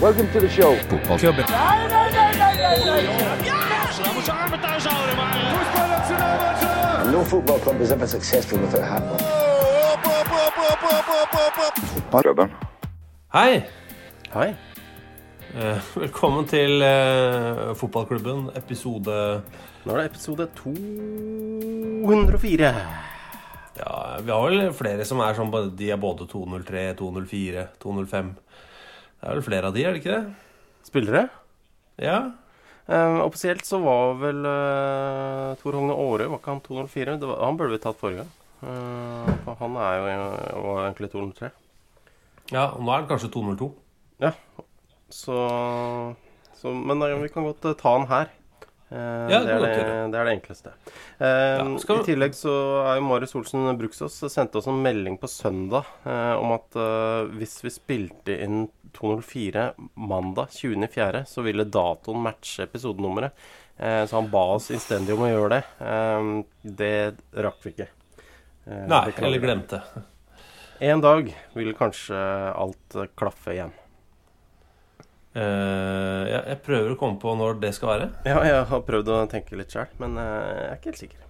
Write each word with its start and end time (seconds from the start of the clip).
Welcome 0.00 0.30
to 0.32 0.40
the 0.40 0.48
show. 0.48 0.74
Fotballklubben. 0.88 1.44
No 7.12 7.24
football 7.24 7.58
club 7.60 7.80
is 7.80 7.92
ever 7.92 8.06
successful 8.06 8.58
without 8.58 8.80
a 8.80 8.84
hat 8.84 9.02
on. 9.02 9.18
Hei! 13.32 13.64
Hei. 14.32 14.54
Eh, 15.56 15.78
velkommen 15.94 16.44
til 16.50 16.82
eh, 16.82 17.74
fotballklubben, 17.78 18.48
episode 18.58 19.14
Nå 19.86 19.92
er 19.94 19.98
det 20.02 20.06
episode 20.10 20.48
204. 20.58 22.72
Ja, 23.76 23.92
vi 24.24 24.32
har 24.32 24.42
vel 24.50 24.72
flere 24.76 25.04
som 25.06 25.20
er 25.24 25.34
sånn 25.38 25.50
både- 25.52 25.72
De 25.78 25.90
er 25.94 25.98
både 26.00 26.26
203, 26.28 26.82
204, 26.98 27.66
205. 27.80 28.34
Det 29.26 29.32
er 29.32 29.38
vel 29.40 29.42
flere 29.48 29.66
av 29.66 29.74
de, 29.74 29.82
er 29.82 29.90
det 29.96 29.98
ikke 30.04 30.16
det? 30.20 30.34
Spillere? 30.86 31.22
Ja. 31.98 32.18
Uh, 32.86 33.24
offisielt 33.24 33.66
så 33.66 33.80
var 33.82 34.12
vel 34.20 34.44
uh, 34.46 35.56
Tor 35.58 35.74
Hogne 35.74 35.96
Aare 35.98 36.28
Var 36.30 36.38
ikke 36.38 36.52
han 36.52 36.60
204? 36.62 37.16
Det 37.18 37.26
var, 37.26 37.40
han 37.42 37.58
burde 37.58 37.74
vi 37.74 37.80
tatt 37.82 37.98
forrige 37.98 38.22
gang. 38.22 38.30
Uh, 38.62 39.32
for 39.42 39.58
han 39.64 39.74
er 39.82 39.96
jo 39.98 40.04
var 40.68 40.84
egentlig 40.84 41.10
203. 41.10 41.50
ja. 42.52 42.68
og 42.68 42.78
Nå 42.86 42.92
er 42.94 43.00
han 43.02 43.10
kanskje 43.10 43.32
202. 43.34 43.68
Ja. 44.22 44.30
Så, 45.10 45.40
så 46.60 46.76
Men 46.78 47.02
uh, 47.02 47.16
vi 47.24 47.32
kan 47.34 47.50
godt 47.50 47.66
ta 47.82 47.96
han 47.98 48.06
her. 48.12 48.30
Ja, 48.86 49.40
det, 49.42 49.50
er 49.50 49.64
det, 49.64 49.70
det 50.14 50.18
er 50.20 50.28
det 50.28 50.32
enkleste. 50.36 50.70
Ja, 51.18 51.64
vi- 51.66 51.94
I 51.96 52.04
tillegg 52.06 52.36
så 52.38 52.52
er 52.86 53.00
jo 53.00 53.08
Marius 53.08 53.34
Olsen 53.34 53.66
Bruksås 53.80 54.20
sendte 54.30 54.60
oss 54.60 54.68
en 54.70 54.78
melding 54.78 55.16
på 55.18 55.26
søndag 55.26 55.88
om 56.06 56.54
at 56.54 56.78
hvis 57.34 57.56
vi 57.66 57.72
spilte 57.74 58.36
inn 58.46 58.68
204 58.96 59.66
mandag 59.94 60.50
20.4., 60.56 61.22
så 61.28 61.44
ville 61.46 61.68
datoen 61.68 62.20
matche 62.24 62.66
episodenummeret. 62.66 63.46
Eh, 63.76 64.02
så 64.08 64.18
han 64.18 64.30
ba 64.32 64.44
oss 64.56 64.70
innstendig 64.72 65.14
om 65.16 65.24
å 65.26 65.30
gjøre 65.30 65.56
det. 65.56 65.62
Eh, 65.86 66.28
det 66.82 66.92
rakk 67.46 67.64
vi 67.64 67.74
ikke. 67.76 67.88
Eh, 68.66 68.84
Nei, 68.90 69.02
eller 69.20 69.42
glemte. 69.42 69.82
En 70.80 71.00
dag 71.00 71.28
vil 71.56 71.72
kanskje 71.76 72.16
alt 72.52 72.96
klaffe 73.16 73.54
igjen. 73.54 73.72
Eh, 75.36 76.22
ja, 76.32 76.40
jeg 76.48 76.62
prøver 76.64 76.94
å 76.94 76.98
komme 77.00 77.20
på 77.20 77.34
når 77.36 77.58
det 77.60 77.74
skal 77.76 77.90
være. 77.92 78.08
Ja, 78.24 78.40
jeg 78.48 78.60
har 78.70 78.84
prøvd 78.88 79.10
å 79.12 79.18
tenke 79.28 79.58
litt 79.60 79.72
sjøl, 79.74 79.90
men 80.00 80.16
eh, 80.20 80.28
jeg 80.48 80.68
er 80.70 80.78
ikke 80.78 80.90
helt 80.92 81.02
sikker. 81.02 81.24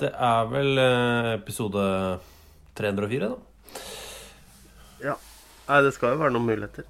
Det 0.00 0.10
er 0.14 0.50
vel 0.52 0.78
eh, 0.78 1.30
episode 1.34 1.82
304, 2.78 3.30
da. 3.32 3.82
Ja. 5.02 5.16
Nei, 5.70 5.84
det 5.86 5.92
skal 5.94 6.16
jo 6.16 6.24
være 6.24 6.34
noen 6.34 6.48
muligheter. 6.48 6.88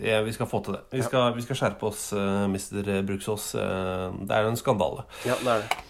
Ja, 0.00 0.22
vi 0.24 0.32
skal 0.32 0.48
få 0.48 0.62
til 0.64 0.78
det. 0.78 0.84
Vi 0.94 1.02
skal, 1.04 1.34
vi 1.36 1.44
skal 1.44 1.58
skjerpe 1.58 1.88
oss, 1.90 2.06
uh, 2.16 2.46
Mr. 2.48 3.02
Bruksås. 3.04 3.50
Uh, 3.58 4.14
det 4.24 4.36
er 4.36 4.48
en 4.48 4.56
skandale. 4.56 5.04
Ja, 5.28 5.36
det 5.42 5.50
er 5.52 5.64
det. 5.66 5.80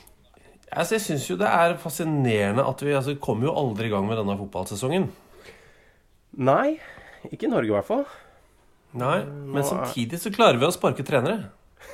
Altså, 0.71 0.97
jeg 0.97 1.05
syns 1.05 1.27
jo 1.29 1.37
det 1.39 1.51
er 1.51 1.77
fascinerende 1.83 2.65
at 2.67 2.83
vi 2.83 2.95
altså, 2.95 3.15
kommer 3.23 3.49
jo 3.51 3.55
aldri 3.59 3.89
i 3.89 3.93
gang 3.93 4.07
med 4.09 4.19
denne 4.19 4.39
fotballsesongen. 4.39 5.07
Nei, 6.41 6.79
ikke 7.31 7.47
i 7.47 7.53
Norge 7.53 7.71
i 7.71 7.77
hvert 7.77 7.89
fall. 7.89 8.05
Nei, 8.99 9.21
Men 9.27 9.67
samtidig 9.67 10.19
så 10.19 10.33
klarer 10.35 10.59
vi 10.59 10.67
å 10.67 10.75
sparke 10.75 11.07
trenere. 11.07 11.51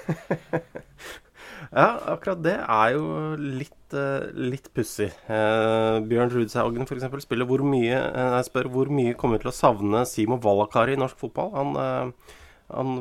Ja, 1.72 1.87
akkurat 2.15 2.43
det 2.44 2.54
er 2.62 2.93
jo 2.94 3.06
litt, 3.41 3.72
uh, 3.97 4.27
litt 4.38 4.69
pussig. 4.77 5.09
Eh, 5.28 5.99
Bjørn 6.06 6.31
Rudshaugen 6.32 6.87
for 6.88 6.97
eksempel 6.99 7.22
spiller 7.25 7.49
hvor 7.49 7.62
mye 7.66 7.97
eh, 7.97 8.37
Jeg 8.38 8.49
spør 8.50 8.69
hvor 8.72 8.91
mye 8.93 9.15
kommer 9.19 9.43
til 9.43 9.50
å 9.50 9.54
savne 9.56 10.04
Simo 10.06 10.38
Valakari 10.43 10.94
i 10.94 11.00
norsk 11.00 11.19
fotball. 11.19 11.50
Han, 11.56 11.72
eh, 11.77 12.37
han 12.75 12.93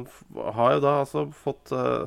har 0.58 0.76
jo 0.78 0.84
da 0.86 0.96
altså 1.04 1.28
fått 1.46 1.72
eh, 1.74 2.06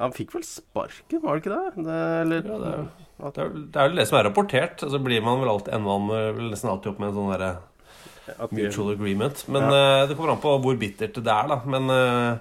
Han 0.00 0.12
fikk 0.16 0.32
vel 0.34 0.42
sparken, 0.48 1.22
var 1.22 1.38
det 1.38 1.44
ikke 1.44 1.56
det? 1.56 1.84
det 1.88 1.98
eller, 2.24 2.48
Ja, 2.50 2.58
det 2.58 2.72
er- 2.74 2.88
at- 3.28 3.34
Det 3.34 3.42
er, 3.44 3.48
det 3.54 3.76
er 3.80 3.88
vel 3.88 3.96
det 4.02 4.08
som 4.08 4.18
er 4.18 4.24
rapportert. 4.28 4.76
Så 4.82 4.90
så 4.90 4.98
blir 5.02 5.22
man 5.22 5.40
vel 5.40 5.48
alltid 5.52 5.72
ender 5.74 5.86
man 5.98 6.08
vel 6.36 6.50
nesten 6.50 6.70
alltid 6.72 6.92
opp 6.92 6.98
med 6.98 7.08
en 7.12 7.14
sånn 7.20 7.32
derre 7.32 7.52
mutual 8.50 8.92
agreement. 8.96 9.44
Men 9.48 9.62
eh, 9.70 10.06
det 10.08 10.16
kommer 10.16 10.32
an 10.34 10.40
på 10.42 10.56
hvor 10.64 10.76
bittert 10.80 11.14
det 11.22 11.30
er, 11.30 11.48
da. 11.52 11.60
Men 11.64 11.88
eh, 11.90 12.30
eh, 12.32 12.38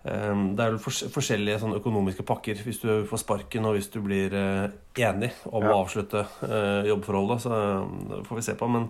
det 0.00 0.64
er 0.64 0.70
vel 0.72 0.78
forskjellige 1.12 1.58
sånne 1.60 1.76
økonomiske 1.76 2.24
pakker 2.24 2.56
hvis 2.64 2.78
du 2.80 2.88
får 3.08 3.20
sparken, 3.20 3.66
og 3.68 3.74
hvis 3.76 3.90
du 3.92 3.98
blir 4.00 4.32
eh, 4.32 4.70
enig 5.04 5.28
om 5.50 5.60
Ja. 5.66 5.74
å 5.74 5.82
avslutte 5.84 6.22
eh, 6.46 6.88
jobbforholdet. 6.88 7.42
Så 7.44 7.52
eh, 7.52 8.22
får 8.24 8.38
vi 8.38 8.44
se 8.46 8.54
på. 8.56 8.68
Men 8.72 8.88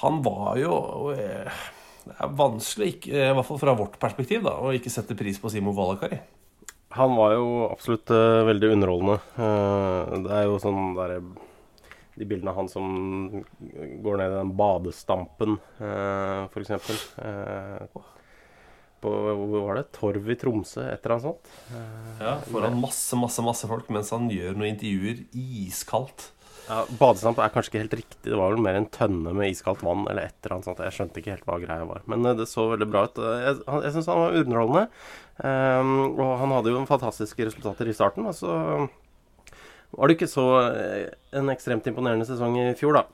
han 0.00 0.22
var 0.24 0.56
jo 0.56 1.12
Det 1.12 2.14
er 2.16 2.32
vanskelig, 2.32 2.94
i 3.12 3.32
hvert 3.36 3.44
fall 3.44 3.60
fra 3.60 3.74
vårt 3.76 3.98
perspektiv, 4.00 4.40
da, 4.46 4.54
å 4.56 4.72
ikke 4.72 4.88
sette 4.88 5.12
pris 5.18 5.36
på 5.38 5.50
Simo 5.52 5.74
Valakari. 5.76 6.16
Han 6.96 7.12
var 7.18 7.34
jo 7.36 7.68
absolutt 7.68 8.08
veldig 8.48 8.70
underholdende. 8.72 9.18
Det 10.24 10.32
er 10.32 10.46
jo 10.48 10.54
sånn 10.62 10.94
derre 10.96 11.18
De 12.16 12.24
bildene 12.24 12.48
av 12.54 12.56
han 12.62 12.70
som 12.72 12.86
går 14.00 14.16
ned 14.22 14.32
i 14.32 14.38
den 14.38 14.54
badestampen, 14.56 15.58
uh, 15.82 16.48
f.eks. 16.48 16.88
På 19.02 19.12
hvor 19.38 19.62
var 19.68 19.78
det? 19.78 19.84
Torv 19.94 20.30
i 20.32 20.34
Tromsø, 20.40 20.82
et 20.90 21.04
eller 21.04 21.14
annet 21.14 21.26
sånt. 21.28 21.52
Ja, 22.18 22.32
foran 22.50 22.80
masse, 22.82 23.14
masse, 23.20 23.44
masse 23.46 23.68
folk 23.70 23.86
mens 23.94 24.10
han 24.14 24.26
gjør 24.32 24.56
noen 24.58 24.72
intervjuer 24.72 25.20
iskaldt. 25.38 26.32
Ja, 26.68 26.82
Badestamp 27.00 27.38
er 27.40 27.48
kanskje 27.54 27.70
ikke 27.70 27.80
helt 27.80 27.94
riktig. 28.02 28.18
Det 28.26 28.36
var 28.36 28.50
vel 28.52 28.60
mer 28.60 28.76
en 28.76 28.88
tønne 28.92 29.30
med 29.32 29.48
iskaldt 29.54 29.80
vann 29.86 30.02
eller 30.10 30.26
et 30.28 30.34
eller 30.42 30.58
annet 30.58 30.66
sånt. 30.68 30.82
Jeg 30.84 30.96
skjønte 30.98 31.22
ikke 31.22 31.32
helt 31.32 31.46
hva 31.48 31.56
greia 31.62 31.86
var. 31.88 32.02
Men 32.12 32.26
eh, 32.28 32.34
det 32.36 32.44
så 32.50 32.66
veldig 32.74 32.88
bra 32.92 33.06
ut. 33.08 33.20
Eh, 33.24 33.44
Jeg, 33.46 33.60
jeg 33.86 33.94
syns 33.94 34.10
han 34.12 34.20
var 34.20 34.36
underholdende. 34.42 34.82
Ehm, 35.48 35.94
og 36.18 36.32
han 36.42 36.52
hadde 36.58 36.74
jo 36.74 36.82
fantastiske 36.90 37.46
resultater 37.48 37.88
i 37.88 37.94
starten. 37.96 38.26
Og 38.28 38.36
så 38.36 38.52
var 39.96 40.10
det 40.10 40.18
ikke 40.18 40.28
så 40.28 40.44
eh, 40.66 41.06
en 41.40 41.48
ekstremt 41.54 41.88
imponerende 41.88 42.28
sesong 42.28 42.58
i 42.60 42.66
fjor, 42.76 42.98
da. 43.00 43.06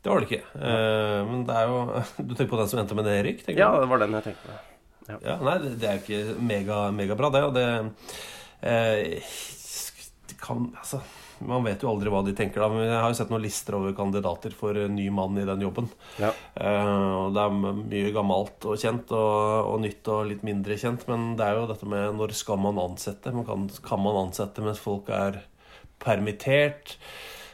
Det 0.00 0.12
var 0.14 0.22
det 0.24 0.30
ikke. 0.30 0.46
Eh, 0.56 1.20
men 1.28 1.44
det 1.48 1.58
er 1.60 1.68
jo 1.68 1.84
Du 2.30 2.32
tenker 2.38 2.54
på 2.54 2.62
den 2.62 2.72
som 2.72 2.80
endte 2.80 2.96
med 2.96 3.04
nedrykk? 3.10 3.44
Erik? 3.50 3.60
Ja, 3.60 3.68
det 3.82 3.90
var 3.92 4.00
den 4.00 4.16
jeg 4.16 4.30
tenkte 4.30 4.48
på. 4.48 4.56
Ja, 5.06 5.36
nei, 5.38 5.58
det, 5.62 5.86
er 5.86 5.98
jo 5.98 6.04
ikke 6.04 6.40
mega, 6.42 6.80
megabra, 6.94 7.30
det. 7.34 7.44
Og 7.46 7.54
det 7.54 7.66
eh, 8.66 9.36
kan 10.42 10.68
Altså, 10.74 11.00
man 11.44 11.66
vet 11.66 11.82
jo 11.84 11.90
aldri 11.90 12.10
hva 12.12 12.22
de 12.24 12.32
tenker, 12.36 12.62
da. 12.62 12.70
Men 12.72 12.88
jeg 12.88 12.96
har 12.96 13.12
jo 13.12 13.18
sett 13.18 13.32
noen 13.32 13.44
lister 13.44 13.76
over 13.76 13.94
kandidater 13.96 14.54
for 14.56 14.78
ny 14.90 15.06
mann 15.14 15.36
i 15.38 15.46
den 15.48 15.64
jobben. 15.66 15.90
Ja. 16.22 16.32
Eh, 16.54 17.12
og 17.20 17.36
det 17.36 17.44
er 17.44 17.56
mye 17.60 18.12
gammelt 18.14 18.68
og 18.68 18.80
kjent, 18.80 19.12
og, 19.14 19.70
og 19.74 19.82
nytt 19.84 20.12
og 20.12 20.30
litt 20.30 20.46
mindre 20.46 20.78
kjent. 20.80 21.06
Men 21.10 21.34
det 21.38 21.46
er 21.46 21.60
jo 21.60 21.68
dette 21.70 21.90
med 21.92 22.16
når 22.18 22.34
skal 22.38 22.60
man 22.62 22.80
ansette? 22.82 23.34
Man 23.36 23.48
kan, 23.48 23.68
kan 23.84 24.02
man 24.02 24.22
ansette 24.26 24.64
mens 24.64 24.82
folk 24.82 25.12
er 25.12 25.42
permittert? 26.02 26.96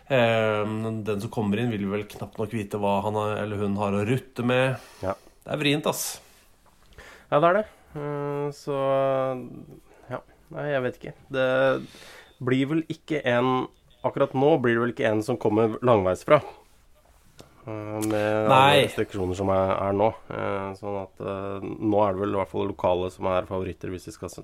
Eh, 0.06 0.62
den 0.62 1.22
som 1.24 1.32
kommer 1.34 1.60
inn, 1.60 1.74
vil 1.74 1.90
vel 1.90 2.06
knapt 2.10 2.38
nok 2.38 2.54
vite 2.54 2.80
hva 2.80 3.00
han 3.08 3.18
eller 3.18 3.66
hun 3.66 3.78
har 3.82 3.98
å 3.98 4.06
rutte 4.06 4.46
med. 4.46 4.78
Ja. 5.02 5.18
Det 5.42 5.56
er 5.56 5.58
vrient, 5.58 5.90
ass. 5.90 6.21
Ja, 7.32 7.38
det 7.40 7.48
er 7.48 7.56
det. 7.62 7.66
Eh, 7.96 8.48
Så 8.52 8.76
ja. 10.12 10.18
Nei, 10.52 10.66
jeg 10.74 10.82
vet 10.84 10.98
ikke. 11.00 11.12
Det 11.32 11.46
blir 12.42 12.66
vel 12.74 12.82
ikke 12.92 13.22
en 13.28 13.52
Akkurat 14.02 14.32
nå 14.34 14.56
blir 14.58 14.74
det 14.74 14.80
vel 14.82 14.90
ikke 14.96 15.06
en 15.12 15.20
som 15.22 15.36
kommer 15.38 15.76
langveisfra. 15.86 16.40
eh, 16.42 18.00
med 18.10 18.48
alle 18.50 18.80
restriksjoner 18.82 19.38
som 19.38 19.52
er, 19.54 19.70
er 19.78 19.92
nå. 19.94 20.08
Eh, 20.34 20.72
sånn 20.74 20.96
at 21.04 21.22
eh, 21.22 21.62
nå 21.62 22.00
er 22.02 22.16
det 22.16 22.24
vel 22.24 22.34
i 22.34 22.38
hvert 22.40 22.50
fall 22.50 22.66
lokale 22.66 23.12
som 23.14 23.28
er 23.30 23.46
favoritter 23.46 23.92
hvis 23.94 24.08
vi 24.10 24.16
skal 24.16 24.34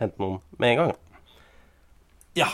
hente 0.00 0.16
noen 0.24 0.40
med 0.56 0.70
en 0.70 0.80
gang. 0.80 0.94
Ja. 2.34 2.48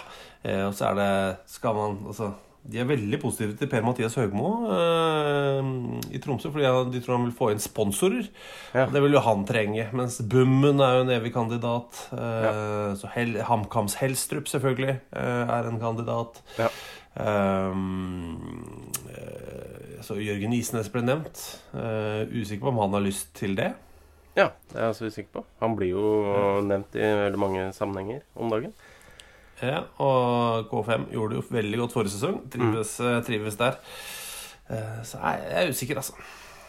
Og 0.67 0.75
så 0.77 0.91
er 0.91 0.95
det 0.99 1.09
Skal 1.49 1.75
man 1.77 1.95
Altså 2.11 2.35
de 2.63 2.79
er 2.79 2.85
veldig 2.85 3.19
positive 3.23 3.55
til 3.57 3.69
Per-Mathias 3.73 4.15
Høgmo 4.21 4.51
eh, 4.75 5.71
i 6.13 6.21
Tromsø, 6.21 6.51
fordi 6.53 6.69
de 6.93 7.01
tror 7.03 7.17
han 7.17 7.25
vil 7.29 7.37
få 7.39 7.49
inn 7.55 7.63
sponsorer. 7.63 8.29
Ja. 8.77 8.85
Det 8.93 9.01
vil 9.03 9.17
jo 9.17 9.23
han 9.25 9.47
trenge. 9.49 9.87
Mens 9.97 10.21
Bummen 10.21 10.81
er 10.85 10.99
jo 10.99 11.05
en 11.07 11.15
evig 11.17 11.33
kandidat. 11.35 12.03
Eh, 12.13 12.93
Så 13.01 13.09
Hel 13.15 13.39
HamKams 13.49 13.97
Helstrup 14.03 14.47
selvfølgelig 14.53 14.99
eh, 15.17 15.45
er 15.57 15.71
en 15.71 15.81
kandidat. 15.81 16.43
Ja. 16.61 16.69
Eh, 17.17 17.75
så 20.05 20.17
Jørgen 20.21 20.55
Isnes 20.57 20.89
ble 20.93 21.03
nevnt. 21.05 21.41
Eh, 21.77 22.23
usikker 22.33 22.65
på 22.69 22.73
om 22.75 22.81
han 22.85 22.97
har 22.97 23.05
lyst 23.05 23.33
til 23.41 23.57
det. 23.59 23.73
Ja, 24.39 24.51
det 24.71 24.77
er 24.79 24.85
jeg 24.87 24.95
også 24.95 25.09
usikker 25.11 25.33
på. 25.41 25.43
Han 25.61 25.75
blir 25.77 25.91
jo 25.97 26.05
nevnt 26.65 26.95
i 26.97 27.03
veldig 27.25 27.41
mange 27.41 27.67
sammenhenger 27.77 28.23
om 28.39 28.53
dagen. 28.53 28.73
Ja, 29.61 29.81
og 30.01 30.69
K5 30.71 31.09
gjorde 31.13 31.35
det 31.35 31.41
jo 31.43 31.47
veldig 31.57 31.81
godt 31.83 31.93
forrige 31.97 32.15
sesong. 32.15 32.39
Trives, 32.53 32.95
mm. 33.01 33.19
trives 33.27 33.59
der. 33.61 33.77
Eh, 34.71 35.01
Så 35.05 35.19
jeg 35.21 35.51
er 35.61 35.69
usikker, 35.75 36.01
altså. 36.01 36.15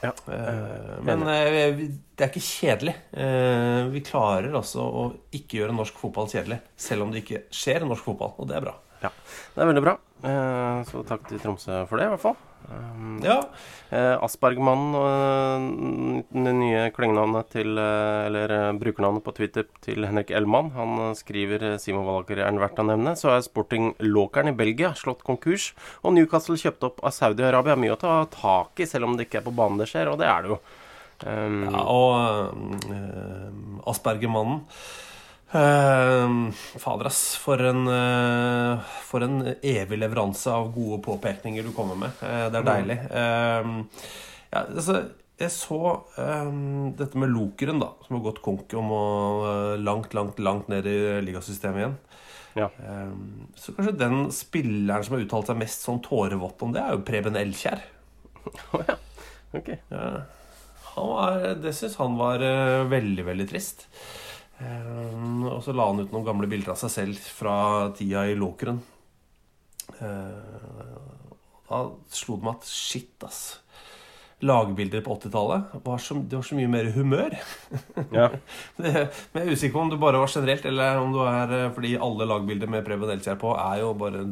Ja. 0.01 0.11
Eh, 0.33 0.99
Men 1.05 1.21
eh, 1.29 1.81
det 2.17 2.25
er 2.25 2.31
ikke 2.31 2.41
kjedelig. 2.43 2.95
Eh, 3.13 3.87
Vi 3.93 4.01
klarer 4.05 4.51
altså 4.57 4.81
å 4.83 5.03
ikke 5.31 5.61
gjøre 5.61 5.75
norsk 5.77 5.99
fotball 6.01 6.27
kjedelig, 6.31 6.59
selv 6.75 7.05
om 7.05 7.11
det 7.13 7.23
ikke 7.23 7.43
skjer 7.53 7.85
norsk 7.87 8.03
fotball, 8.09 8.33
og 8.37 8.49
det 8.49 8.57
er 8.57 8.65
bra. 8.65 8.75
Ja, 9.01 9.09
Det 9.55 9.61
er 9.63 9.69
veldig 9.71 9.83
bra. 9.87 9.97
Eh, 10.23 10.83
Så 10.89 11.05
takk 11.07 11.27
til 11.29 11.39
Tromsø 11.39 11.85
for 11.87 11.97
det, 12.01 12.05
i 12.09 12.15
hvert 12.15 12.25
fall. 12.27 12.35
Um, 12.69 13.19
Ja, 13.23 13.41
Eh, 13.91 14.23
Aspergmannen, 14.23 14.93
eh, 14.95 16.23
det 16.31 16.51
nye 16.55 16.83
klengenavnet 16.95 17.49
til 17.51 17.75
eh, 17.75 18.27
Eller 18.29 18.53
brukernavnet 18.79 19.25
på 19.25 19.33
Twitter 19.35 19.65
til 19.83 20.05
Henrik 20.07 20.31
Elman. 20.31 20.69
Han 20.77 21.11
skriver 21.19 21.75
Simon 21.75 22.07
Waller-karrieren 22.07 22.61
verdt 22.61 22.79
å 22.79 22.87
nevne. 22.87 23.17
Så 23.19 23.33
er 23.33 23.43
Sporting 23.43 23.91
Lokeren 23.99 24.53
i 24.53 24.55
Belgia 24.55 24.93
slått 24.95 25.25
konkurs. 25.27 25.73
Og 26.05 26.15
Newcastle 26.15 26.55
kjøpt 26.55 26.87
opp 26.87 27.03
av 27.03 27.11
Saudi-Arabia. 27.17 27.75
Mye 27.75 27.97
å 27.97 27.99
ta 27.99 28.15
tak 28.31 28.79
i, 28.79 28.87
selv 28.87 29.09
om 29.09 29.19
det 29.19 29.27
ikke 29.27 29.41
er 29.41 29.49
på 29.49 29.57
banen 29.59 29.83
det 29.83 29.91
skjer, 29.91 30.13
og 30.13 30.21
det 30.23 30.31
er 30.31 30.45
det 30.45 30.53
jo. 30.53 30.61
Um, 31.21 31.67
ja 31.67 31.83
og 31.85 32.87
eh, 32.89 33.49
Aspergermannen 33.91 34.63
eh, 35.57 36.35
Fader, 36.81 37.09
ass. 37.11 37.21
For 37.41 37.61
en, 37.69 37.85
uh, 37.87 38.91
for 39.07 39.25
en 39.25 39.41
evig 39.61 39.99
leveranse 39.99 40.51
av 40.51 40.71
gode 40.75 41.01
påpekninger 41.05 41.65
du 41.67 41.73
kommer 41.75 41.99
med. 41.99 42.21
Uh, 42.21 42.47
det 42.51 42.61
er 42.61 42.69
deilig. 42.69 42.99
Eh, 43.09 43.73
ja, 44.51 44.65
altså, 44.65 45.01
jeg 45.41 45.53
så 45.53 45.79
eh, 46.19 46.49
dette 46.99 47.19
med 47.19 47.31
Lokeren, 47.33 47.79
da, 47.81 47.91
som 48.05 48.17
har 48.17 48.25
gått 48.27 48.41
konk 48.45 48.73
om 48.77 48.91
å 48.93 49.05
eh, 49.47 49.77
langt, 49.81 50.13
langt, 50.17 50.41
langt 50.43 50.69
ned 50.71 50.87
i 50.89 50.97
ligasystemet 51.25 51.81
igjen. 51.81 51.95
ja. 52.59 52.67
Så 53.55 53.73
kanskje 53.77 53.95
den 53.97 54.25
spilleren 54.35 55.05
som 55.07 55.15
har 55.15 55.23
uttalt 55.25 55.49
seg 55.49 55.61
mest 55.61 55.87
sånn 55.87 56.01
tårevått 56.03 56.61
om 56.65 56.75
det, 56.75 56.83
er 56.83 56.97
jo 56.97 57.05
Preben 57.07 57.39
Elkjær. 57.39 57.81
Å 58.75 58.83
ja. 58.87 58.99
Han 60.91 61.07
var, 61.07 61.45
det 61.63 61.73
syns 61.75 61.95
han 61.99 62.17
var 62.19 62.43
veldig, 62.91 63.23
veldig 63.27 63.47
trist. 63.49 63.87
Eh, 64.61 65.45
og 65.49 65.61
så 65.65 65.73
la 65.73 65.87
han 65.89 66.03
ut 66.03 66.13
noen 66.13 66.27
gamle 66.27 66.49
bilder 66.49 66.75
av 66.75 66.81
seg 66.81 66.93
selv 66.93 67.31
fra 67.39 67.55
tida 67.97 68.27
i 68.29 68.37
Låkeren. 68.37 68.81
Eh, 69.97 71.01
da 71.71 71.81
slo 72.11 72.37
det 72.37 72.47
meg 72.47 72.59
at 72.59 72.69
shit, 72.69 73.15
ass. 73.25 73.41
Lagbilder 74.41 75.03
på 75.05 75.13
80-tallet 75.19 75.73
det 75.75 75.81
var 75.85 76.45
så 76.47 76.55
mye 76.57 76.69
mer 76.71 76.89
humør. 76.95 77.35
Ja. 78.17 78.31
Det, 78.75 78.91
men 79.31 79.43
jeg 79.43 79.51
er 79.51 79.53
usikker 79.53 79.75
på 79.75 79.83
om 79.83 79.91
det 79.91 79.99
bare 80.01 80.19
var 80.19 80.31
generelt, 80.33 80.65
eller 80.67 80.97
om 80.99 81.13
det 81.13 81.27
er 81.29 81.53
eh, 81.59 81.69
fordi 81.75 81.93
alle 82.07 82.27
lagbilder 82.29 82.71
med 82.71 82.85
Preben 82.87 83.13
Elkjær 83.13 83.37
på 83.41 83.53
er 83.55 83.81
jo 83.83 83.93
bare 83.97 84.25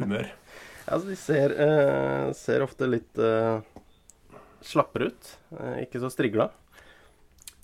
humør. 0.00 0.32
Altså, 0.90 1.06
de 1.12 1.16
ser, 1.18 1.54
eh, 1.54 2.32
ser 2.34 2.64
ofte 2.66 2.88
litt 2.90 3.20
eh, 3.22 3.62
slappere 4.66 5.12
ut. 5.12 5.30
Eh, 5.54 5.84
ikke 5.86 6.02
så 6.02 6.10
strigla. 6.12 6.50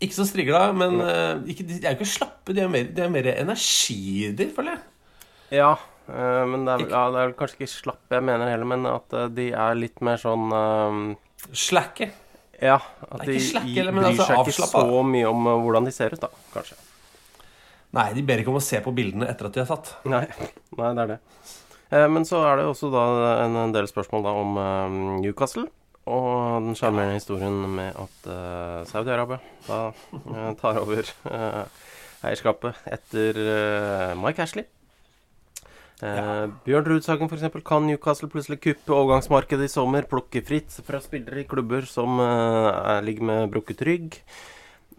Ikke 0.02 0.12
så 0.18 0.26
strigla, 0.28 0.66
men 0.76 0.98
uh, 1.00 1.40
ikke, 1.48 1.64
de 1.64 1.78
er 1.80 1.94
jo 1.94 2.02
ikke 2.02 2.10
slappe. 2.10 2.52
De 2.52 2.60
er 2.60 2.68
mer, 2.68 2.88
de 2.92 3.00
er 3.06 3.12
mer 3.12 3.28
energidyr, 3.32 4.50
føler 4.52 4.74
jeg. 4.74 4.82
Ja, 5.56 5.70
uh, 6.10 6.42
men 6.50 6.66
det 6.66 6.74
er, 6.74 6.82
ja, 6.90 7.04
det 7.14 7.20
er 7.22 7.30
vel 7.30 7.36
kanskje 7.38 7.62
ikke 7.62 7.70
slappe 7.72 8.18
jeg 8.18 8.26
mener 8.28 8.50
heller, 8.52 8.68
men 8.68 8.84
at 8.90 9.16
uh, 9.16 9.24
de 9.32 9.46
er 9.56 9.78
litt 9.78 10.02
mer 10.04 10.20
sånn 10.20 10.52
uh, 10.52 11.48
Slacke. 11.56 12.10
Ja, 12.60 12.76
at 13.08 13.24
de 13.28 13.38
slack, 13.40 13.68
i- 13.68 13.78
eller, 13.80 13.92
bryr 13.96 14.10
altså 14.10 14.26
seg 14.26 14.36
ikke 14.36 14.52
avslappa, 14.52 14.82
så 14.88 15.00
mye 15.14 15.28
om 15.28 15.48
hvordan 15.64 15.88
de 15.88 15.92
ser 15.92 16.16
ut, 16.16 16.20
da, 16.22 16.30
kanskje. 16.52 16.76
Nei, 17.96 18.06
de 18.16 18.24
ber 18.28 18.40
ikke 18.42 18.52
om 18.52 18.60
å 18.60 18.64
se 18.64 18.80
på 18.84 18.92
bildene 18.96 19.28
etter 19.32 19.48
at 19.48 19.56
de 19.56 19.62
er 19.62 19.68
tatt. 19.68 19.94
Nei, 20.08 20.24
nei 20.80 20.92
det 20.96 21.04
er 21.04 21.10
det. 21.14 21.18
Men 22.10 22.24
så 22.26 22.40
er 22.48 22.58
det 22.58 22.64
også 22.66 22.88
da 22.90 23.02
en, 23.44 23.58
del 23.76 23.86
spørsmål 23.86 24.24
da 24.26 24.32
om 24.40 24.56
Newcastle. 25.22 25.68
Og 26.06 26.62
den 26.62 26.76
sjarmerende 26.78 27.18
historien 27.18 27.56
med 27.74 27.96
at 27.98 28.28
uh, 28.30 28.86
Saudi-Arabia 28.86 29.40
da 29.66 29.78
uh, 29.90 30.52
tar 30.60 30.78
over 30.78 31.08
uh, 31.26 31.64
eierskapet 32.26 32.78
etter 32.94 33.40
Mike 34.18 34.42
Ashley. 34.42 34.66
Ja. 35.96 36.46
Bjørn 36.66 36.84
Rudsagen 36.90 37.30
f.eks. 37.30 37.46
kan 37.64 37.86
Newcastle 37.88 38.28
plutselig 38.28 38.58
kuppe 38.60 38.92
overgangsmarkedet 38.92 39.68
i 39.68 39.72
sommer, 39.72 40.04
plukke 40.08 40.42
fritt 40.44 40.74
fra 40.84 41.00
spillere 41.00 41.40
i 41.40 41.46
klubber 41.48 41.86
som 41.88 42.18
ligger 43.06 43.28
med 43.30 43.54
brukket 43.54 43.84
rygg. 43.86 44.18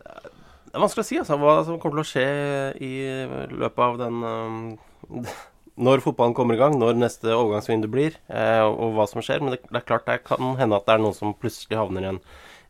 Det 0.02 0.74
er 0.74 0.82
vanskelig 0.82 1.06
å 1.06 1.10
si 1.10 1.20
altså, 1.22 1.38
hva 1.42 1.60
som 1.68 1.78
kommer 1.84 2.00
til 2.00 2.06
å 2.06 2.10
skje 2.14 2.26
i 2.88 2.94
løpet 3.60 3.84
av 3.86 4.00
den 4.02 5.28
Når 5.78 6.02
fotballen 6.02 6.34
kommer 6.38 6.58
i 6.58 6.60
gang, 6.62 6.76
når 6.80 6.98
neste 6.98 7.30
overgangsvindu 7.36 7.88
blir, 7.94 8.18
eh, 8.34 8.64
og 8.66 8.96
hva 8.98 9.06
som 9.10 9.22
skjer. 9.22 9.44
Men 9.44 9.54
det, 9.54 9.62
det 9.70 9.78
er 9.78 9.86
klart 9.86 10.08
det 10.10 10.24
kan 10.26 10.56
hende 10.58 10.80
at 10.80 10.88
det 10.88 10.96
er 10.96 11.04
noen 11.04 11.18
som 11.18 11.36
plutselig 11.38 11.78
havner 11.78 12.06
i 12.06 12.14
en 12.16 12.22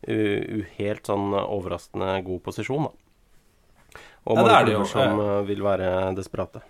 Uhelt 0.06 0.50
u, 0.54 0.62
helt 0.76 1.08
sånn 1.08 1.32
overraskende 1.34 2.12
god 2.22 2.42
posisjon. 2.44 2.84
Da. 2.86 4.00
Og 4.28 4.36
Ja, 4.36 4.42
det 4.44 4.50
mange 4.52 4.66
det 4.68 4.74
jo. 4.74 4.82
klubber 4.84 4.92
som 4.92 5.22
uh, 5.24 5.46
vil 5.48 5.62
være 5.64 5.88
desperate. 6.14 6.62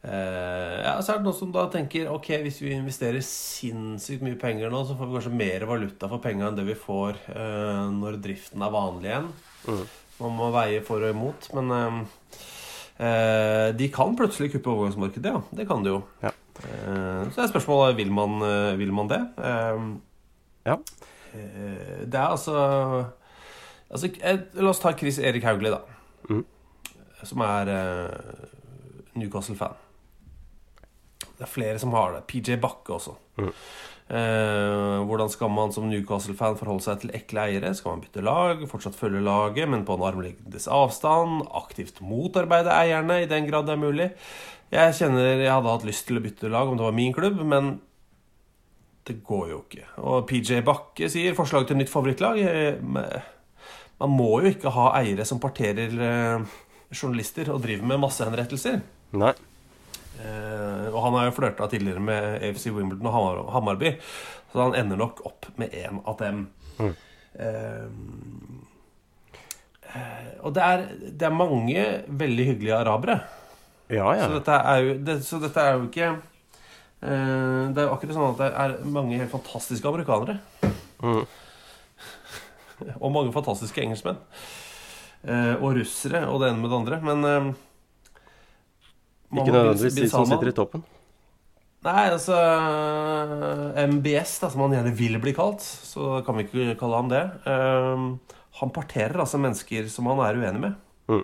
Uh, 0.00 0.78
ja, 0.80 0.92
så 1.02 1.12
er 1.12 1.18
det 1.18 1.26
noen 1.26 1.36
som 1.36 1.50
da 1.52 1.66
tenker 1.68 2.06
Ok, 2.08 2.30
hvis 2.40 2.62
vi 2.62 2.70
investerer 2.72 3.20
sinnssykt 3.26 4.22
mye 4.24 4.38
penger 4.40 4.70
nå, 4.72 4.84
så 4.88 4.94
får 4.96 5.10
vi 5.10 5.18
kanskje 5.18 5.32
mer 5.42 5.66
valuta 5.68 6.08
for 6.08 6.22
penga 6.24 6.46
enn 6.48 6.56
det 6.56 6.64
vi 6.70 6.76
får 6.78 7.18
uh, 7.34 7.90
når 7.92 8.20
driften 8.22 8.64
er 8.64 8.72
vanlig 8.72 9.10
igjen. 9.10 9.28
Man 10.20 10.36
må 10.36 10.48
veie 10.54 10.80
for 10.84 11.04
og 11.04 11.14
imot. 11.14 11.48
Men 11.56 11.70
eh, 11.72 12.40
de 13.78 13.86
kan 13.94 14.12
plutselig 14.18 14.50
kuppe 14.52 14.68
overgangsmarkedet, 14.74 15.30
ja. 15.32 15.40
Det 15.56 15.66
kan 15.68 15.82
de 15.84 15.94
jo. 15.94 16.02
Ja. 16.22 16.30
Eh, 16.60 17.30
så 17.32 17.40
er 17.40 17.48
spørsmålet 17.48 17.96
vil 17.96 18.10
man, 18.12 18.34
eh, 18.44 18.74
vil 18.78 18.92
man 18.92 19.08
det. 19.08 19.20
Eh, 19.38 19.84
Ja. 20.66 20.74
eh, 21.32 22.04
det 22.04 22.14
er 22.14 22.26
altså 22.28 22.56
Altså, 23.90 24.06
eh, 24.22 24.38
La 24.54 24.68
oss 24.70 24.78
ta 24.78 24.92
Chris 24.92 25.18
Erik 25.18 25.42
Hauglie, 25.42 25.70
da. 25.72 25.80
Mm. 26.28 26.44
Som 27.24 27.40
er 27.40 27.66
eh, 27.72 28.44
Newcastle-fan. 29.18 29.72
Det 31.38 31.42
er 31.46 31.50
flere 31.50 31.78
som 31.78 31.90
har 31.96 32.12
det. 32.12 32.26
PJ 32.28 32.56
Bakke 32.60 32.92
også. 32.94 33.16
Mhm. 33.38 33.52
Eh, 34.10 35.00
hvordan 35.06 35.30
skal 35.30 35.52
man 35.54 35.70
som 35.70 35.84
Newcastle-fan 35.86 36.56
forholde 36.58 36.82
seg 36.82 37.02
til 37.04 37.12
ekle 37.14 37.44
eiere? 37.46 37.70
Skal 37.78 37.94
man 37.94 38.00
bytte 38.02 38.24
lag, 38.26 38.64
fortsatt 38.70 38.98
følge 38.98 39.20
laget, 39.22 39.68
men 39.70 39.84
på 39.86 39.94
en 39.94 40.06
armlengdes 40.08 40.66
avstand? 40.66 41.44
Aktivt 41.60 42.00
motarbeide 42.02 42.72
eierne, 42.74 43.20
i 43.22 43.28
den 43.30 43.46
grad 43.46 43.68
det 43.68 43.76
er 43.76 43.84
mulig? 43.84 44.08
Jeg 44.74 44.96
kjenner 44.98 45.28
jeg 45.38 45.50
hadde 45.50 45.70
hatt 45.76 45.86
lyst 45.86 46.08
til 46.08 46.18
å 46.18 46.24
bytte 46.24 46.50
lag 46.50 46.68
om 46.70 46.78
det 46.78 46.86
var 46.86 46.96
min 46.96 47.14
klubb, 47.14 47.38
men 47.46 47.76
det 49.06 49.20
går 49.26 49.44
jo 49.52 49.60
ikke. 49.64 49.86
Og 50.02 50.26
PJ 50.30 50.60
Bakke 50.66 51.08
sier 51.10 51.36
forslag 51.38 51.68
til 51.68 51.78
nytt 51.78 51.90
favorittlag. 51.90 52.42
eh, 52.42 53.22
Man 54.00 54.14
må 54.16 54.40
jo 54.42 54.50
ikke 54.50 54.74
ha 54.74 54.90
eiere 55.00 55.26
som 55.28 55.38
parterer 55.42 55.94
eh, 56.10 56.44
journalister 56.90 57.50
og 57.54 57.62
driver 57.62 57.86
med 57.86 58.02
massehenrettelser. 58.02 58.80
Nei. 59.18 59.32
Eh, 60.20 60.86
og 60.90 61.00
han 61.06 61.16
har 61.16 61.28
jo 61.28 61.36
flørta 61.38 61.68
tidligere 61.70 62.02
med 62.04 62.42
AFC 62.44 62.68
Wimbledon 62.74 63.08
og 63.08 63.50
Hammarby, 63.54 63.94
så 64.52 64.66
han 64.66 64.76
ender 64.76 65.00
nok 65.00 65.22
opp 65.28 65.48
med 65.60 65.74
en 65.80 66.00
av 66.04 66.18
dem. 66.20 66.46
Mm. 66.80 66.94
eh, 67.40 67.86
og 70.40 70.54
det 70.56 70.64
er, 70.64 70.86
det 71.18 71.26
er 71.26 71.34
mange 71.34 71.84
veldig 72.06 72.46
hyggelige 72.52 72.78
arabere. 72.78 73.20
Ja, 73.90 74.12
ja. 74.14 74.28
Så 74.28 74.38
dette 74.38 74.58
jo, 74.84 74.96
det, 75.06 75.16
så 75.26 75.40
dette 75.42 75.62
er 75.66 75.72
jo 75.74 75.88
ikke 75.88 76.08
eh, 76.12 77.62
Det 77.74 77.80
er 77.82 77.88
jo 77.88 77.94
akkurat 77.96 78.14
sånn 78.14 78.28
at 78.28 78.38
det 78.38 78.50
er 78.62 78.76
mange 78.86 79.18
helt 79.18 79.32
fantastiske 79.32 79.90
amerikanere. 79.90 80.38
Mm. 81.02 81.24
og 83.02 83.12
mange 83.16 83.34
fantastiske 83.34 83.82
engelskmenn. 83.82 84.20
Eh, 85.26 85.56
og 85.58 85.74
russere 85.76 86.22
og 86.30 86.40
det 86.40 86.52
ene 86.52 86.62
med 86.62 86.70
det 86.70 86.78
andre. 86.78 87.00
Men 87.08 87.28
eh, 87.28 87.50
Ikke 89.30 89.52
nødvendigvis 89.54 89.98
de 89.98 90.08
som 90.10 90.26
sitter 90.26 90.50
i 90.50 90.56
toppen. 90.56 90.82
Nei, 91.80 92.10
altså 92.12 92.36
MBS, 93.88 94.34
da, 94.42 94.50
som 94.52 94.66
han 94.66 94.74
gjerne 94.76 94.92
vil 94.98 95.16
bli 95.22 95.32
kalt, 95.36 95.62
så 95.64 96.18
kan 96.26 96.36
vi 96.36 96.44
ikke 96.44 96.74
kalle 96.82 96.98
han 97.00 97.12
det. 97.12 97.22
Um, 97.46 98.08
han 98.60 98.72
parterer 98.74 99.16
altså 99.22 99.40
mennesker 99.40 99.86
som 99.88 100.10
han 100.10 100.20
er 100.26 100.40
uenig 100.42 100.60
med. 100.60 100.74
Mm. 101.08 101.22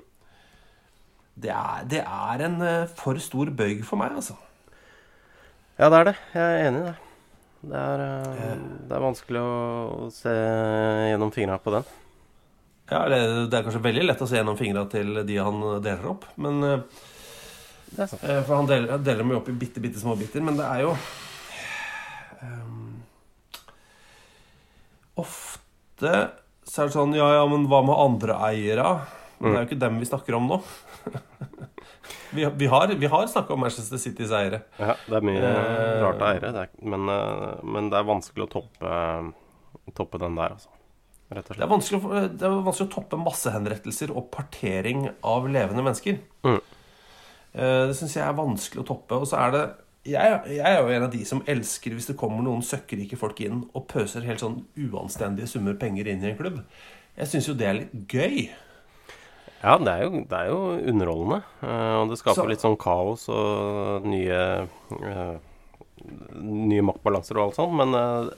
Det, 1.45 1.51
er, 1.53 1.83
det 1.91 2.01
er 2.01 2.45
en 2.47 2.57
uh, 2.63 2.95
for 2.97 3.21
stor 3.21 3.51
bøyg 3.59 3.83
for 3.85 4.01
meg, 4.01 4.15
altså. 4.17 4.39
Ja, 5.77 5.91
det 5.91 5.99
er 5.99 6.09
det. 6.09 6.15
Jeg 6.33 6.47
er 6.47 6.71
enig 6.71 6.81
i 6.81 6.87
det. 6.87 6.95
Det 7.67 7.83
er, 7.83 8.05
uh, 8.07 8.65
det 8.89 8.97
er 8.97 9.05
vanskelig 9.05 9.43
å, 9.43 9.59
å 10.07 10.09
se 10.15 10.33
gjennom 11.11 11.35
fingra 11.35 11.59
på 11.61 11.75
den. 11.77 11.91
Ja, 12.87 13.03
det, 13.11 13.21
det 13.51 13.59
er 13.59 13.67
kanskje 13.67 13.85
veldig 13.85 14.07
lett 14.09 14.25
å 14.25 14.31
se 14.31 14.41
gjennom 14.41 14.57
fingra 14.57 14.87
til 14.89 15.21
de 15.27 15.37
han 15.43 15.61
deler 15.85 16.09
opp, 16.15 16.25
men 16.41 16.65
uh, 16.65 17.05
Det 17.91 18.03
er 18.05 18.11
sant. 18.11 18.25
Eh, 18.25 18.41
For 18.47 18.59
han 18.59 18.71
deler, 18.71 18.99
deler 18.99 19.23
dem 19.23 19.35
jo 19.35 19.41
opp 19.41 19.51
i 19.53 19.57
bitte, 19.57 19.83
bitte 19.85 20.03
små 20.03 20.17
biter, 20.19 20.43
men 20.45 20.59
det 20.59 20.67
er 20.67 20.83
jo 20.87 20.95
um, 22.43 22.97
Ofte 25.23 26.17
så 26.67 26.83
er 26.83 26.89
det 26.91 26.97
sånn 26.97 27.15
Ja, 27.17 27.29
ja, 27.39 27.45
men 27.49 27.69
hva 27.71 27.83
med 27.87 27.95
andre 27.97 28.37
eiere? 28.49 28.99
Men 29.39 29.53
det 29.53 29.57
er 29.59 29.63
jo 29.63 29.69
ikke 29.71 29.83
dem 29.85 29.99
vi 30.01 30.09
snakker 30.09 30.37
om 30.39 30.47
nå. 30.49 30.57
vi, 32.37 32.47
vi 32.59 32.69
har, 32.73 32.93
vi 32.99 33.11
har 33.13 33.27
snakka 33.29 33.53
om 33.53 33.61
Manchester 33.63 34.01
Citys 34.01 34.33
eiere. 34.35 34.63
Ja, 34.81 34.95
det 35.07 35.19
er 35.19 35.27
mye 35.29 35.43
uh, 35.43 36.07
rart 36.07 36.23
å 36.25 36.31
eiere, 36.31 36.53
det 36.57 36.63
er, 36.65 36.71
men, 36.95 37.05
eh, 37.13 37.61
men 37.77 37.91
det 37.93 38.01
er 38.01 38.09
vanskelig 38.09 38.47
å 38.47 38.51
toppe, 38.57 38.95
toppe 39.99 40.23
den 40.25 40.41
der, 40.41 40.57
altså. 40.57 40.73
Det 41.27 41.43
er 41.43 41.59
det 41.59 41.65
er 42.47 42.53
vanskelig 42.63 42.87
å 42.87 42.93
toppe 42.93 43.19
massehenrettelser 43.19 44.13
og 44.15 44.29
partering 44.33 45.09
av 45.27 45.49
levende 45.51 45.83
mennesker. 45.83 46.21
Mm. 46.47 46.61
Eh, 47.57 47.87
Det 47.89 47.97
syns 47.97 48.15
jeg 48.19 48.27
er 48.27 48.37
vanskelig 48.37 48.83
å 48.85 48.89
toppe. 48.93 49.17
Og 49.23 49.27
så 49.31 49.39
er 49.47 49.51
det 49.57 49.65
jeg, 50.07 50.41
jeg 50.55 50.63
er 50.63 50.77
jo 50.83 50.93
en 50.95 51.03
av 51.09 51.11
de 51.11 51.25
som 51.27 51.41
elsker 51.51 51.91
hvis 51.97 52.07
det 52.13 52.17
kommer 52.21 52.45
noen 52.47 52.63
søkkrike 52.63 53.17
folk 53.19 53.41
inn 53.43 53.65
og 53.75 53.89
pøser 53.91 54.23
helt 54.29 54.39
sånn 54.45 54.61
uanstendige 54.79 55.49
summer 55.51 55.75
penger 55.81 56.07
inn 56.13 56.23
i 56.23 56.31
en 56.31 56.39
klubb. 56.39 56.61
Jeg 57.17 57.27
syns 57.33 57.49
jo 57.49 57.55
det 57.59 57.67
er 57.67 57.79
litt 57.81 57.97
gøy. 58.13 58.47
Ja, 59.65 59.79
det 59.83 59.89
er 59.97 60.03
jo, 60.05 60.21
det 60.31 60.37
er 60.39 60.51
jo 60.53 60.61
underholdende. 60.93 61.41
eh, 61.65 61.95
og 62.03 62.11
det 62.13 62.19
skaper 62.21 62.43
Så- 62.45 62.49
litt 62.53 62.61
sånn 62.63 62.79
kaos 62.79 63.29
og 63.29 64.05
nye 64.07 64.69
eh, 65.03 65.37
Nye 66.37 66.83
maktbalanser 66.85 67.39
og 67.39 67.47
alt 67.49 67.57
sånt. 67.57 67.73
Men 67.75 68.31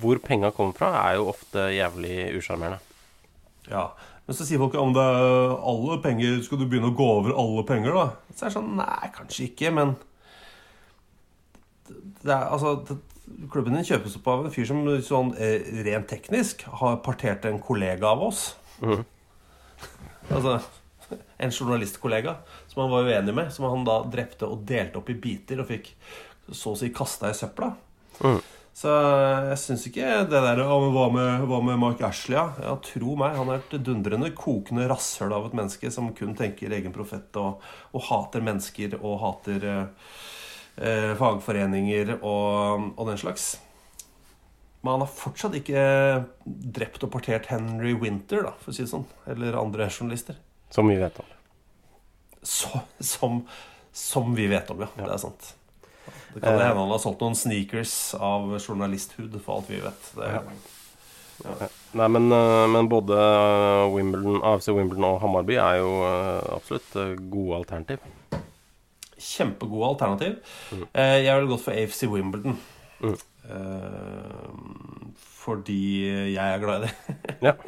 hvor 0.00 0.18
penga 0.24 0.50
kommer 0.50 0.74
fra, 0.74 0.88
er 1.10 1.16
jo 1.20 1.28
ofte 1.30 1.68
jævlig 1.76 2.34
usjarmerende. 2.40 2.80
Ja. 3.70 3.90
Men 4.24 4.36
så 4.36 4.46
sier 4.48 4.60
folk 4.62 4.76
om 4.80 4.94
det 4.96 5.04
er 5.04 5.54
alle 5.68 5.98
penger 6.04 6.38
Skal 6.44 6.60
du 6.60 6.64
begynne 6.64 6.88
å 6.92 6.96
gå 6.96 7.08
over 7.18 7.34
alle 7.36 7.64
penger, 7.68 7.96
da? 7.96 8.04
Så 8.32 8.46
er 8.46 8.52
det 8.52 8.56
sånn 8.56 8.70
Nei, 8.78 9.10
kanskje 9.16 9.48
ikke, 9.50 9.72
men 9.76 9.96
det 12.24 12.32
er, 12.32 12.46
altså, 12.48 12.78
det, 12.88 12.96
Klubben 13.52 13.76
din 13.76 13.84
kjøpes 13.84 14.16
opp 14.18 14.30
av 14.32 14.46
en 14.46 14.52
fyr 14.52 14.68
som 14.68 14.80
sånn 15.04 15.34
eh, 15.40 15.68
rent 15.84 16.08
teknisk 16.08 16.64
har 16.80 16.98
partert 17.04 17.44
en 17.48 17.60
kollega 17.60 18.10
av 18.10 18.24
oss. 18.26 18.42
Altså 20.28 20.58
en 21.36 21.52
journalistkollega 21.52 22.36
som 22.68 22.82
han 22.82 22.92
var 22.92 23.08
uenig 23.08 23.34
med, 23.34 23.52
som 23.52 23.66
han 23.68 23.86
da 23.86 23.98
drepte 24.10 24.48
og 24.48 24.64
delte 24.68 25.00
opp 25.00 25.10
i 25.12 25.16
biter 25.20 25.62
og 25.62 25.70
fikk 25.70 25.90
så 26.52 26.74
å 26.74 26.78
si 26.78 26.90
kasta 26.94 27.30
i 27.32 27.36
søpla. 27.36 27.70
Mm. 28.20 28.40
Så 28.74 28.90
jeg 28.90 29.58
syns 29.62 29.84
ikke 29.86 30.06
det 30.26 30.40
der 30.42 30.60
«Å, 30.64 30.76
men 30.82 30.94
hva, 30.96 31.04
med, 31.14 31.44
hva 31.46 31.60
med 31.62 31.78
Mark 31.78 32.00
Ashley, 32.02 32.34
ja? 32.34 32.48
ja? 32.58 32.72
Tro 32.82 33.14
meg, 33.20 33.36
han 33.38 33.52
er 33.52 33.60
et 33.62 33.76
dundrende 33.86 34.32
kokende 34.34 34.88
rasshøl 34.90 35.30
av 35.36 35.46
et 35.46 35.54
menneske 35.54 35.92
som 35.94 36.10
kun 36.18 36.34
tenker 36.34 36.74
egen 36.74 36.94
profett 36.94 37.38
og, 37.38 37.62
og 37.94 38.06
hater 38.08 38.42
mennesker 38.42 38.96
og 38.98 39.20
hater 39.22 39.68
eh, 39.70 40.10
eh, 40.82 41.12
fagforeninger 41.20 42.16
og, 42.16 42.90
og 42.98 43.12
den 43.12 43.22
slags. 43.22 43.52
Men 44.82 44.96
han 44.96 45.06
har 45.06 45.14
fortsatt 45.22 45.54
ikke 45.56 45.84
drept 46.44 47.06
og 47.06 47.14
partert 47.14 47.46
Henry 47.54 47.94
Winter, 47.96 48.42
da, 48.44 48.56
for 48.58 48.74
å 48.74 48.76
si 48.76 48.82
det 48.82 48.90
sånn. 48.90 49.06
Eller 49.30 49.54
andre 49.56 49.86
journalister. 49.86 50.42
Som 50.74 50.90
vi 50.90 50.98
vet 50.98 51.22
om. 51.22 51.30
Så, 52.42 52.82
som, 52.98 53.44
som 53.94 54.34
vi 54.36 54.50
vet 54.50 54.74
om, 54.74 54.82
ja. 54.82 54.90
Det 54.98 55.14
er 55.14 55.22
sant. 55.22 55.54
Det 56.34 56.42
kan 56.42 56.58
hende 56.58 56.80
han 56.80 56.90
har 56.90 57.02
solgt 57.02 57.22
noen 57.22 57.36
sneakers 57.38 58.14
av 58.18 58.56
journalisthud, 58.58 59.36
for 59.44 59.60
alt 59.60 59.70
vi 59.70 59.82
vet. 59.84 60.08
Det, 60.18 60.30
Nei, 61.94 62.08
men, 62.08 62.32
eh, 62.32 62.64
men 62.70 62.88
både 62.90 63.18
eh, 63.18 63.94
Wimbledon, 63.94 64.40
AFC 64.46 64.70
Wimbledon 64.74 65.06
og 65.08 65.20
Hammarby 65.22 65.58
er 65.58 65.80
jo 65.80 65.92
eh, 66.06 66.50
absolutt 66.56 66.96
eh, 67.00 67.14
gode 67.30 67.60
alternativ. 67.60 68.04
Kjempegode 69.14 69.92
alternativ. 69.94 70.34
Mm. 70.74 70.84
jeg 70.94 71.36
ville 71.38 71.50
gått 71.50 71.64
for 71.64 71.78
AFC 71.78 72.06
Wimbledon. 72.12 72.58
Mm. 73.00 73.16
Eh, 73.50 74.50
fordi 75.44 75.80
jeg 76.34 76.44
er 76.44 76.62
glad 76.62 76.84
i 76.84 76.88
det. 76.88 77.38
Ja. 77.50 77.56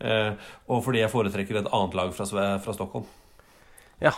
Eh, 0.00 0.30
og 0.72 0.78
fordi 0.80 1.02
jeg 1.02 1.12
foretrekker 1.12 1.58
et 1.60 1.66
annet 1.76 1.92
lag 1.98 2.14
fra, 2.16 2.24
fra 2.64 2.72
Stockholm. 2.72 3.04
ja, 4.00 4.14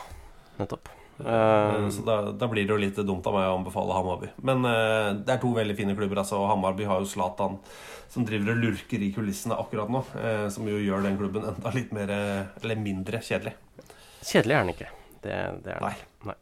nettopp. 0.55 0.93
Eh, 1.21 1.89
Så 1.93 2.05
da, 2.07 2.17
da 2.33 2.49
blir 2.51 2.67
det 2.67 2.75
jo 2.75 2.81
litt 2.81 3.01
dumt 3.07 3.27
av 3.29 3.37
meg 3.37 3.49
å 3.51 3.57
anbefale 3.59 3.97
Hammarby. 3.97 4.33
Men 4.43 4.65
uh, 4.67 5.13
det 5.19 5.35
er 5.37 5.43
to 5.43 5.53
veldig 5.57 5.77
fine 5.79 5.97
klubber. 5.99 6.23
Altså, 6.23 6.41
og 6.41 6.51
Hammarby 6.51 6.89
har 6.89 7.03
jo 7.03 7.11
Zlatan 7.11 7.59
som 8.13 8.27
driver 8.29 8.53
og 8.53 8.63
lurker 8.65 9.03
i 9.03 9.13
kulissene 9.15 9.57
akkurat 9.59 9.93
nå. 9.93 10.05
Uh, 10.17 10.47
som 10.53 10.69
jo 10.69 10.81
gjør 10.81 11.07
den 11.07 11.19
klubben 11.21 11.47
enda 11.49 11.75
litt 11.75 11.93
mer 11.97 12.13
Eller 12.13 12.81
mindre 12.81 13.23
kjedelig. 13.25 13.55
Kjedelig 14.23 14.57
er 14.57 14.65
den 14.65 14.75
ikke. 14.77 14.93
Det, 15.23 15.37
det 15.65 15.77
er 15.77 15.83
den. 15.83 15.89
Nei. 15.89 16.33
Nei. 16.33 16.39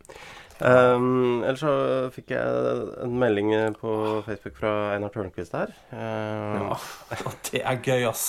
Um, 0.61 1.41
ellers 1.41 1.63
så 1.63 1.73
fikk 2.13 2.35
jeg 2.35 2.81
en 3.01 3.15
melding 3.21 3.55
på 3.81 3.93
Facebook 4.27 4.59
fra 4.59 4.73
Einar 4.93 5.13
Tørnquist 5.15 5.55
her. 5.57 5.73
Uh, 5.89 6.59
Ja, 6.61 6.77
det 7.49 7.63
er 7.65 7.81
gøy, 7.81 8.05
ass. 8.11 8.27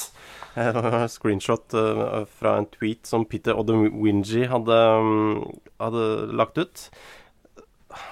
screenshot 1.15 1.73
uh, 1.73 2.25
fra 2.27 2.57
en 2.59 2.65
tweet 2.73 3.07
som 3.07 3.23
Peter 3.25 3.55
Odewinji 3.55 4.45
hadde, 4.51 4.79
um, 4.99 5.45
hadde 5.79 6.03
lagt 6.35 6.57
ut. 6.59 6.89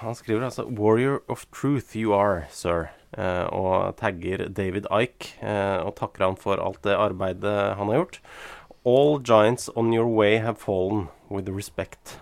Han 0.03 0.15
skriver 0.15 0.45
altså 0.47 0.63
'Warrior 0.67 1.19
of 1.29 1.45
truth 1.51 1.95
you 1.95 2.13
are, 2.13 2.45
sir', 2.51 2.89
uh, 3.17 3.47
og 3.51 3.95
tagger 3.99 4.47
David 4.49 4.87
Ike 4.91 5.35
uh, 5.43 5.85
og 5.87 5.95
takker 5.99 6.25
han 6.25 6.35
for 6.39 6.59
alt 6.63 6.81
det 6.83 6.95
arbeidet 6.95 7.75
han 7.79 7.87
har 7.91 8.01
gjort. 8.03 8.19
'All 8.85 9.19
giants 9.19 9.69
on 9.75 9.93
your 9.93 10.07
way 10.07 10.37
have 10.39 10.55
fallen 10.55 11.07
with 11.29 11.49
respect'. 11.51 12.19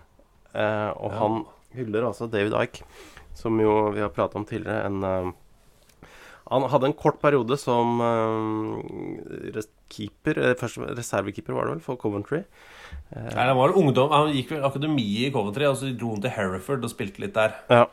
Uh, 0.55 0.93
og 0.97 1.11
Ja. 1.11 1.17
han 1.21 1.45
hyller 1.73 2.07
altså 2.07 2.25
David 2.31 2.53
Ike, 2.61 2.83
som 3.35 3.59
jo 3.61 3.89
vi 3.93 3.99
har 4.01 4.09
pratet 4.09 4.35
om 4.35 4.45
tidligere, 4.45 4.85
en 4.85 5.03
uh, 5.03 5.31
han 6.49 6.63
hadde 6.71 6.85
en 6.87 6.93
kort 6.93 7.19
periode 7.19 7.57
som 7.59 7.99
eh, 7.99 9.51
res- 9.51 9.67
keeper, 9.91 10.39
eh, 10.43 10.55
først 10.59 10.81
reservekeeper 10.97 11.55
var 11.55 11.67
det 11.67 11.77
vel, 11.77 11.85
for 11.85 11.99
Coventry. 12.01 12.43
Nei, 13.13 13.43
han 13.43 13.57
var 13.57 13.75
ungdom. 13.77 14.11
Han 14.13 14.33
gikk 14.35 14.55
vel 14.55 14.67
akademiet 14.67 15.29
i 15.29 15.33
Coventry, 15.33 15.67
og 15.69 15.79
så 15.79 15.91
dro 15.95 16.13
han 16.15 16.23
til 16.23 16.35
Hereford 16.35 16.85
og 16.85 16.93
spilte 16.93 17.23
litt 17.23 17.35
der. 17.37 17.57
Ja. 17.71 17.85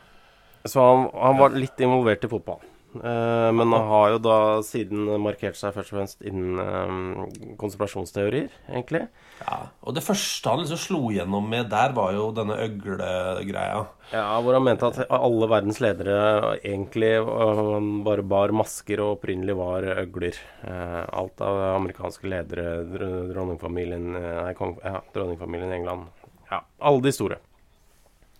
Så 0.65 0.81
han, 0.81 1.09
han 1.13 1.37
var 1.39 1.53
litt 1.55 1.81
involvert 1.83 2.25
i 2.25 2.31
fotball. 2.31 2.63
Eh, 2.95 3.51
men 3.51 3.71
han 3.73 3.87
har 3.89 4.09
jo 4.13 4.19
da 4.23 4.35
siden 4.63 5.07
markert 5.23 5.57
seg 5.59 5.73
først 5.75 5.91
og 5.93 5.97
fremst 5.99 6.21
innen 6.25 6.59
eh, 6.63 7.55
konspirasjonsteorier, 7.59 8.49
egentlig. 8.71 9.01
Ja, 9.41 9.57
Og 9.83 9.95
det 9.97 10.03
første 10.05 10.49
han 10.53 10.61
liksom 10.63 10.79
slo 10.79 11.01
gjennom 11.11 11.49
med 11.51 11.67
der, 11.73 11.91
var 11.97 12.13
jo 12.15 12.29
denne 12.35 12.55
øglegreia. 12.63 13.81
Ja, 14.13 14.25
Hvor 14.41 14.53
han 14.55 14.63
mente 14.63 14.87
at 14.87 15.01
alle 15.11 15.49
verdens 15.51 15.81
ledere 15.83 16.17
egentlig 16.61 17.11
eh, 17.19 17.89
bare 18.05 18.23
bar 18.23 18.53
masker 18.55 19.01
og 19.03 19.17
opprinnelig 19.17 19.57
var 19.59 19.89
øgler. 19.95 20.39
Eh, 20.63 21.01
alt 21.19 21.41
av 21.43 21.59
amerikanske 21.75 22.29
ledere, 22.31 22.77
dr- 22.93 23.33
dronningfamilien 23.33 24.15
eh, 24.15 24.31
Nei, 24.45 24.53
kong, 24.57 24.77
ja, 24.85 25.01
dronningfamilien 25.15 25.73
i 25.73 25.79
England. 25.81 26.07
Ja, 26.51 26.61
alle 26.79 27.01
de 27.01 27.11
store. 27.15 27.41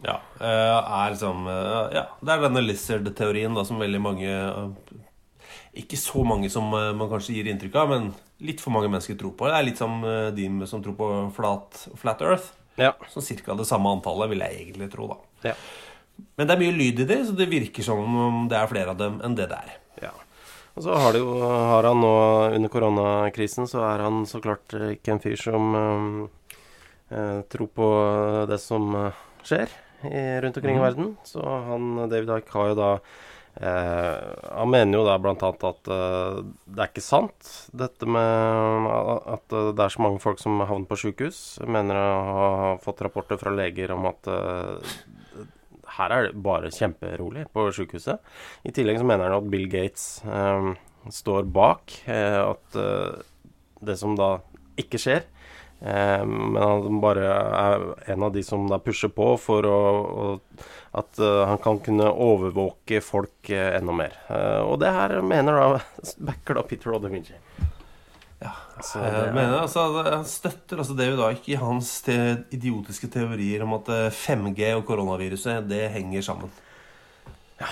Ja, 0.05 0.19
eh, 0.39 0.91
er 0.99 1.13
liksom 1.13 1.47
eh, 1.49 1.95
Ja, 1.95 2.03
det 2.21 2.33
er 2.33 2.43
denne 2.43 2.61
lizard-teorien 2.61 3.57
som 3.65 3.81
veldig 3.81 4.01
mange 4.03 4.27
eh, 4.29 4.99
Ikke 5.81 5.97
så 5.97 6.21
mange 6.27 6.51
som 6.53 6.69
man 6.69 7.09
kanskje 7.09 7.39
gir 7.39 7.49
inntrykk 7.51 7.79
av, 7.81 7.93
men 7.93 8.11
litt 8.45 8.61
for 8.63 8.75
mange 8.75 8.91
mennesker 8.91 9.17
tror 9.19 9.33
på. 9.35 9.47
Det 9.49 9.57
er 9.57 9.65
litt 9.65 9.79
som 9.79 9.97
de 10.35 10.45
som 10.69 10.83
tror 10.83 10.95
på 10.95 11.09
flat, 11.35 11.81
flat 11.99 12.23
earth. 12.23 12.53
Ja. 12.79 12.93
Så 13.11 13.23
cirka 13.23 13.55
det 13.59 13.65
samme 13.67 13.91
antallet, 13.91 14.29
vil 14.31 14.43
jeg 14.43 14.61
egentlig 14.61 14.87
tro, 14.93 15.09
da. 15.11 15.51
ja. 15.51 15.55
Men 16.39 16.47
det 16.47 16.55
er 16.55 16.61
mye 16.61 16.77
lyd 16.77 17.01
i 17.03 17.07
det, 17.09 17.19
så 17.27 17.35
det 17.35 17.49
virker 17.51 17.83
som 17.83 17.99
om 17.99 18.45
det 18.51 18.55
er 18.55 18.71
flere 18.71 18.95
av 18.95 18.99
dem 19.01 19.19
enn 19.23 19.35
det 19.35 19.49
det 19.51 19.59
er. 19.67 19.75
Ja. 20.05 20.13
Og 20.75 20.87
så 20.87 20.95
har, 20.95 21.11
det 21.15 21.23
jo, 21.23 21.35
har 21.43 21.89
han 21.89 21.99
nå, 22.03 22.15
under 22.55 22.71
koronakrisen, 22.71 23.67
så 23.67 23.83
er 23.87 24.05
han 24.07 24.23
så 24.31 24.39
klart 24.43 24.75
ikke 24.93 25.15
en 25.15 25.23
fyr 25.23 25.39
som 25.39 25.75
eh, 27.11 27.39
tror 27.51 27.71
på 27.75 27.89
det 28.51 28.63
som 28.63 28.95
skjer 29.43 29.75
i, 30.09 30.25
rundt 30.43 30.57
omkring 30.59 30.77
i 30.79 30.83
verden. 30.83 31.15
Så 31.27 31.41
han, 31.41 31.95
David 32.11 32.31
Icke 32.37 32.55
har 32.55 32.71
jo 32.71 32.77
da 32.79 32.89
eh, 33.61 34.21
Han 34.51 34.71
mener 34.71 34.99
jo 34.99 35.03
da 35.07 35.17
blant 35.21 35.43
annet 35.45 35.67
at 35.69 35.91
eh, 35.95 36.39
det 36.65 36.83
er 36.83 36.91
ikke 36.91 37.05
sant, 37.05 37.51
dette 37.75 38.09
med 38.09 38.89
at 39.35 39.55
eh, 39.55 39.71
det 39.75 39.85
er 39.85 39.95
så 39.95 40.05
mange 40.05 40.23
folk 40.23 40.41
som 40.41 40.63
havner 40.63 40.89
på 40.89 40.99
sjukehus. 41.03 41.43
Mener 41.67 41.99
å 41.99 42.07
ha 42.31 42.49
fått 42.83 43.03
rapporter 43.05 43.39
fra 43.41 43.53
leger 43.55 43.95
om 43.95 44.09
at 44.11 44.31
eh, 44.31 44.97
her 45.95 46.11
er 46.11 46.27
det 46.27 46.43
bare 46.43 46.73
kjemperolig 46.73 47.45
på 47.53 47.69
sykehuset. 47.75 48.19
I 48.67 48.73
tillegg 48.75 48.99
så 48.99 49.07
mener 49.07 49.29
han 49.29 49.39
at 49.39 49.53
Bill 49.53 49.69
Gates 49.71 50.19
eh, 50.25 50.73
står 51.13 51.47
bak 51.53 51.99
eh, 52.09 52.41
at 52.41 52.81
det 53.85 53.95
som 53.99 54.15
da 54.17 54.37
ikke 54.79 54.99
skjer, 54.99 55.23
men 55.85 56.57
han 56.57 56.99
bare 57.03 57.25
er 57.29 57.83
en 58.13 58.25
av 58.25 58.33
de 58.33 58.41
som 58.45 58.63
da 58.69 58.79
pusher 58.81 59.11
på 59.13 59.27
for 59.37 59.67
å, 59.69 59.79
å 60.25 60.29
at 60.95 61.19
uh, 61.19 61.43
han 61.49 61.59
kan 61.61 61.81
kunne 61.83 62.07
overvåke 62.09 63.01
folk 63.03 63.51
uh, 63.51 63.75
enda 63.75 63.93
mer. 63.93 64.15
Og 64.65 64.79
det 64.81 64.93
her 64.95 65.17
mener 65.21 65.59
da 65.59 65.81
backer 66.29 66.57
da 66.57 66.63
Peter 66.67 66.95
Odavinci. 66.95 67.35
Ja, 68.41 68.51
altså, 68.77 68.99
jeg 68.99 69.33
mener, 69.33 69.57
altså, 69.61 69.85
Han 70.03 70.25
støtter 70.27 70.81
altså 70.83 70.95
David 70.97 71.21
Ike 71.23 71.53
i 71.53 71.59
hans 71.59 71.91
te 72.05 72.15
idiotiske 72.53 73.09
teorier 73.11 73.63
om 73.65 73.77
at 73.77 73.91
5G 74.13 74.73
og 74.75 74.83
koronaviruset 74.87 75.67
det 75.69 75.85
henger 75.95 76.25
sammen. 76.25 76.51
Ja. 77.61 77.69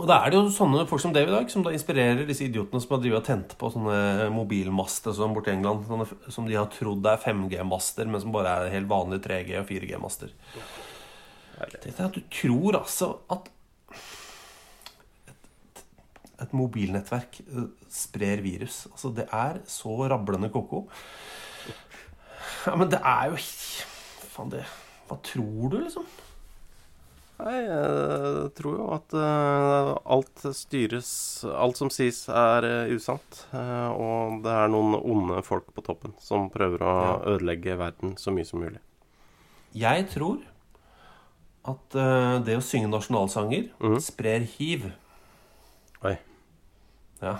Og 0.00 0.08
da 0.08 0.18
er 0.22 0.32
det 0.32 0.38
jo 0.38 0.52
sånne 0.54 0.84
folk 0.88 1.02
som 1.02 1.12
David 1.14 1.34
Ike 1.36 1.52
som 1.52 1.64
da 1.64 1.72
inspirerer 1.74 2.24
disse 2.26 2.46
idiotene 2.46 2.80
som 2.82 2.94
har 2.94 3.16
og 3.18 3.24
tent 3.26 3.54
på 3.60 3.70
sånne 3.74 4.30
mobilmaster 4.34 5.14
sånn 5.16 5.34
borti 5.36 5.52
England, 5.52 5.84
sånne, 5.88 6.06
som 6.32 6.48
de 6.48 6.56
har 6.56 6.70
trodd 6.72 7.06
er 7.06 7.20
5G-master, 7.22 8.08
men 8.08 8.22
som 8.22 8.34
bare 8.34 8.54
er 8.64 8.72
helt 8.76 8.90
vanlige 8.90 9.26
3G- 9.28 9.58
og 9.60 9.68
4G-master. 9.68 10.32
Tenk 11.82 11.98
er 11.98 12.08
at 12.08 12.16
du 12.16 12.22
tror 12.32 12.80
altså 12.80 13.12
at 13.30 13.50
et, 15.30 15.84
et 16.42 16.56
mobilnettverk 16.56 17.38
eh, 17.44 17.68
sprer 17.92 18.42
virus. 18.42 18.86
Altså, 18.90 19.12
det 19.14 19.28
er 19.28 19.60
så 19.70 19.94
rablende 20.10 20.50
ko-ko. 20.54 20.86
Ja, 22.66 22.74
men 22.78 22.90
det 22.90 23.00
er 23.04 23.30
jo 23.30 23.38
Faen, 24.32 24.50
det 24.52 24.62
Hva 25.08 25.18
tror 25.26 25.72
du, 25.72 25.80
liksom? 25.82 26.06
Nei, 27.42 27.56
jeg 27.66 28.50
tror 28.54 28.76
jo 28.78 28.84
at 28.94 29.14
uh, 29.18 29.88
alt 30.14 30.44
styres 30.54 31.10
Alt 31.50 31.80
som 31.80 31.90
sies, 31.90 32.20
er 32.30 32.66
uh, 32.68 32.92
usant. 32.94 33.40
Uh, 33.50 33.90
og 33.90 34.36
det 34.44 34.52
er 34.54 34.70
noen 34.70 34.94
onde 35.00 35.40
folk 35.46 35.72
på 35.74 35.82
toppen 35.82 36.14
som 36.22 36.46
prøver 36.54 36.84
å 36.86 36.94
ødelegge 37.34 37.78
verden 37.80 38.14
så 38.20 38.34
mye 38.34 38.46
som 38.46 38.62
mulig. 38.62 38.78
Jeg 39.74 40.06
tror 40.12 40.42
at 41.62 41.94
det 42.42 42.56
å 42.58 42.62
synge 42.64 42.88
nasjonalsanger 42.90 43.68
mm. 43.78 43.98
sprer 44.02 44.42
hiv. 44.56 44.88
Oi. 46.02 46.16
Ja. 47.22 47.36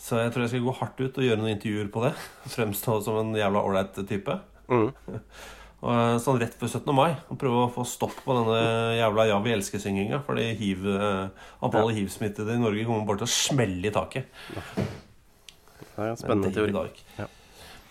Så 0.00 0.20
jeg 0.20 0.32
tror 0.32 0.44
jeg 0.44 0.52
skal 0.52 0.66
gå 0.66 0.74
hardt 0.76 1.00
ut 1.00 1.18
og 1.20 1.24
gjøre 1.24 1.40
noen 1.40 1.54
intervjuer 1.54 1.88
på 1.92 2.04
det. 2.04 2.12
Fremstå 2.54 3.00
som 3.04 3.20
en 3.20 3.32
jævla 3.36 3.64
ålreit 3.64 4.00
type. 4.08 4.36
Mm. 4.68 4.92
og, 5.80 5.90
eh, 5.94 6.18
sånn 6.20 6.38
rett 6.40 6.54
før 6.60 6.68
17. 6.68 6.92
mai. 6.96 7.10
Og 7.32 7.38
prøve 7.40 7.64
å 7.64 7.72
få 7.72 7.86
stopp 7.88 8.18
på 8.24 8.36
denne 8.36 8.60
jævla 8.98 9.26
'Ja, 9.26 9.40
vi 9.40 9.54
elsker'-synginga. 9.56 10.22
Fordi 10.26 10.54
hiv, 10.54 10.84
uh, 10.84 11.28
antallet 11.62 11.96
ja. 11.96 12.04
hivsmittede 12.04 12.54
i 12.54 12.60
Norge 12.60 12.84
kommer 12.84 13.06
bare 13.06 13.24
til 13.24 13.30
å 13.30 13.36
smelle 13.36 13.88
i 13.88 13.94
taket. 13.94 14.26
Det 15.96 15.98
er 15.98 16.10
en 16.10 16.16
spennende 16.16 16.52
teori. 16.52 16.90
Ja. 17.18 17.26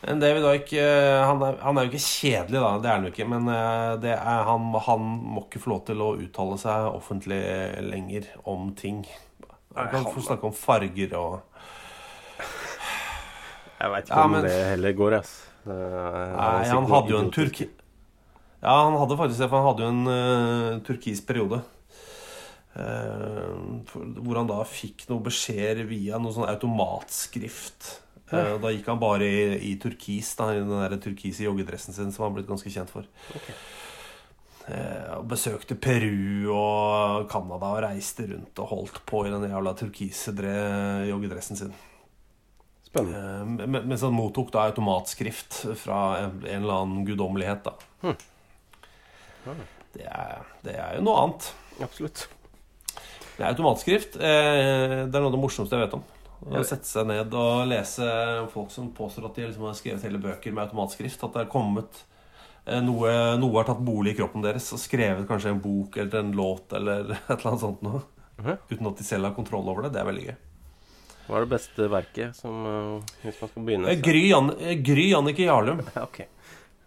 Men 0.02 0.20
David 0.20 0.46
Ike 0.48 0.80
eh, 0.80 1.26
han 1.28 1.42
han 1.42 1.78
er, 1.78 1.84
jo 1.84 1.92
ikke 1.92 2.06
kjedelig, 2.06 2.60
da. 2.62 2.70
Det 2.80 2.88
er 2.88 2.94
han 2.94 3.08
jo 3.08 3.12
ikke. 3.12 3.28
Men 3.28 3.50
eh, 3.52 4.14
er, 4.14 4.44
han, 4.48 4.70
han, 4.86 5.10
må 5.34 5.44
ikke 5.48 5.60
få 5.60 5.74
lov 5.74 5.82
til 5.90 6.04
å 6.06 6.14
uttale 6.16 6.60
seg 6.62 6.88
offentlig 6.94 7.42
lenger 7.84 8.30
om 8.48 8.72
ting. 8.80 9.04
Han 9.76 9.92
kan 9.92 10.08
få 10.08 10.24
snakke 10.24 10.48
om 10.48 10.56
farger 10.56 11.14
og 11.20 11.42
Jeg 13.80 13.92
veit 13.92 14.08
ikke 14.08 14.16
ja, 14.16 14.24
om 14.24 14.34
men... 14.34 14.48
det 14.48 14.56
heller 14.74 14.96
går, 14.96 15.20
ass. 15.20 15.36
Nei, 15.66 16.64
han 16.70 16.88
hadde 16.90 17.14
jo 17.14 17.20
en 17.20 17.30
turk... 17.36 17.62
Ja, 18.60 18.76
han 18.84 18.98
hadde 19.00 19.18
faktisk 19.20 19.40
det, 19.40 19.48
for 19.48 19.62
han 19.62 19.70
hadde 19.70 19.86
jo 19.86 19.92
en 19.94 20.10
uh, 20.12 20.80
turkis 20.86 21.22
periode. 21.26 21.62
Uh, 22.76 23.82
hvor 24.20 24.40
han 24.40 24.50
da 24.50 24.60
fikk 24.68 25.08
noen 25.10 25.26
beskjeder 25.26 25.88
via 25.90 26.20
noe 26.20 26.36
sånn 26.36 26.50
automatskrift. 26.50 27.90
Ja. 28.30 28.60
Da 28.62 28.70
gikk 28.70 28.88
han 28.92 29.02
bare 29.02 29.26
i, 29.26 29.44
i 29.72 29.76
turkis, 29.82 30.36
da, 30.38 30.52
i 30.54 30.62
den 30.62 30.70
der 30.70 31.00
turkise 31.02 31.48
joggedressen 31.48 31.96
sin 31.96 32.12
som 32.14 32.28
han 32.28 32.36
blitt 32.36 32.50
ganske 32.50 32.70
kjent 32.70 32.92
for. 32.94 33.08
Okay. 33.34 33.56
Og 35.16 35.24
besøkte 35.32 35.74
Peru 35.82 36.52
og 36.54 37.24
Canada 37.32 37.72
og 37.74 37.80
reiste 37.88 38.28
rundt 38.30 38.60
og 38.62 38.70
holdt 38.70 39.00
på 39.10 39.24
i 39.26 39.32
den 39.34 39.48
jævla 39.50 39.74
turkise 39.80 40.36
joggedressen 41.10 41.58
sin. 41.58 41.74
Spennende. 42.86 43.66
Mens 43.66 44.06
han 44.06 44.14
mottok 44.14 44.54
da 44.54 44.68
automatskrift 44.70 45.64
fra 45.78 46.04
en, 46.20 46.38
en 46.44 46.62
eller 46.62 46.84
annen 46.84 47.08
guddommelighet, 47.10 47.66
da. 47.66 47.74
Hmm. 48.04 48.20
Det, 49.94 50.06
er, 50.06 50.44
det, 50.66 50.76
er, 50.76 50.98
jo 50.98 51.06
noe 51.06 51.24
annet. 51.24 51.50
Absolutt. 51.82 52.28
Det 53.40 53.46
er 53.46 53.52
automatskrift. 53.54 54.18
Eh, 54.20 54.96
det 55.08 55.16
er 55.16 55.22
noe 55.22 55.32
av 55.32 55.36
det 55.36 55.42
morsomste 55.42 55.78
jeg 55.78 55.88
vet 55.88 55.98
om. 55.98 56.04
Å 56.40 56.62
sette 56.64 56.88
seg 56.88 57.08
ned 57.10 57.34
og 57.36 57.66
lese 57.68 58.06
folk 58.54 58.72
som 58.72 58.92
påstår 58.96 59.28
at 59.28 59.40
de 59.40 59.48
liksom 59.48 59.66
har 59.68 59.76
skrevet 59.76 60.06
hele 60.08 60.22
bøker 60.24 60.54
med 60.56 60.68
automatskrift. 60.68 61.24
At 61.26 61.36
det 61.36 61.46
er 61.46 61.52
kommet 61.52 62.04
eh, 62.66 62.80
noe, 62.84 63.16
noe 63.42 63.58
har 63.60 63.68
tatt 63.68 63.82
bolig 63.84 64.16
i 64.16 64.20
kroppen 64.22 64.46
deres 64.46 64.70
og 64.76 64.82
skrevet 64.82 65.28
kanskje 65.30 65.56
en 65.56 65.64
bok 65.64 66.00
eller 66.00 66.22
en 66.22 66.36
låt 66.38 66.76
eller 66.80 67.16
et 67.18 67.34
eller 67.36 67.52
annet 67.54 67.66
sånt 67.66 67.84
noe. 67.86 68.06
Uh 68.40 68.54
Uten 68.70 68.88
at 68.88 69.02
de 69.02 69.04
selv 69.04 69.28
har 69.28 69.36
kontroll 69.36 69.68
over 69.68 69.84
det. 69.84 69.96
Det 69.98 70.00
er 70.00 70.08
veldig 70.08 70.30
gøy. 70.30 70.38
Hva 71.30 71.38
er 71.38 71.46
det 71.46 71.52
beste 71.52 71.88
verket 71.92 72.38
som, 72.40 72.62
uh, 72.66 73.18
hvis 73.22 73.36
man 73.38 73.50
skal 73.52 73.66
begynne? 73.68 73.92
Så? 73.92 74.02
Gry, 74.02 74.22
Jan 74.32 74.48
Gry 74.82 75.10
Annike 75.14 75.46
Jarlum. 75.46 75.84
okay. 76.08 76.26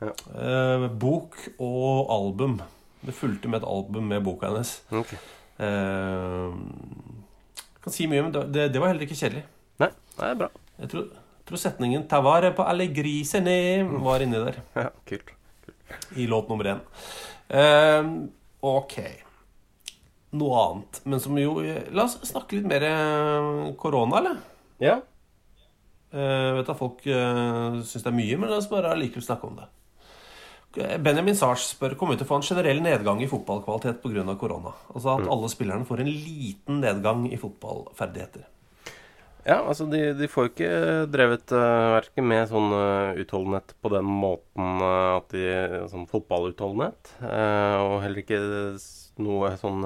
Ja. 0.02 0.12
uh, 0.36 0.88
bok 0.90 1.38
og 1.58 2.10
album. 2.12 2.58
Det 3.02 3.14
fulgte 3.16 3.50
med 3.50 3.62
et 3.62 3.68
album 3.68 4.10
med 4.12 4.22
boka 4.26 4.50
hennes. 4.50 4.76
Okay. 4.90 5.18
Eh, 5.62 6.54
kan 7.82 7.94
si 7.94 8.06
mye, 8.10 8.22
men 8.22 8.32
det, 8.34 8.68
det 8.72 8.80
var 8.80 8.92
heller 8.92 9.06
ikke 9.06 9.18
kjedelig. 9.18 9.42
Nei, 9.82 9.90
det 10.18 10.28
er 10.28 10.38
bra. 10.38 10.48
Jeg 10.82 10.92
tror, 10.92 11.08
tror 11.48 11.60
setningen 11.60 12.06
'Ta 12.08 12.22
vare 12.24 12.52
på 12.56 12.66
alle 12.66 12.88
grisene' 12.94 13.82
var 14.06 14.22
inni 14.24 14.38
der. 14.38 14.62
Ja, 14.78 14.88
kult. 15.08 15.34
kult. 15.66 16.08
I 16.16 16.26
låt 16.30 16.48
nummer 16.48 16.70
én. 16.72 16.80
Eh, 17.48 18.10
ok. 18.62 18.96
Noe 20.32 20.62
annet. 20.64 21.02
Men 21.04 21.20
som 21.20 21.38
jo 21.38 21.58
La 21.90 22.06
oss 22.06 22.18
snakke 22.30 22.56
litt 22.56 22.68
mer 22.70 22.86
eh, 22.88 23.74
korona, 23.76 24.22
eller? 24.22 24.38
Ja. 24.82 25.00
Jeg 26.12 26.56
vet 26.58 26.68
at 26.68 26.76
folk 26.76 27.06
uh, 27.08 27.78
syns 27.88 28.02
det 28.04 28.10
er 28.10 28.12
mye, 28.12 28.36
men 28.36 28.50
la 28.50 28.58
oss 28.60 28.66
bare 28.68 28.90
allikevel 28.92 29.24
snakke 29.24 29.48
om 29.48 29.54
det. 29.56 29.64
Benjamin 30.74 31.36
Sars 31.36 31.66
spør 31.74 31.96
kommer 32.00 32.16
vi 32.16 32.22
til 32.22 32.28
å 32.28 32.30
få 32.30 32.38
en 32.40 32.46
generell 32.46 32.80
nedgang 32.84 33.20
i 33.20 33.28
fotballkvalitet 33.28 34.00
pga. 34.04 34.24
korona. 34.40 34.72
Altså 34.94 35.16
at 35.16 35.26
mm. 35.26 35.30
alle 35.34 35.52
spillerne 35.52 35.88
får 35.88 36.00
en 36.04 36.10
liten 36.12 36.80
nedgang 36.80 37.26
i 37.28 37.38
fotballferdigheter. 37.40 38.48
Ja, 39.42 39.58
altså 39.66 39.88
de, 39.90 40.12
de 40.14 40.28
får 40.30 40.52
ikke 40.52 40.70
drevet 41.10 41.50
uh, 41.50 41.96
verken 41.96 42.28
med 42.30 42.46
sånn 42.46 42.68
uh, 42.70 43.18
utholdenhet 43.18 43.74
på 43.82 43.90
den 43.90 44.06
måten 44.06 44.78
uh, 44.78 45.18
at 45.18 45.32
de 45.34 45.48
Sånn 45.90 46.06
fotballutholdenhet. 46.10 47.16
Og 47.22 47.96
heller 48.04 48.22
ikke 48.22 48.38
noe 49.22 49.50
sånn 49.60 49.82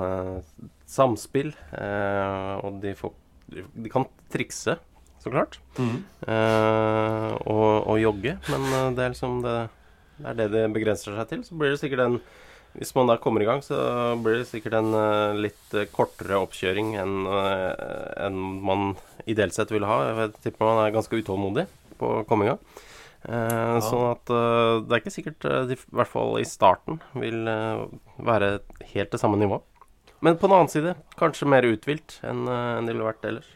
samspill. 0.87 1.55
og 1.73 2.77
de 2.83 2.93
får 2.99 3.15
de, 3.51 3.65
de, 3.75 3.91
kan 3.91 4.05
trikse, 4.33 4.77
så 5.23 5.33
klart. 5.33 5.59
Mm. 5.79 5.97
Og, 6.27 7.73
og, 7.81 7.97
jogge, 8.03 8.37
men 8.51 8.95
det 8.99 9.05
er 9.05 9.15
liksom 9.15 9.41
det 9.47 9.57
det 10.17 10.33
er 10.33 10.39
det 10.39 10.49
det 10.55 10.65
begrenser 10.75 11.17
seg 11.17 11.31
til. 11.31 11.45
Så 11.47 11.57
blir 11.59 11.75
det 11.75 11.81
sikkert 11.83 12.07
en 12.07 12.21
Hvis 12.77 12.93
man 12.93 13.09
da 13.09 13.15
kommer 13.17 13.41
i 13.41 13.47
gang, 13.49 13.63
så 13.65 13.77
blir 14.21 14.43
det 14.43 14.51
sikkert 14.51 14.75
en 14.77 14.91
uh, 14.93 15.33
litt 15.33 15.73
uh, 15.73 15.87
kortere 15.89 16.37
oppkjøring 16.45 16.91
enn 17.01 17.15
uh, 17.25 17.73
en 18.21 18.37
man 18.69 18.91
ideelt 19.25 19.57
sett 19.57 19.73
vil 19.73 19.87
ha. 19.89 19.97
Jeg 20.11 20.35
tipper 20.45 20.69
man 20.69 20.83
er 20.83 20.93
ganske 20.93 21.17
utålmodig 21.17 21.65
på 21.97 22.11
å 22.19 22.27
komme 22.29 22.45
i 22.45 22.51
gang. 22.51 22.61
Ja. 23.27 23.81
Sånn 23.83 24.05
at 24.13 24.29
det 24.29 24.93
er 24.93 25.01
ikke 25.01 25.11
sikkert 25.11 25.47
de, 25.67 25.75
i 25.75 25.97
hvert 25.99 26.13
fall 26.13 26.37
i 26.39 26.45
starten, 26.47 27.01
vil 27.19 27.49
være 28.23 28.51
helt 28.93 29.11
det 29.11 29.19
samme 29.19 29.41
nivået. 29.41 29.65
Men 30.23 30.37
på 30.37 30.47
den 30.47 30.59
annen 30.59 30.71
side 30.71 30.93
kanskje 31.19 31.49
mer 31.51 31.67
uthvilt 31.67 32.21
enn, 32.29 32.45
enn 32.47 32.87
det 32.87 32.95
ville 32.95 33.09
vært 33.09 33.27
ellers. 33.27 33.49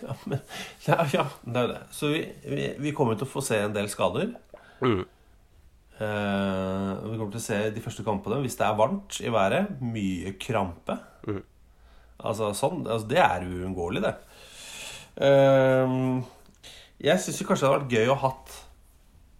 Ja, 0.00 0.16
men, 0.24 0.40
ja, 0.88 0.98
ja, 1.12 1.26
det 1.44 1.62
er 1.62 1.70
det. 1.74 1.78
Så 1.94 2.10
vi, 2.12 2.24
vi, 2.48 2.72
vi 2.80 2.96
kommer 2.96 3.18
til 3.18 3.28
å 3.28 3.32
få 3.36 3.44
se 3.44 3.60
en 3.62 3.76
del 3.76 3.92
skader. 3.92 4.32
Mm. 4.80 5.04
Uh, 5.98 6.94
vi 7.10 7.16
kommer 7.18 7.32
til 7.34 7.40
å 7.40 7.42
se 7.42 7.56
de 7.74 7.82
første 7.82 8.04
kampene 8.06 8.38
hvis 8.44 8.54
det 8.60 8.66
er 8.68 8.78
varmt 8.78 9.18
i 9.24 9.32
været. 9.34 9.80
Mye 9.82 10.34
krampe. 10.40 10.98
Mm. 11.26 11.42
Altså 12.18 12.52
sånn 12.58 12.84
altså, 12.86 13.06
Det 13.10 13.20
er 13.22 13.46
uunngåelig, 13.46 14.04
det. 14.06 14.14
Uh, 15.18 16.22
jeg 17.02 17.22
syns 17.22 17.44
kanskje 17.46 17.66
det 17.66 17.70
hadde 17.70 17.82
vært 17.82 17.96
gøy 17.98 18.12
å 18.14 18.18
hatt 18.22 18.56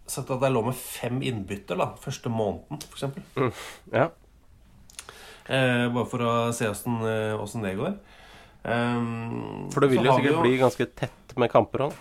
sagt 0.09 0.31
at 0.33 0.41
det 0.41 0.49
er 0.49 0.55
lov 0.55 0.69
med 0.69 0.77
fem 0.79 1.19
innbytter 1.25 1.77
da 1.79 1.91
første 2.01 2.31
måneden, 2.33 2.81
f.eks. 2.89 3.19
Mm. 3.37 3.51
Ja. 3.93 4.09
Uh, 5.49 5.85
bare 5.93 6.07
for 6.09 6.25
å 6.25 6.31
se 6.55 6.69
åssen 6.69 7.65
det 7.65 7.75
går. 7.79 7.99
Um, 8.59 9.69
for 9.71 9.85
det 9.85 9.93
vil 9.93 10.03
jo 10.03 10.15
sikkert 10.17 10.33
jo... 10.35 10.41
bli 10.43 10.57
ganske 10.59 10.87
tett 10.99 11.35
med 11.39 11.51
kamper 11.51 11.87
òg? 11.87 11.99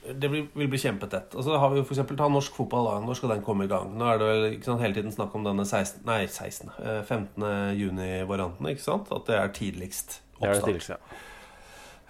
Det 0.00 0.30
vil, 0.32 0.46
vil 0.56 0.68
bli 0.72 0.78
kjempetett. 0.80 1.34
Og 1.36 1.44
så 1.44 1.58
har 1.60 1.70
vi 1.72 1.80
jo 1.80 1.84
f.eks. 1.84 2.00
ta 2.16 2.28
norsk 2.32 2.54
fotball. 2.56 2.86
da, 2.88 3.00
Når 3.04 3.18
skal 3.18 3.34
den 3.34 3.42
komme 3.44 3.66
i 3.66 3.70
gang? 3.70 3.90
Nå 4.00 4.06
er 4.08 4.20
det 4.20 4.28
vel 4.30 4.44
ikke 4.54 4.70
sant, 4.70 4.80
hele 4.80 4.96
tiden 4.96 5.12
snakk 5.12 5.34
om 5.36 5.44
denne 5.44 5.66
16, 5.68 6.00
nei, 6.08 6.22
16, 6.26 6.70
15. 7.08 7.48
juni-varianten. 7.76 8.70
ikke 8.72 8.86
sant? 8.86 9.10
At 9.12 9.26
det 9.28 9.36
er 9.36 9.52
tidligst 9.56 10.20
Det 10.40 10.48
er 10.48 10.56
det 10.56 10.76
oppstart. 10.78 10.88
ja. 10.96 11.18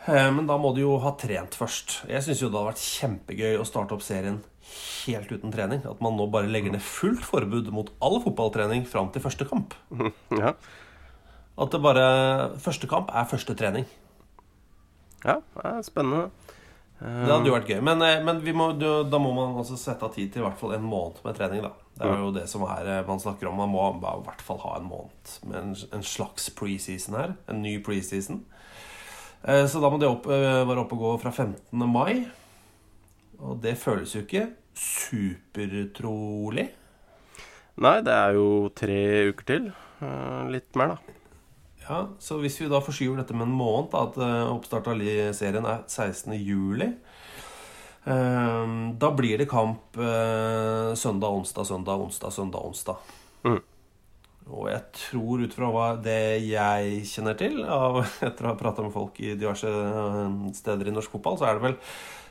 Eh, 0.06 0.30
Men 0.32 0.46
da 0.48 0.56
må 0.56 0.70
du 0.74 0.80
jo 0.84 0.94
ha 1.02 1.10
trent 1.18 1.58
først. 1.58 1.98
Jeg 2.08 2.22
syns 2.24 2.40
jo 2.40 2.48
det 2.48 2.56
hadde 2.60 2.70
vært 2.70 2.84
kjempegøy 2.86 3.58
å 3.60 3.66
starte 3.68 3.92
opp 3.98 4.02
serien 4.06 4.38
helt 5.04 5.32
uten 5.34 5.50
trening. 5.52 5.82
At 5.90 6.00
man 6.00 6.14
nå 6.16 6.28
bare 6.30 6.48
legger 6.48 6.72
ned 6.72 6.80
fullt 6.86 7.26
forbud 7.26 7.68
mot 7.74 7.90
all 8.00 8.20
fotballtrening 8.22 8.86
fram 8.88 9.10
til 9.12 9.20
første 9.26 9.44
kamp. 9.50 9.74
ja. 10.40 10.54
At 11.60 11.74
det 11.74 11.82
bare 11.84 12.06
Første 12.62 12.86
kamp 12.88 13.10
er 13.12 13.26
første 13.28 13.52
trening. 13.58 13.84
Ja, 15.26 15.40
det 15.58 15.66
er 15.68 15.82
spennende. 15.84 16.30
Det 17.00 17.30
hadde 17.32 17.48
jo 17.48 17.54
vært 17.54 17.68
gøy. 17.72 17.80
Men, 17.80 18.02
eh, 18.04 18.18
men 18.22 18.40
vi 18.44 18.52
må, 18.52 18.66
da 18.78 19.18
må 19.18 19.30
man 19.32 19.54
altså 19.62 19.76
sette 19.80 20.04
av 20.04 20.12
tid 20.14 20.32
til 20.32 20.42
i 20.42 20.44
hvert 20.44 20.58
fall 20.60 20.74
en 20.76 20.84
måned 20.84 21.22
med 21.24 21.34
trening. 21.38 21.62
da 21.64 21.70
Det 21.96 22.06
er 22.10 22.18
jo 22.20 22.30
det 22.34 22.46
som 22.48 22.62
er 22.68 22.86
eh, 22.98 23.06
man 23.06 23.18
snakker 23.22 23.48
om. 23.48 23.56
Man 23.56 23.72
må 23.72 23.86
i 23.96 24.24
hvert 24.26 24.42
fall 24.44 24.58
ha 24.66 24.76
en 24.76 24.88
måned 24.90 25.32
med 25.48 25.58
en, 25.62 25.74
en 25.96 26.02
slags 26.04 26.50
preseason 26.50 27.16
her. 27.16 27.34
En 27.48 27.62
ny 27.62 27.78
preseason. 27.82 28.42
Eh, 29.44 29.64
Så 29.66 29.80
da 29.80 29.88
må 29.88 29.98
det 29.98 30.08
opp, 30.10 30.26
være 30.28 30.84
oppe 30.84 30.92
og 30.98 31.00
gå 31.06 31.14
fra 31.22 31.30
15. 31.32 31.86
mai. 31.88 32.26
Og 33.40 33.56
det 33.64 33.78
føles 33.80 34.12
jo 34.14 34.20
ikke 34.26 34.50
supertrolig. 34.76 36.68
Nei, 37.80 38.00
det 38.04 38.12
er 38.12 38.36
jo 38.36 38.68
tre 38.76 39.00
uker 39.32 39.44
til. 39.48 39.70
Litt 40.52 40.76
mer, 40.76 40.88
da. 40.96 40.96
Ja, 41.90 42.04
Så 42.22 42.38
hvis 42.38 42.60
vi 42.60 42.68
da 42.70 42.78
forskyver 42.82 43.18
dette 43.18 43.34
med 43.34 43.48
en 43.48 43.56
måned, 43.56 43.90
da, 43.90 44.04
at 44.06 44.18
eh, 44.22 44.52
oppstart 44.52 44.86
av 44.92 45.00
serien 45.34 45.66
er 45.66 45.82
16. 45.88 46.36
juli 46.38 46.86
eh, 48.06 48.74
Da 49.02 49.10
blir 49.16 49.40
det 49.40 49.48
kamp 49.50 49.98
eh, 49.98 50.92
søndag, 50.94 51.34
onsdag, 51.40 51.66
søndag, 51.66 52.04
onsdag, 52.06 52.30
søndag, 52.36 52.62
onsdag. 52.62 53.02
Mm. 53.42 53.58
Og 54.50 54.68
jeg 54.70 54.82
tror 55.00 55.42
ut 55.42 55.56
fra 55.56 55.70
hva 55.74 55.88
det 56.02 56.44
jeg 56.46 57.02
kjenner 57.10 57.38
til, 57.38 57.58
av, 57.66 57.98
etter 58.28 58.46
å 58.46 58.52
ha 58.52 58.60
prata 58.60 58.86
med 58.86 58.94
folk 58.94 59.18
i 59.18 59.34
diverse 59.34 59.70
eh, 59.70 60.36
steder 60.60 60.92
i 60.92 60.94
norsk 60.94 61.16
fotball, 61.16 61.40
så 61.40 61.48
er 61.48 61.58
det 61.58 61.66
vel 61.72 61.78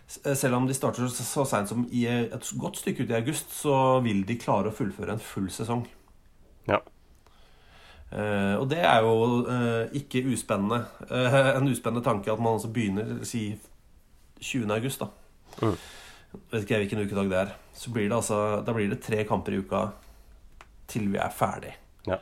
selv 0.09 0.57
om 0.57 0.65
de 0.65 0.73
starter 0.73 1.05
så, 1.05 1.21
så 1.21 1.43
seint 1.45 1.69
som 1.69 1.83
i 1.93 2.07
et 2.09 2.47
godt 2.57 2.79
stykke 2.79 3.03
ut 3.03 3.11
i 3.11 3.17
august, 3.19 3.51
så 3.53 3.99
vil 4.01 4.23
de 4.25 4.39
klare 4.41 4.71
å 4.71 4.73
fullføre 4.73 5.13
en 5.13 5.21
full 5.21 5.51
sesong. 5.53 5.83
Ja. 6.65 6.79
Eh, 8.09 8.55
og 8.57 8.65
det 8.71 8.79
er 8.81 9.03
jo 9.05 9.43
uh, 9.45 9.85
ikke 9.93 10.23
uspennende. 10.31 10.81
Uh, 11.11 11.57
en 11.59 11.69
uspennende 11.69 12.05
tanke 12.05 12.31
at 12.33 12.41
man 12.41 12.57
altså 12.57 12.71
begynner 12.73 13.19
si 13.27 13.51
20. 14.41 14.71
august, 14.73 15.03
da. 15.03 15.09
Mm. 15.61 15.75
Vet 16.49 16.63
ikke 16.63 16.73
jeg 16.73 16.85
hvilken 16.85 17.03
ukedag 17.05 17.29
det 17.29 17.39
er. 17.43 17.51
Så 17.73 17.93
blir 17.93 18.09
det 18.09 18.17
altså 18.17 18.61
Da 18.65 18.73
blir 18.73 18.89
det 18.89 19.01
tre 19.01 19.23
kamper 19.27 19.53
i 19.53 19.61
uka 19.61 19.87
til 20.89 21.09
vi 21.11 21.19
er 21.21 21.33
ferdig. 21.33 21.75
Ja. 22.07 22.17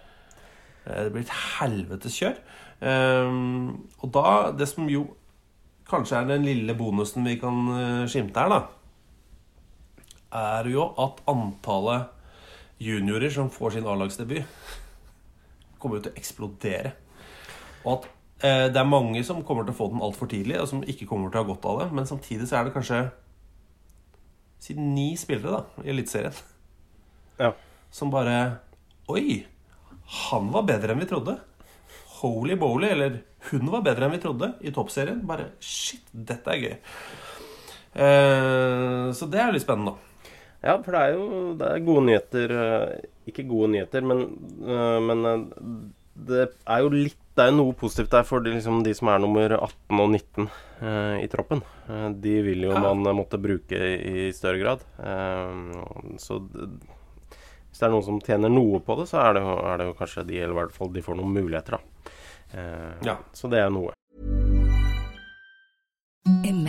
Det 0.86 1.12
blir 1.14 1.24
et 1.24 1.36
helvetes 1.60 2.16
kjør. 2.16 2.40
Og 2.84 4.12
da 4.16 4.52
Det 4.52 4.68
som 4.68 4.88
jo 4.92 5.06
kanskje 5.88 6.18
er 6.20 6.28
den 6.28 6.44
lille 6.44 6.76
bonusen 6.76 7.24
vi 7.24 7.36
kan 7.40 8.08
skimte 8.12 8.40
her, 8.40 8.50
da, 8.52 8.62
er 10.36 10.68
jo 10.72 10.90
at 11.00 11.22
antallet 11.28 12.08
juniorer 12.80 13.32
som 13.32 13.52
får 13.52 13.78
sin 13.78 13.88
A-lagsdebut 13.88 14.44
kommer 15.82 16.00
jo 16.00 16.08
til 16.08 16.14
å 16.16 16.20
eksplodere. 16.20 16.92
Og 17.86 17.92
at 17.96 18.08
eh, 18.46 18.66
det 18.74 18.82
er 18.82 18.90
mange 18.90 19.24
som 19.28 19.44
kommer 19.48 19.68
til 19.68 19.76
å 19.76 19.80
få 19.80 19.90
den 19.94 20.04
altfor 20.04 20.30
tidlig, 20.32 20.60
og 20.62 20.70
som 20.72 20.84
ikke 20.84 21.08
kommer 21.10 21.32
til 21.32 21.42
å 21.42 21.46
ha 21.46 21.50
godt 21.52 21.68
av 21.70 21.82
det. 21.84 21.88
Men 22.00 22.10
samtidig 22.10 22.50
så 22.50 22.60
er 22.60 22.68
det 22.68 22.76
kanskje 22.76 23.02
si 24.62 24.74
ni 24.78 25.12
spillere 25.20 25.60
da, 25.60 25.84
i 25.86 25.92
Eliteserien 25.94 26.34
Ja. 27.40 27.52
som 27.94 28.10
bare 28.10 28.58
Oi! 29.08 29.46
Han 30.32 30.50
var 30.52 30.66
bedre 30.68 30.92
enn 30.96 31.00
vi 31.04 31.08
trodde. 31.08 31.38
Holy 32.18 32.56
boly, 32.60 32.90
eller 32.92 33.20
hun 33.52 33.70
var 33.72 33.84
bedre 33.86 34.08
enn 34.08 34.16
vi 34.16 34.20
trodde 34.24 34.50
i 34.66 34.72
toppserien. 34.76 35.22
Bare 35.28 35.52
shit, 35.64 36.04
dette 36.12 36.52
er 36.52 36.64
gøy. 36.64 36.76
Eh, 37.98 39.06
så 39.16 39.28
det 39.32 39.40
er 39.42 39.54
litt 39.56 39.64
spennende, 39.64 39.94
da. 39.94 40.07
Ja, 40.68 40.74
for 40.84 40.92
det 40.98 41.02
er 41.06 41.14
jo 41.16 41.28
det 41.60 41.68
er 41.72 41.86
gode 41.88 42.04
nyheter 42.10 42.54
eh, 42.58 43.06
Ikke 43.32 43.46
gode 43.48 43.70
nyheter, 43.72 44.04
men, 44.04 44.26
eh, 44.68 44.98
men 45.08 45.24
eh, 45.30 45.46
det 46.28 46.48
er 46.68 46.82
jo 46.84 46.90
litt 46.92 47.16
Det 47.38 47.46
er 47.46 47.54
noe 47.56 47.76
positivt 47.78 48.12
der 48.12 48.26
for 48.28 48.42
de, 48.44 48.52
liksom, 48.58 48.82
de 48.84 48.94
som 48.98 49.08
er 49.14 49.22
nummer 49.24 49.54
18 49.62 50.02
og 50.04 50.10
19 50.10 50.48
eh, 50.82 51.18
i 51.24 51.28
troppen. 51.30 51.62
De 52.20 52.34
vil 52.48 52.66
jo 52.66 52.72
Ja. 52.74 52.82
man 52.94 53.06
måtte 53.16 53.38
bruke 53.40 53.78
i 53.78 54.32
større 54.34 54.58
grad. 54.64 54.82
Eh, 54.98 56.18
så 56.18 56.40
hvis 57.68 57.78
det 57.78 57.86
er 57.86 57.94
noen 57.94 58.08
som 58.08 58.18
tjener 58.26 58.50
noe 58.50 58.80
på 58.82 58.96
det, 58.98 59.06
så 59.12 59.22
er 59.22 59.38
det 59.38 59.44
jo, 59.46 59.54
er 59.70 59.78
det 59.78 59.86
jo 59.92 59.94
kanskje 60.00 60.26
de, 60.26 60.40
eller 60.42 60.56
i 60.56 60.60
hvert 60.64 60.74
fall 60.74 60.90
de 60.96 61.04
får 61.06 61.20
noen 61.20 61.36
muligheter, 61.38 61.78
da. 61.78 62.16
Eh, 62.58 63.06
Ja. 63.12 63.18
Så 63.38 63.50
det 63.54 63.62
er 63.62 63.70
noe. 63.70 63.94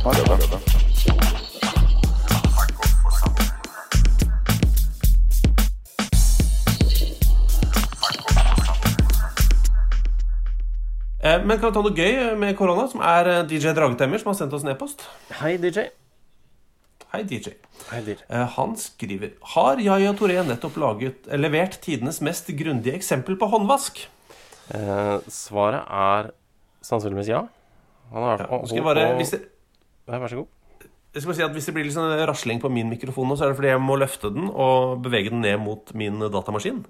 Eh, 0.00 0.06
men 11.44 11.58
kan 11.58 11.68
vi 11.68 11.74
ta 11.74 11.82
noe 11.84 11.92
gøy 11.92 12.14
eh, 12.14 12.32
med 12.32 12.56
korona, 12.56 12.86
som 12.88 13.04
er 13.04 13.28
eh, 13.28 13.42
DJ 13.50 13.74
Dragetemmer, 13.76 14.22
som 14.22 14.32
har 14.32 14.38
sendt 14.40 14.56
oss 14.56 14.64
en 14.64 14.72
e-post. 14.72 15.04
Hei, 15.42 15.58
DJ. 15.60 15.90
Hei, 17.12 17.20
DJ. 17.28 17.52
Hei, 17.90 18.00
DJ. 18.08 18.24
Han 18.56 18.72
skriver 18.80 19.36
Har 19.52 19.84
Yaya 19.84 20.16
Toré 20.16 20.40
nettopp 20.48 20.80
laget, 20.80 21.28
levert 21.36 21.76
tidenes 21.84 22.24
mest 22.24 22.48
grundige 22.56 22.96
eksempel 22.96 23.36
på 23.36 23.52
håndvask? 23.52 24.00
Eh, 24.72 25.16
svaret 25.28 25.84
er 25.84 26.32
sannsynligvis 26.88 27.34
ja. 27.36 27.44
Han 28.16 28.30
har, 28.32 28.46
ja, 28.48 28.52
og, 28.54 28.64
og, 28.64 29.18
hvis, 29.20 29.36
det, 29.36 29.44
ja, 30.10 30.18
Vær 30.18 30.28
så 30.32 30.40
god. 30.40 30.46
jeg 31.14 31.22
skal 31.22 31.30
bare 31.30 31.36
si 31.40 31.42
at 31.46 31.52
hvis 31.54 31.66
det 31.68 31.74
blir 31.74 31.84
litt 31.86 31.94
sånn 31.96 32.26
rasling 32.28 32.60
på 32.62 32.70
min 32.70 32.88
mikrofon 32.90 33.28
nå, 33.30 33.36
så 33.38 33.44
er 33.46 33.52
det 33.52 33.56
fordi 33.60 33.70
jeg 33.72 33.82
må 33.82 33.96
løfte 33.98 34.30
den 34.34 34.48
og 34.50 35.00
bevege 35.04 35.30
den 35.30 35.40
ned 35.42 35.58
mot 35.62 35.92
min 35.94 36.18
datamaskin. 36.20 36.84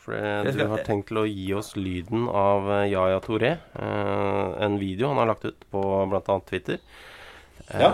For 0.00 0.14
eh, 0.16 0.44
Jeg 0.44 0.44
du 0.46 0.52
skal- 0.58 0.68
har 0.70 0.84
tenkt 0.86 1.08
til 1.10 1.18
å 1.20 1.26
gi 1.28 1.52
oss 1.54 1.74
lyden 1.76 2.28
av 2.28 2.70
eh, 2.70 2.88
Yaya 2.92 3.20
Toré. 3.20 3.50
Eh, 3.76 4.64
en 4.64 4.78
video 4.80 5.08
han 5.08 5.18
har 5.18 5.26
lagt 5.26 5.44
ut 5.44 5.64
på 5.70 5.82
bl.a. 6.10 6.40
Twitter. 6.48 6.78
Ja. 7.74 7.92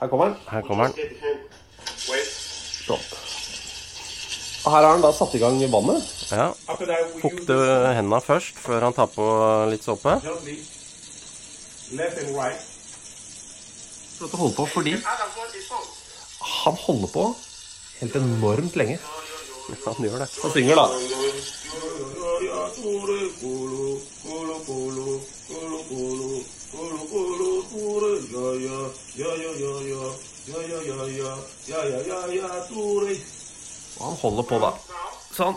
Her 0.00 0.08
kommer 0.08 0.24
han. 0.30 0.36
Her 0.50 0.62
kommer 0.62 0.84
han. 0.84 0.92
Sånn. 2.86 3.02
Og 4.60 4.72
her 4.74 4.82
har 4.84 4.92
han 4.92 5.00
da 5.00 5.10
satt 5.16 5.34
i 5.34 5.40
gang 5.40 5.56
vannet. 5.72 6.04
Ja. 6.30 6.50
Fukte 7.22 7.56
hendene 7.96 8.20
først, 8.20 8.58
før 8.60 8.82
han 8.88 8.92
tar 8.92 9.08
på 9.14 9.24
litt 9.72 9.82
såpe. 9.86 10.18
For 14.20 14.26
at 14.28 14.32
du 14.32 14.36
holder 14.36 14.56
på 14.56 14.66
fordi 14.68 14.90
han 16.40 16.74
holder 16.76 17.08
på 17.08 17.22
helt 18.00 18.16
enormt 18.16 18.76
lenge. 18.76 18.98
Han 19.86 20.04
gjør 20.04 20.18
det. 20.20 20.28
Han 20.42 20.50
synger, 20.52 20.74
da. 20.76 20.84
Og 34.00 34.06
han 34.06 34.16
holder 34.22 34.42
på, 34.42 34.58
da. 34.58 34.70
Så 35.32 35.52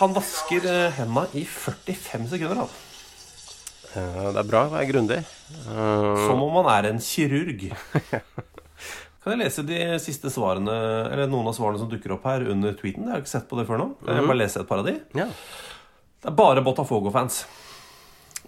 han 0.00 0.14
vasker 0.16 0.70
eh, 0.70 0.92
hendene 0.98 1.28
i 1.34 1.44
45 1.44 2.28
sekunder. 2.30 2.60
Altså. 2.64 2.93
Eh, 3.96 4.28
det 4.34 4.40
er 4.42 4.48
bra 4.48 4.64
å 4.66 4.72
være 4.72 4.88
grundig. 4.90 5.20
Eh, 5.20 6.26
Som 6.26 6.42
om 6.42 6.52
man 6.58 6.68
er 6.72 6.90
en 6.90 7.00
kirurg. 7.02 7.68
Kan 9.24 9.32
jeg 9.32 9.40
lese 9.40 9.62
de 9.64 9.76
siste 10.04 10.28
svarene 10.28 10.72
Eller 11.08 11.30
noen 11.32 11.46
av 11.48 11.54
svarene 11.56 11.80
som 11.80 11.88
dukker 11.88 12.12
opp 12.12 12.26
her 12.28 12.42
under 12.52 12.74
tweeten? 12.76 13.06
Jeg 13.06 13.14
har 13.14 13.22
ikke 13.22 13.32
sett 13.32 13.46
på 13.48 13.56
det 13.56 13.64
før 13.70 13.80
nå. 13.80 13.86
Kan 14.04 14.18
jeg 14.20 14.26
bare 14.28 14.40
lese 14.42 14.60
et 14.60 14.68
par 14.68 14.82
av 14.82 14.88
de? 14.90 14.98
ja. 15.16 15.28
Det 16.24 16.30
er 16.30 16.36
bare 16.38 16.62
Botafogo-fans. 16.64 17.42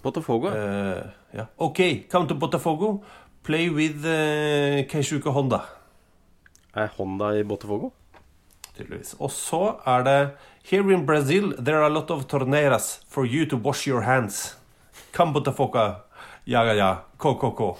Botafogo. 0.01 0.49
Uh, 0.49 1.03
ja. 1.37 1.43
OK, 1.61 1.81
come 2.09 2.25
to 2.25 2.33
Botafogo. 2.33 3.03
Play 3.45 3.67
with 3.69 4.01
uh, 4.01 4.79
Keishuka 4.89 5.29
Honda. 5.29 5.59
Er 6.73 6.89
Honda 6.97 7.35
i 7.37 7.43
Botafogo? 7.45 7.91
Tydeligvis. 8.73 9.13
Og 9.21 9.29
så 9.29 9.61
er 9.85 10.07
det 10.09 10.17
Here 10.71 10.89
in 10.93 11.05
Brazil 11.05 11.53
there 11.59 11.77
are 11.83 11.85
a 11.85 11.93
lot 11.93 12.09
of 12.09 12.25
torneiras 12.27 12.97
for 13.07 13.25
you 13.29 13.45
to 13.45 13.57
wash 13.61 13.85
your 13.87 14.01
hands. 14.09 14.55
Come 15.17 15.41
Ja, 16.43 16.63
ja, 16.63 16.73
ja. 16.73 16.97
KKK. 17.17 17.77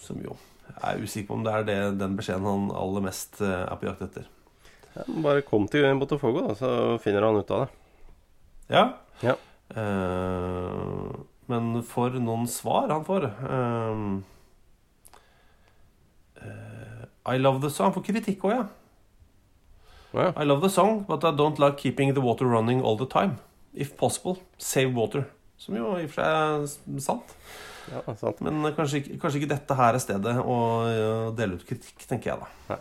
Som 0.00 0.22
jo 0.24 0.36
Jeg 0.80 0.94
er 0.94 1.02
usikker 1.02 1.28
på 1.28 1.34
om 1.34 1.44
det 1.44 1.52
er 1.52 1.64
det, 1.66 1.76
den 1.98 2.16
beskjeden 2.16 2.46
han 2.46 2.70
aller 2.72 3.02
mest 3.02 3.40
eh, 3.42 3.66
er 3.66 3.76
på 3.76 3.88
jakt 3.88 4.02
etter. 4.06 4.28
Ja, 4.94 5.04
bare 5.24 5.42
kom 5.42 5.66
til 5.68 5.86
Botafogo, 5.98 6.46
da, 6.46 6.54
så 6.54 6.70
finner 7.02 7.26
han 7.26 7.36
ut 7.36 7.50
av 7.50 7.64
det. 7.64 7.68
Ja. 8.70 8.84
Ja. 9.26 9.34
Eh, 9.74 11.18
men 11.50 11.82
for 11.82 12.14
noen 12.16 12.46
svar 12.48 12.88
han 12.94 13.04
får 13.04 13.26
eh, 13.28 14.02
eh, 16.46 17.06
I 17.34 17.38
love 17.42 17.60
the 17.64 17.70
song. 17.70 17.90
Han 17.90 17.96
får 17.98 18.06
kritikk 18.12 18.46
òg, 18.46 18.54
ja. 18.54 18.66
Ja. 20.14 20.30
I 20.38 20.46
love 20.46 20.62
the 20.62 20.70
song, 20.72 21.02
but 21.08 21.26
I 21.26 21.34
don't 21.34 21.58
like 21.58 21.76
keeping 21.82 22.14
the 22.14 22.24
water 22.24 22.46
running 22.46 22.80
all 22.80 22.96
the 22.96 23.10
time. 23.10 23.42
If 23.74 23.96
possible, 23.98 24.38
save 24.56 24.94
water. 24.94 25.26
Som 25.58 25.76
jo 25.78 25.94
i 25.98 26.04
og 26.06 26.12
for 26.12 26.22
seg 26.22 26.92
er 26.94 27.00
sant. 27.02 27.32
ja, 27.90 28.02
sant. 28.20 28.40
Men 28.46 28.60
eh, 28.68 28.74
kanskje, 28.76 29.00
ikke- 29.02 29.18
kanskje 29.22 29.40
ikke 29.42 29.52
dette 29.56 29.74
her 29.78 29.94
er 29.98 30.02
stedet 30.04 30.36
å 30.44 30.58
eh, 30.88 31.30
dele 31.38 31.58
ut 31.58 31.66
kritikk, 31.66 32.06
tenker 32.08 32.32
jeg 32.34 32.38
da. 32.44 32.78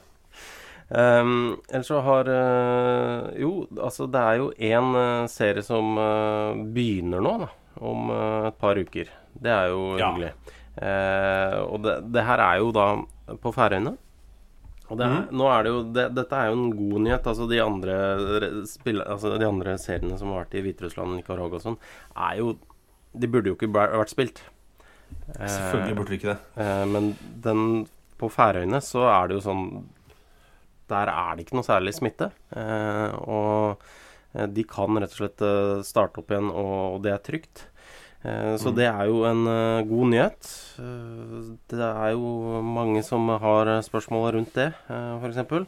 Um, 0.88 1.58
ellers 1.68 1.90
så 1.90 1.98
har 2.00 2.30
uh, 2.32 3.26
Jo, 3.36 3.66
altså 3.76 4.06
det 4.08 4.22
er 4.24 4.38
jo 4.40 4.46
én 4.56 4.94
serie 5.28 5.60
som 5.68 5.98
uh, 6.00 6.56
begynner 6.72 7.20
nå, 7.26 7.34
da. 7.44 7.50
Om 7.84 8.08
et 8.48 8.56
par 8.58 8.80
uker. 8.80 9.10
Det 9.38 9.52
er 9.54 9.68
jo 9.70 9.82
Ja. 10.00 10.08
hyggelig. 10.10 10.32
Og 11.70 11.82
det, 11.84 11.92
det 12.16 12.24
her 12.26 12.42
er 12.42 12.56
jo 12.64 12.72
da 12.74 12.86
på 13.38 13.52
Færøyene. 13.54 13.92
Og 14.90 14.98
det 14.98 15.06
er, 15.06 15.28
nå 15.36 15.46
er 15.52 15.64
det 15.68 15.72
jo 15.76 15.84
det, 15.94 16.06
Dette 16.16 16.40
er 16.40 16.48
jo 16.50 16.56
en 16.58 16.72
god 16.74 17.04
nyhet. 17.06 17.28
Altså 17.30 17.46
de 17.52 17.60
andre 17.62 17.98
spill, 18.66 19.04
altså 19.04 19.36
de 19.38 19.46
andre 19.46 19.76
seriene 19.78 20.18
som 20.18 20.32
har 20.34 20.46
vært 20.48 20.58
i 20.58 20.64
Hviterussland, 20.66 21.20
Nicaragua 21.20 21.60
og 21.60 21.66
sånn, 21.68 21.78
er 22.16 22.40
jo 22.40 22.56
De 23.18 23.28
burde 23.32 23.52
jo 23.52 23.58
ikke 23.58 23.70
vært 23.74 24.14
spilt. 24.14 24.42
Eh, 25.38 25.46
Selvfølgelig 25.48 25.98
burde 26.00 26.12
de 26.14 26.18
ikke 26.20 26.34
det. 26.34 26.40
Eh, 26.64 26.84
men 26.94 27.12
den 27.44 27.62
på 28.18 28.30
Færøyene 28.34 28.80
så 28.82 29.06
er 29.12 29.30
det 29.30 29.38
jo 29.38 29.46
sånn 29.46 29.64
Der 30.90 31.10
er 31.12 31.36
det 31.36 31.46
ikke 31.46 31.58
noe 31.60 31.68
særlig 31.68 31.94
smitte. 31.98 32.30
Eh, 32.56 33.16
og 33.28 33.82
eh, 34.34 34.48
de 34.48 34.64
kan 34.68 34.96
rett 35.02 35.12
og 35.16 35.20
slett 35.22 35.44
eh, 35.44 35.82
starte 35.88 36.22
opp 36.22 36.32
igjen, 36.32 36.48
og, 36.52 37.02
det 37.04 37.12
er 37.12 37.24
trygt. 37.26 37.66
Eh, 38.24 38.56
så 38.62 38.72
det 38.76 38.88
er 38.88 39.10
jo 39.10 39.26
en 39.28 39.44
eh, 39.52 39.82
god 39.90 40.14
nyhet. 40.14 40.48
Eh, 40.80 41.52
det 41.76 41.84
er 41.92 42.14
jo 42.16 42.62
mange 42.64 43.04
som 43.04 43.28
har 43.44 43.74
eh, 43.76 43.84
spørsmål 43.86 44.32
rundt 44.38 44.56
det, 44.56 44.70
f.eks. 44.88 45.68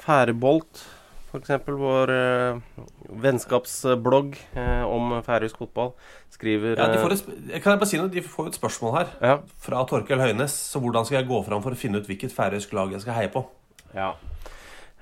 Færebolt, 0.00 0.80
f.eks. 1.28 1.52
Vår 1.68 2.12
eh, 2.14 2.84
vennskapsblogg 3.22 4.36
eh, 4.56 4.84
om 4.88 5.18
færøysk 5.24 5.60
fotball, 5.60 5.92
skriver 6.32 6.78
Ja, 6.78 6.88
de 6.88 6.96
eh, 6.96 7.04
får 7.04 7.16
et, 7.16 7.28
kan 7.62 7.74
jeg 7.74 7.82
bare 7.82 7.90
si 7.90 8.00
noe? 8.00 8.12
De 8.12 8.24
får 8.24 8.50
et 8.50 8.58
spørsmål 8.58 8.94
her 8.96 9.12
ja, 9.20 9.36
fra 9.64 9.84
Torkel 9.88 10.22
Høines. 10.22 10.56
Så 10.72 10.80
hvordan 10.82 11.08
skal 11.08 11.20
jeg 11.20 11.28
gå 11.30 11.42
fram 11.46 11.64
for 11.64 11.76
å 11.76 11.78
finne 11.78 12.00
ut 12.00 12.08
hvilket 12.08 12.34
færøysk 12.34 12.72
lag 12.76 12.96
jeg 12.96 13.04
skal 13.04 13.18
heie 13.20 13.32
på? 13.32 13.44
Ja. 13.96 14.14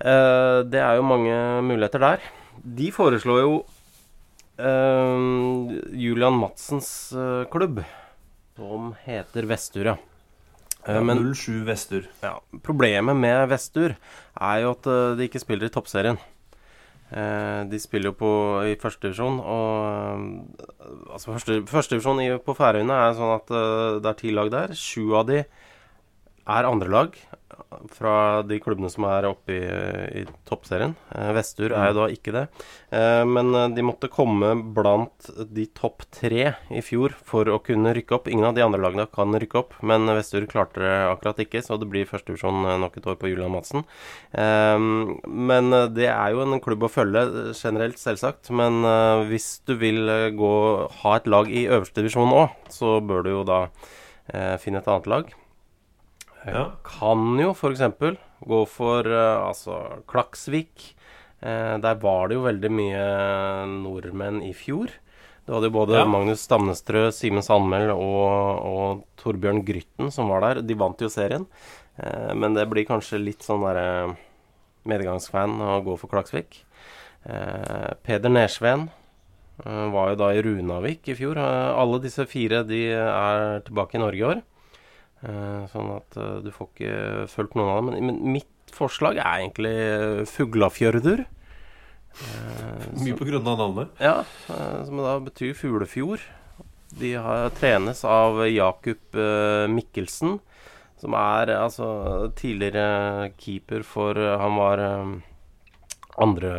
Eh, 0.03 0.59
det 0.69 0.83
er 0.83 0.99
jo 0.99 1.07
mange 1.07 1.37
muligheter 1.65 2.03
der. 2.03 2.27
De 2.57 2.91
foreslår 2.93 3.41
jo 3.45 3.55
eh, 4.59 5.79
Julian 5.97 6.37
Madsens 6.43 6.91
eh, 7.15 7.47
klubb, 7.53 7.81
som 8.59 8.93
heter 9.07 9.49
Vestur, 9.49 9.95
ja. 10.87 10.97
Eh, 10.97 11.03
men 11.03 11.35
07 11.35 11.65
Vestur. 11.67 12.09
ja, 12.23 12.39
problemet 12.63 13.17
med 13.17 13.49
Vestur 13.51 13.97
er 14.41 14.63
jo 14.63 14.73
at 14.77 14.87
eh, 14.87 15.17
de 15.19 15.29
ikke 15.29 15.43
spiller 15.43 15.67
i 15.67 15.75
toppserien. 15.75 16.19
Eh, 17.11 17.61
de 17.71 17.79
spiller 17.79 18.11
jo 18.11 18.17
på, 18.19 18.33
i 18.67 18.75
førstedivisjon, 18.81 19.39
og 19.41 21.13
altså 21.13 21.35
første, 21.35 21.61
Førstedivisjon 21.71 22.23
på 22.47 22.57
Færøyene 22.59 23.01
er 23.07 23.15
sånn 23.19 23.37
at 23.37 23.55
det 24.03 24.11
er 24.11 24.19
ti 24.19 24.35
lag 24.35 24.51
der. 24.55 24.75
Sju 24.75 25.15
av 25.19 25.27
de 25.31 25.45
er 26.47 26.69
andrelag 26.69 27.17
fra 27.93 28.43
de 28.47 28.59
klubbene 28.63 28.89
som 28.91 29.07
er 29.09 29.27
oppe 29.29 29.55
i, 29.55 29.63
i 30.21 30.23
toppserien. 30.49 30.95
Eh, 31.15 31.31
Vestur 31.37 31.73
er 31.75 31.91
jo 31.91 31.97
da 31.99 32.07
ikke 32.13 32.35
det. 32.35 32.45
Eh, 32.95 33.23
men 33.29 33.53
eh, 33.55 33.69
de 33.77 33.85
måtte 33.87 34.11
komme 34.13 34.53
blant 34.77 35.31
de 35.55 35.67
topp 35.77 36.07
tre 36.15 36.53
i 36.71 36.83
fjor 36.85 37.15
for 37.27 37.49
å 37.51 37.59
kunne 37.65 37.95
rykke 37.97 38.19
opp. 38.19 38.31
Ingen 38.31 38.49
av 38.51 38.57
de 38.57 38.65
andre 38.67 38.83
lagene 38.83 39.09
kan 39.13 39.35
rykke 39.35 39.61
opp, 39.63 39.77
men 39.87 40.09
Vestur 40.17 40.47
klarte 40.51 40.83
det 40.83 40.95
akkurat 41.11 41.43
ikke, 41.47 41.63
så 41.65 41.79
det 41.81 41.91
blir 41.91 42.09
førstevisjon 42.09 42.67
nok 42.83 42.99
et 42.99 43.09
år 43.11 43.19
på 43.21 43.31
Julian 43.31 43.55
Madsen. 43.55 43.87
Men 44.37 45.77
det 45.95 46.09
er 46.11 46.35
jo 46.35 46.43
en 46.45 46.61
klubb 46.63 46.87
å 46.87 46.93
følge 46.93 47.25
generelt, 47.57 47.99
selvsagt. 48.01 48.51
Men 48.55 48.83
hvis 49.31 49.49
du 49.69 49.77
vil 49.81 50.11
gå 50.37 50.53
ha 51.03 51.17
et 51.17 51.31
lag 51.31 51.51
i 51.51 51.67
øverste 51.69 52.03
divisjon 52.03 52.35
òg, 52.35 52.55
så 52.73 52.99
bør 53.05 53.27
du 53.27 53.33
jo 53.33 53.43
da 53.49 53.65
finne 54.63 54.83
et 54.83 54.91
annet 54.91 55.11
lag. 55.11 55.35
Ja. 56.47 56.67
Kan 56.87 57.39
jo 57.41 57.51
f.eks. 57.55 57.83
gå 58.47 58.61
for 58.71 59.09
uh, 59.11 59.49
altså 59.49 60.03
Klaksvik. 60.11 60.93
Uh, 61.43 61.77
der 61.83 61.99
var 62.03 62.29
det 62.29 62.39
jo 62.39 62.47
veldig 62.47 62.71
mye 62.73 63.07
nordmenn 63.73 64.43
i 64.47 64.53
fjor. 64.57 64.93
Du 65.47 65.55
hadde 65.55 65.71
jo 65.71 65.77
både 65.77 65.99
Ja. 66.01 66.07
Magnus 66.11 66.45
Stamnestrø, 66.47 67.09
Simen 67.15 67.45
Sandmæl 67.45 67.93
og, 67.95 68.63
og 68.67 69.03
Torbjørn 69.21 69.65
Grytten 69.67 70.11
som 70.15 70.31
var 70.33 70.47
der. 70.47 70.63
De 70.67 70.79
vant 70.79 71.03
jo 71.03 71.11
serien. 71.13 71.47
uh, 71.99 72.33
men 72.35 72.55
det 72.55 72.69
blir 72.71 72.87
kanskje 72.87 73.23
litt 73.23 73.47
sånn 73.47 73.67
derre 73.67 74.17
medgangsfan 74.87 75.59
å 75.67 75.81
gå 75.83 75.99
for 75.99 76.13
Klaksvik. 76.13 76.63
Peder 78.07 78.31
Nesveen 78.31 78.85
var 79.67 80.13
jo 80.13 80.19
da 80.21 80.29
i 80.31 80.43
Runavik 80.47 81.09
i 81.11 81.17
fjor. 81.19 81.41
Alle 81.43 81.99
disse 82.05 82.23
fire 82.31 82.61
de 82.63 82.85
er 82.95 83.65
tilbake 83.67 83.99
i 83.99 84.03
Norge 84.05 84.21
i 84.21 84.29
år. 84.29 84.45
Eh, 85.27 85.63
sånn 85.73 85.95
at 85.97 86.19
eh, 86.21 86.37
du 86.45 86.53
får 86.55 86.71
ikke 86.73 86.99
fulgt 87.33 87.57
noen 87.59 87.73
av 87.73 87.81
dem. 87.81 87.91
Men, 87.91 88.11
men 88.11 88.37
mitt 88.39 88.77
forslag 88.77 89.19
er 89.19 89.43
egentlig 89.43 89.77
Fuglafjørdur. 90.31 91.25
Fuglafjørður. 91.25 91.33
Mye 92.97 93.17
på 93.17 93.27
grunn 93.29 93.49
av 93.49 93.59
navnet. 93.61 93.93
Ja, 94.01 94.25
eh, 94.49 94.81
som 94.89 95.01
da 95.03 95.19
betyr 95.21 95.57
fuglefjord. 95.57 96.23
De 96.97 97.13
har, 97.21 97.51
trenes 97.59 98.05
av 98.09 98.41
eh, 98.47 99.67
Mikkelsen, 99.69 100.39
som 100.97 101.17
er 101.19 101.53
altså 101.59 102.31
tidligere 102.39 103.33
keeper 103.37 103.85
for 103.85 104.17
Han 104.17 104.57
var 104.57 104.81
eh, 104.81 105.11
andre 106.23 106.51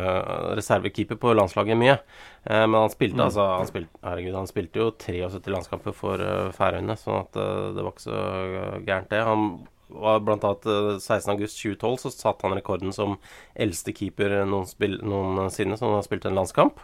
reservekeeper 0.58 1.18
på 1.20 1.32
landslaget 1.36 1.78
mye. 1.78 1.96
Eh, 2.44 2.64
men 2.66 2.76
han 2.80 2.92
spilte 2.92 3.18
Mm. 3.18 3.24
altså 3.26 3.46
han 3.56 3.66
spilte, 3.66 3.98
Herregud, 4.04 4.34
han 4.34 4.50
spilte 4.50 4.78
jo 4.78 4.90
73 4.92 5.50
landskamper 5.54 5.96
for 5.96 6.22
uh, 6.22 6.52
Færøyene, 6.54 6.96
sånn 6.96 7.24
at 7.24 7.36
uh, 7.36 7.74
det 7.74 7.82
var 7.82 7.92
ikke 7.92 8.06
så 8.06 8.18
eh, 8.18 8.78
gærent, 8.86 9.10
det. 9.10 9.22
Han 9.26 9.66
var 9.88 10.20
blant 10.20 10.44
annet 10.44 10.66
uh, 10.68 10.96
16.8.2012 11.00 11.96
så 12.04 12.12
satte 12.12 12.46
han 12.46 12.56
rekorden 12.58 12.92
som 12.92 13.16
eldste 13.56 13.94
keeper 13.96 14.44
noensinne 14.46 15.78
som 15.80 15.96
har 15.96 16.04
spilt 16.06 16.28
en 16.28 16.38
landskamp. 16.38 16.82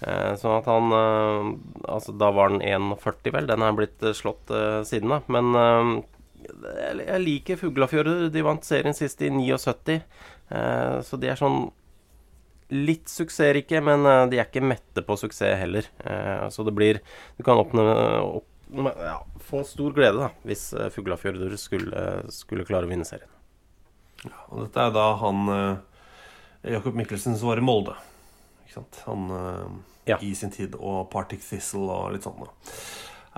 Eh, 0.00 0.34
sånn 0.38 0.60
at 0.60 0.68
han 0.70 0.92
eh, 0.94 1.48
Altså, 1.90 2.12
da 2.14 2.28
var 2.30 2.52
han 2.52 2.62
1,40, 2.62 3.32
vel. 3.34 3.48
Den 3.50 3.64
er 3.66 3.74
blitt 3.74 4.04
slått 4.14 4.52
eh, 4.54 4.82
siden, 4.86 5.10
da. 5.10 5.18
Men 5.26 6.04
jeg, 6.46 7.20
liker 7.24 7.58
Fuglafjord. 7.58 8.10
De 8.32 8.44
vant 8.46 8.64
serien 8.64 8.94
sist 8.96 9.22
i 9.22 9.30
79. 9.34 9.98
Eh, 10.48 10.98
så 11.04 11.18
de 11.20 11.30
er 11.32 11.40
sånn 11.40 11.68
litt 12.68 13.08
suksessrike, 13.08 13.80
men 13.84 14.06
eh, 14.06 14.26
de 14.32 14.38
er 14.38 14.48
ikke 14.48 14.64
mette 14.64 15.04
på 15.04 15.16
suksess 15.20 15.58
heller. 15.60 15.88
Eh, 16.04 16.48
så 16.52 16.64
det 16.66 16.74
blir 16.76 17.00
Du 17.36 17.44
kan 17.44 17.60
oppnå 17.60 17.84
opp, 18.22 18.46
ja, 18.68 19.16
få 19.40 19.62
stor 19.64 19.94
glede 19.96 20.20
da, 20.20 20.28
hvis 20.44 20.66
uh, 20.76 20.90
Fuglafjordur 20.92 21.54
skulle, 21.56 22.02
skulle 22.28 22.66
klare 22.68 22.84
å 22.84 22.90
vinne 22.90 23.06
serien. 23.08 23.30
Og 24.50 24.66
dette 24.66 24.82
er 24.82 24.92
da 24.92 25.06
han 25.22 25.52
eh, 25.54 26.74
Jakob 26.74 26.98
Mikkelsen 26.98 27.38
som 27.38 27.48
var 27.48 27.62
i 27.62 27.64
Molde. 27.64 27.94
Ikke 28.66 28.80
sant? 28.80 29.00
Han 29.06 29.30
ja. 30.04 30.18
i 30.20 30.34
sin 30.36 30.52
tid, 30.52 30.76
og 30.76 31.06
Partic 31.12 31.40
Thistle 31.46 31.88
og 31.88 32.12
litt 32.12 32.26
sånn. 32.26 32.44
Da. 32.44 32.74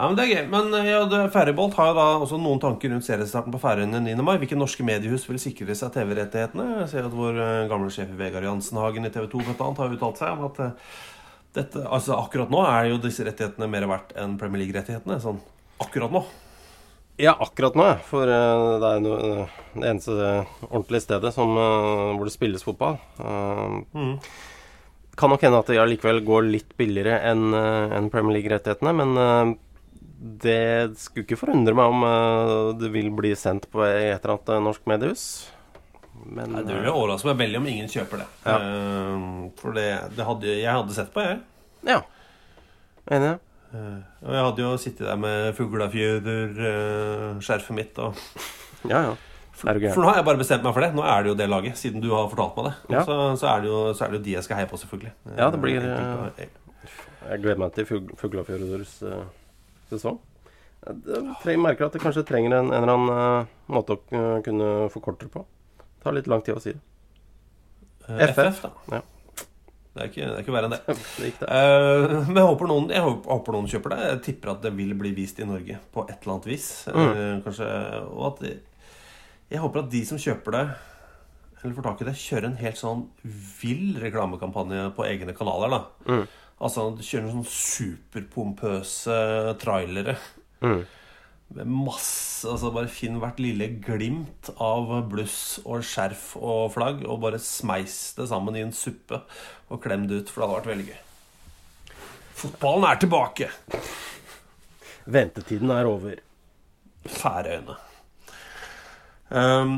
Ja, 0.00 0.06
men 0.08 0.16
Det 0.16 0.24
er 0.24 0.30
gøy. 0.32 0.46
Men 0.48 0.74
eh, 0.78 0.86
ja, 0.88 1.00
Færøybolt 1.28 1.74
har 1.76 1.90
jo 1.90 1.96
da 1.98 2.04
også 2.24 2.38
noen 2.40 2.60
tanker 2.62 2.88
rundt 2.88 3.04
seriestarten 3.04 3.52
på 3.52 3.60
Færøyene 3.60 4.00
9. 4.00 4.14
mai. 4.24 4.38
Hvilke 4.40 4.56
norske 4.56 4.86
mediehus 4.86 5.26
vil 5.28 5.36
sikre 5.42 5.76
seg 5.76 5.92
TV-rettighetene? 5.92 6.68
Jeg 6.78 6.88
ser 6.94 7.08
at 7.10 7.16
vår 7.18 7.36
eh, 7.44 7.66
gamle 7.68 7.92
sjef 7.92 8.14
Vegard 8.16 8.48
Jansenhagen 8.48 9.04
i 9.04 9.12
TV 9.12 9.28
2 9.28 9.42
bl.a. 9.44 9.68
har 9.82 9.98
uttalt 9.98 10.22
seg 10.22 10.32
om 10.32 10.48
at 10.48 10.62
eh, 10.64 10.96
dette, 11.58 11.84
altså 11.84 12.16
akkurat 12.16 12.48
nå 12.48 12.64
er 12.64 12.88
jo 12.94 13.02
disse 13.04 13.28
rettighetene 13.28 13.68
mer 13.68 13.90
verdt 13.92 14.16
enn 14.16 14.40
Premier 14.40 14.64
League-rettighetene. 14.64 15.20
Sånn 15.20 15.44
akkurat 15.84 16.16
nå. 16.16 16.24
Ja, 17.20 17.36
akkurat 17.36 17.76
nå. 17.76 17.92
For 18.08 18.24
det 18.24 18.40
er 18.96 19.12
eh, 19.12 19.56
det 19.76 19.86
eneste 19.92 20.34
ordentlige 20.70 21.04
stedet 21.10 21.36
som, 21.36 21.52
hvor 21.60 22.24
det 22.24 22.38
spilles 22.40 22.64
fotball. 22.64 23.02
Mm. 23.20 24.14
Kan 25.20 25.36
nok 25.36 25.42
hende 25.44 25.60
at 25.60 25.68
det 25.68 25.82
allikevel 25.82 26.24
går 26.24 26.54
litt 26.54 26.78
billigere 26.80 27.20
enn 27.20 28.08
Premier 28.08 28.38
League-rettighetene, 28.40 28.96
men 28.96 29.58
det 30.20 30.92
skulle 31.00 31.24
ikke 31.24 31.38
forundre 31.40 31.72
meg 31.76 31.86
om 31.94 32.00
eh, 32.04 32.76
det 32.80 32.88
vil 32.92 33.08
bli 33.16 33.30
sendt 33.38 33.64
på 33.72 33.78
et 33.86 34.18
eller 34.18 34.32
annet 34.34 34.48
eh, 34.52 34.64
norsk 34.66 34.82
mediehus. 34.90 35.22
Men 36.28 36.46
Nei, 36.52 36.62
det 36.66 36.74
ville 36.76 36.92
overraske 36.92 37.26
meg 37.30 37.38
veldig 37.40 37.58
om 37.62 37.68
ingen 37.72 37.88
kjøper 37.88 38.16
det. 38.20 38.28
Ja. 38.44 38.56
Eh, 38.60 39.16
for 39.60 39.70
det, 39.76 39.88
det 40.18 40.24
hadde, 40.28 40.46
jeg 40.60 40.74
hadde 40.76 40.96
sett 40.96 41.10
på, 41.14 41.20
jeg. 41.24 41.36
Ja. 41.88 42.00
Enig. 43.16 43.34
Eh, 43.72 44.00
og 44.26 44.32
jeg 44.34 44.44
hadde 44.48 44.62
jo 44.66 44.70
sittet 44.82 45.06
der 45.08 45.18
med 45.20 45.36
fuglefjøder-skjerfet 45.56 47.74
mitt 47.76 47.94
og 48.02 48.10
Ja, 48.90 49.00
ja. 49.08 49.14
For 49.60 49.76
nå 49.76 50.08
har 50.08 50.16
jeg 50.22 50.24
bare 50.24 50.40
bestemt 50.40 50.64
meg 50.64 50.72
for 50.72 50.80
det. 50.80 50.94
Nå 50.96 51.04
er 51.04 51.20
det 51.20 51.28
jo 51.32 51.36
det 51.36 51.44
laget, 51.50 51.76
siden 51.76 52.00
du 52.00 52.08
har 52.14 52.30
fortalt 52.32 52.56
meg 52.56 52.64
det. 52.70 52.74
Ja. 52.96 53.02
Så, 53.04 53.12
så, 53.36 53.44
er 53.50 53.58
det 53.60 53.68
jo, 53.68 53.92
så 53.92 54.04
er 54.06 54.10
det 54.12 54.16
jo 54.20 54.24
de 54.24 54.32
jeg 54.38 54.44
skal 54.46 54.56
heie 54.56 54.70
på, 54.70 54.76
selvfølgelig. 54.80 55.12
Ja, 55.36 55.46
det 55.52 55.60
blir, 55.60 55.84
Eh, 55.84 56.40
eh, 56.40 56.48
Jeg 57.28 57.36
gleder 57.42 57.60
meg 57.60 57.68
til 57.76 57.84
Fugl 57.84 58.08
Fuglafjordurs 58.16 59.02
uh, 59.04 59.28
sesong. 59.92 60.18
Jeg 61.44 61.60
merker 61.60 61.86
at 61.90 61.92
det 61.96 62.00
kanskje 62.00 62.24
trenger 62.24 62.54
en, 62.56 62.70
en 62.72 62.82
eller 62.82 62.94
annen 62.94 63.10
uh, 63.44 63.48
måte 63.68 63.98
å 63.98 64.00
eh, 64.16 64.36
kunne 64.46 64.68
forkorte 64.92 65.26
det 65.26 65.32
på. 65.34 65.42
Det 65.76 66.04
tar 66.06 66.14
litt 66.16 66.30
lang 66.30 66.40
tid 66.46 66.56
å 66.56 66.62
si 66.64 66.72
det. 66.72 66.80
FF, 68.08 68.38
FF, 68.38 68.62
da. 68.64 68.70
Ja. 68.96 69.02
Det 69.90 70.04
er 70.04 70.08
ikke, 70.08 70.22
det 70.30 70.36
er 70.38 70.44
ikke 70.44 70.54
verre 70.54 70.68
enn 70.70 70.74
det. 70.76 70.80
Det 71.20 71.30
det. 71.40 71.48
Uh, 71.50 72.22
men 72.30 72.38
jeg 72.40 72.46
håper, 72.48 72.70
noen, 72.70 72.88
jeg 72.94 73.02
håper, 73.04 73.56
noen 73.56 73.68
kjøper 73.70 73.92
det. 73.92 73.98
Jeg 74.06 74.22
tipper 74.30 74.52
at 74.54 74.62
det 74.64 74.72
vil 74.78 74.94
bli 74.98 75.10
vist 75.16 75.40
i 75.42 75.48
Norge 75.48 75.80
på 75.92 76.04
et 76.08 76.16
eller 76.22 76.36
annet 76.36 76.48
vis. 76.52 76.68
Eh, 76.88 76.96
Mm. 76.96 77.42
kanskje, 77.44 77.68
og 78.14 78.26
at 78.30 78.44
Jeg 79.50 79.58
håper 79.60 79.80
at 79.82 79.90
de 79.90 80.04
som 80.06 80.18
kjøper 80.22 80.54
det, 80.54 80.64
eller 81.60 81.74
får 81.74 81.82
tak 81.90 82.00
i 82.00 82.06
det, 82.06 82.14
kjører 82.22 82.46
en 82.46 82.60
helt 82.60 82.78
sånn 82.78 83.00
vill 83.60 83.98
reklamekampanje 84.00 84.92
på 84.96 85.04
egne 85.10 85.34
kanaler. 85.36 85.68
da 85.74 85.80
Mm. 86.06 86.28
Altså 86.60 86.86
han 86.86 86.98
kjører 87.00 87.30
sånn 87.32 87.46
superpompøse 87.48 89.18
trailere. 89.62 90.16
Mm. 90.60 90.82
Med 91.56 91.70
masse 91.72 92.46
Altså 92.46 92.70
Bare 92.72 92.88
finn 92.92 93.18
hvert 93.20 93.40
lille 93.42 93.66
glimt 93.82 94.48
av 94.62 94.92
bluss 95.10 95.58
og 95.64 95.82
skjerf 95.84 96.34
og 96.38 96.70
flagg, 96.76 97.02
og 97.04 97.20
bare 97.24 97.40
smeis 97.42 98.14
det 98.16 98.28
sammen 98.30 98.56
i 98.56 98.62
en 98.64 98.72
suppe 98.76 99.22
og 99.68 99.80
klem 99.84 100.06
det 100.08 100.22
ut, 100.22 100.30
for 100.32 100.40
det 100.40 100.46
hadde 100.48 100.58
vært 100.58 100.70
veldig 100.70 100.86
gøy. 100.88 101.00
Fotballen 102.40 102.86
er 102.88 103.00
tilbake! 103.02 103.50
Ventetiden 105.10 105.72
er 105.74 105.88
over. 105.90 106.22
Færøyene. 107.04 107.76
Um, 109.30 109.74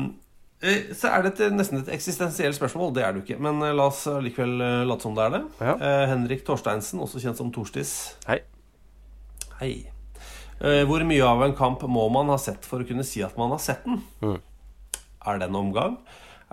så 0.95 1.09
er 1.11 1.25
det 1.25 1.33
et, 1.33 1.55
nesten 1.55 1.81
et 1.81 1.91
eksistensielt 1.91 2.55
spørsmål. 2.55 2.93
Det 2.95 3.03
er 3.03 3.11
det 3.11 3.21
jo 3.21 3.25
ikke. 3.27 3.41
Men 3.43 3.59
eh, 3.65 3.75
la 3.75 3.89
oss 3.91 4.05
likevel 4.23 4.61
eh, 4.63 4.83
late 4.87 5.07
som 5.07 5.17
det 5.17 5.25
er 5.25 5.35
det. 5.35 5.43
Ja. 5.59 5.75
Eh, 5.75 6.03
Henrik 6.13 6.45
Torsteinsen, 6.47 7.01
også 7.03 7.21
kjent 7.23 7.41
som 7.41 7.51
Torstis. 7.53 7.93
Hei. 8.29 8.39
Hei. 9.59 9.73
Eh, 10.63 10.83
hvor 10.87 11.03
mye 11.07 11.27
av 11.27 11.43
en 11.43 11.55
kamp 11.57 11.83
må 11.91 12.05
man 12.13 12.31
ha 12.31 12.39
sett 12.39 12.63
for 12.67 12.83
å 12.83 12.87
kunne 12.87 13.03
si 13.07 13.23
at 13.25 13.35
man 13.39 13.51
har 13.55 13.63
sett 13.63 13.83
den? 13.87 13.99
Mm. 14.23 14.37
Er 15.27 15.39
det 15.39 15.49
en 15.49 15.59
omgang? 15.59 15.97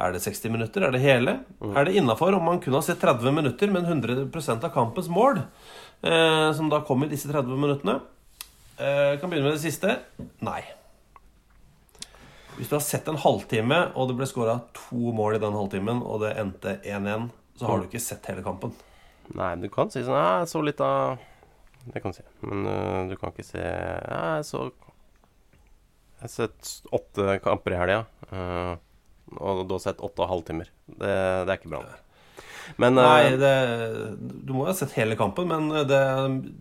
Er 0.01 0.15
det 0.15 0.23
60 0.25 0.55
minutter? 0.55 0.87
Er 0.87 0.95
det 0.95 1.03
hele? 1.05 1.37
Er 1.75 1.87
det 1.87 1.95
innafor 2.01 2.35
om 2.35 2.47
man 2.49 2.61
kun 2.63 2.75
har 2.75 2.85
sett 2.87 3.03
30 3.03 3.35
minutter, 3.37 3.71
men 3.71 3.87
100% 3.87 4.65
av 4.65 4.73
kampens 4.75 5.11
mål, 5.13 5.43
eh, 6.03 6.51
som 6.57 6.71
da 6.73 6.81
kom 6.87 7.05
i 7.05 7.11
disse 7.11 7.29
30 7.29 7.61
minuttene? 7.61 8.01
Eh, 8.81 9.19
kan 9.21 9.29
begynne 9.29 9.51
med 9.51 9.59
det 9.59 9.67
siste. 9.67 9.99
Nei. 10.41 10.63
Hvis 12.61 12.69
du 12.69 12.75
har 12.77 12.83
sett 12.85 13.07
en 13.09 13.17
halvtime, 13.17 13.77
og 13.97 14.11
det 14.11 14.19
ble 14.19 14.27
skåra 14.29 14.59
to 14.77 15.15
mål 15.17 15.39
i 15.39 15.41
den 15.41 15.55
halvtimen, 15.57 16.03
og 16.05 16.19
det 16.21 16.35
endte 16.37 16.75
1-1, 16.85 17.31
så 17.57 17.71
har 17.71 17.81
du 17.81 17.87
ikke 17.87 18.03
sett 18.05 18.29
hele 18.29 18.43
kampen. 18.45 18.75
Nei, 19.33 19.55
du 19.63 19.65
kan 19.73 19.89
si 19.89 20.03
sånn 20.05 20.19
Jeg 20.19 20.51
så 20.51 20.61
litt 20.67 20.81
av 20.85 21.21
Det 21.87 22.03
kan 22.03 22.13
du 22.13 22.19
si. 22.19 22.27
Men 22.45 22.69
uh, 22.69 23.09
du 23.09 23.15
kan 23.17 23.33
ikke 23.33 23.47
se 23.47 23.63
jeg 23.63 24.45
så 24.45 24.67
Jeg 24.67 26.27
har 26.27 26.35
sett 26.35 26.75
åtte 26.99 27.39
kamper 27.47 27.79
i 27.79 27.81
helga. 27.81 28.05
Uh, 28.29 28.77
og 29.41 29.65
du 29.65 29.73
har 29.79 29.85
sett 29.87 30.05
åtte 30.05 30.27
og 30.27 30.33
halvtimer. 30.35 30.69
Det, 30.85 31.09
det 31.09 31.49
er 31.49 31.57
ikke 31.57 31.73
bra. 31.73 31.85
Men 32.77 32.99
øh, 33.01 33.07
Nei, 33.07 33.37
det, 33.41 33.55
du 34.21 34.53
må 34.53 34.67
jo 34.67 34.75
ha 34.75 34.77
sett 34.77 34.93
hele 35.01 35.17
kampen, 35.17 35.49
men 35.49 35.73
det, 35.89 36.01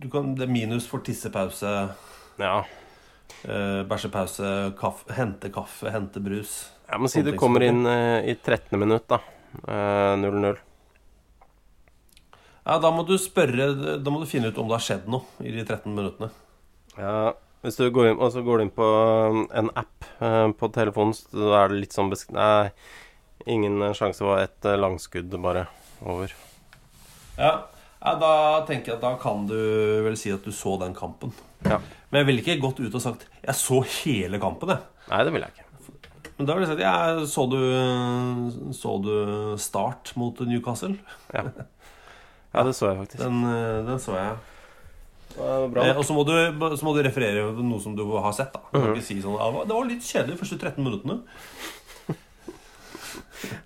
du 0.00 0.08
kan, 0.08 0.32
det 0.38 0.48
er 0.48 0.54
minus 0.56 0.88
for 0.88 1.04
tissepause, 1.04 1.74
Ja. 2.40 2.54
Eh, 3.44 3.82
bæsjepause, 3.88 4.72
kaffe, 4.78 5.12
hente 5.16 5.52
kaffe, 5.54 5.90
hente 5.92 6.22
brus. 6.24 6.56
Jeg 6.90 7.00
må 7.00 7.10
si 7.10 7.22
du 7.22 7.34
kommer 7.38 7.64
inn 7.68 7.84
uh, 7.86 8.18
i 8.26 8.34
13. 8.34 8.74
minutt, 8.80 9.06
da. 9.10 9.20
Øh, 9.66 10.16
0-0. 10.18 10.58
Ja, 12.66 12.78
Da 12.78 12.90
må 12.94 13.02
du 13.06 13.16
spørre 13.18 13.72
Da 13.98 14.12
må 14.12 14.20
du 14.22 14.28
finne 14.30 14.50
ut 14.52 14.58
om 14.62 14.68
det 14.68 14.76
har 14.76 14.84
skjedd 14.84 15.08
noe 15.10 15.26
i 15.42 15.50
de 15.54 15.64
13 15.64 15.90
minuttene. 15.94 16.30
Ja, 16.98 17.32
hvis 17.64 17.76
du 17.76 17.90
går 17.92 18.10
inn, 18.10 18.20
og 18.20 18.32
så 18.32 18.42
går 18.44 18.58
du 18.58 18.64
inn 18.64 18.72
på 18.74 18.86
en 19.52 19.70
app 19.76 20.06
eh, 20.24 20.48
på 20.56 20.68
telefonen, 20.72 21.12
så 21.16 21.52
er 21.58 21.68
det 21.70 21.82
litt 21.82 21.96
sånn 21.96 22.08
besk... 22.12 22.32
Nei, 22.32 22.70
ingen 23.50 23.82
eh, 23.84 23.92
sjanse. 23.96 24.22
Det 24.22 24.28
var 24.28 24.44
et 24.46 24.68
eh, 24.68 24.78
langskudd 24.80 25.36
bare 25.44 25.66
over. 26.00 26.32
Ja, 27.36 27.52
ja, 28.00 28.14
Da 28.22 28.32
tenker 28.68 28.94
jeg 28.94 28.98
at 28.98 29.04
da 29.04 29.12
kan 29.20 29.44
du 29.50 29.58
vel 30.06 30.16
si 30.20 30.32
at 30.32 30.46
du 30.46 30.52
så 30.56 30.78
den 30.80 30.96
kampen. 30.96 31.34
Ja. 31.64 31.80
Men 32.10 32.20
jeg 32.22 32.26
ville 32.26 32.42
ikke 32.42 32.60
gått 32.62 32.80
ut 32.80 32.94
og 32.94 33.02
sagt 33.02 33.26
'jeg 33.44 33.54
så 33.54 33.80
hele 34.04 34.38
kampen', 34.40 34.68
jeg. 34.68 34.80
Nei, 35.10 35.24
det 35.24 35.32
vil 35.32 35.42
jeg 35.42 35.50
ikke. 35.50 35.66
Men 36.38 36.46
da 36.46 36.54
ville 36.54 36.66
jeg 36.66 36.72
sagt 36.72 36.80
ja, 36.80 37.26
så, 37.26 37.42
du, 37.50 38.72
så 38.72 38.94
du 39.02 39.56
Start 39.58 40.12
mot 40.16 40.38
Newcastle? 40.40 40.96
Ja, 41.34 41.42
ja 42.54 42.62
det 42.64 42.74
så 42.74 42.88
jeg 42.94 42.98
faktisk. 43.04 43.18
Den, 43.22 43.44
eh, 43.44 43.84
den 43.86 43.98
så 44.00 44.16
jeg. 44.16 44.36
Det 45.30 45.38
var 45.46 45.68
bra. 45.68 45.84
Eh, 45.84 45.96
og 45.98 46.04
så 46.04 46.14
må, 46.16 46.24
du, 46.24 46.32
så 46.76 46.84
må 46.84 46.94
du 46.96 47.02
referere 47.04 47.52
noe 47.62 47.80
som 47.80 47.94
du 47.94 48.02
har 48.18 48.32
sett. 48.32 48.52
da 48.52 48.60
mm 48.72 48.80
kan 48.82 48.90
Mhm. 48.96 49.02
si 49.02 49.20
sånn 49.20 49.36
Det 49.68 49.74
var 49.74 49.84
litt 49.86 50.02
kjedelig 50.02 50.38
de 50.38 50.40
første 50.40 50.58
13 50.58 50.84
minuttene. 50.84 51.20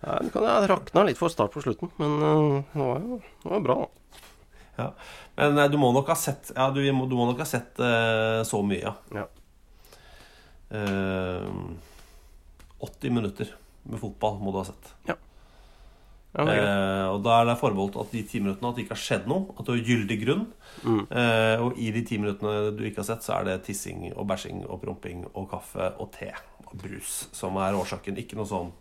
Ja, 0.05 0.19
det 0.23 0.33
kan 0.33 0.45
jeg 0.45 0.69
rakna 0.71 1.05
litt 1.07 1.19
for 1.19 1.29
start 1.33 1.51
på 1.55 1.63
slutten, 1.63 1.91
men 1.99 2.13
øh, 2.23 2.63
det, 2.75 2.81
var 2.81 3.01
jo, 3.01 3.21
det 3.43 3.51
var 3.51 3.61
bra. 3.61 3.75
da. 3.75 3.87
Ja. 4.77 4.91
Men 5.39 5.59
eh, 5.59 5.71
du 5.71 5.79
må 5.79 5.93
nok 5.95 6.09
ha 6.11 6.17
sett 6.19 6.51
Ja, 6.57 6.69
du 6.75 6.81
må, 6.97 7.07
du 7.07 7.15
må 7.19 7.29
nok 7.29 7.43
ha 7.45 7.47
sett 7.47 7.79
uh, 7.79 8.43
så 8.47 8.63
mye, 8.67 8.81
ja. 8.83 8.95
Ja. 9.15 9.29
Eh, 10.75 11.51
80 12.85 13.15
minutter 13.15 13.53
med 13.83 14.01
fotball 14.01 14.41
må 14.43 14.53
du 14.53 14.59
ha 14.59 14.67
sett. 14.69 14.91
Ja. 15.09 15.17
Ja, 16.35 16.45
eh, 16.51 17.09
og 17.13 17.21
da 17.23 17.37
er 17.39 17.47
det 17.47 17.61
forbeholdt 17.61 17.97
at 18.03 18.11
de 18.11 18.25
ti 18.27 18.41
minuttene 18.43 18.73
at 18.73 18.79
det 18.79 18.85
ikke 18.85 18.97
har 18.97 19.03
skjedd 19.05 19.29
noe. 19.31 19.55
At 19.55 19.69
det 19.69 19.77
er 19.77 19.91
gyldig 19.91 20.17
grunn. 20.25 20.47
Eh, 20.83 21.63
og 21.63 21.79
i 21.79 21.93
de 21.95 22.03
ti 22.07 22.19
minuttene 22.19 22.73
du 22.75 22.83
ikke 22.89 23.05
har 23.05 23.11
sett, 23.13 23.27
så 23.27 23.37
er 23.39 23.47
det 23.49 23.61
tissing 23.69 24.09
og 24.11 24.27
bæsjing 24.33 24.65
og 24.67 24.81
promping 24.83 25.23
og 25.31 25.47
kaffe 25.53 25.93
og 26.03 26.11
te 26.17 26.33
og 26.67 26.75
brus 26.83 27.21
som 27.37 27.61
er 27.63 27.79
årsaken. 27.79 28.19
Ikke 28.19 28.41
noe 28.41 28.51
sånn 28.51 28.73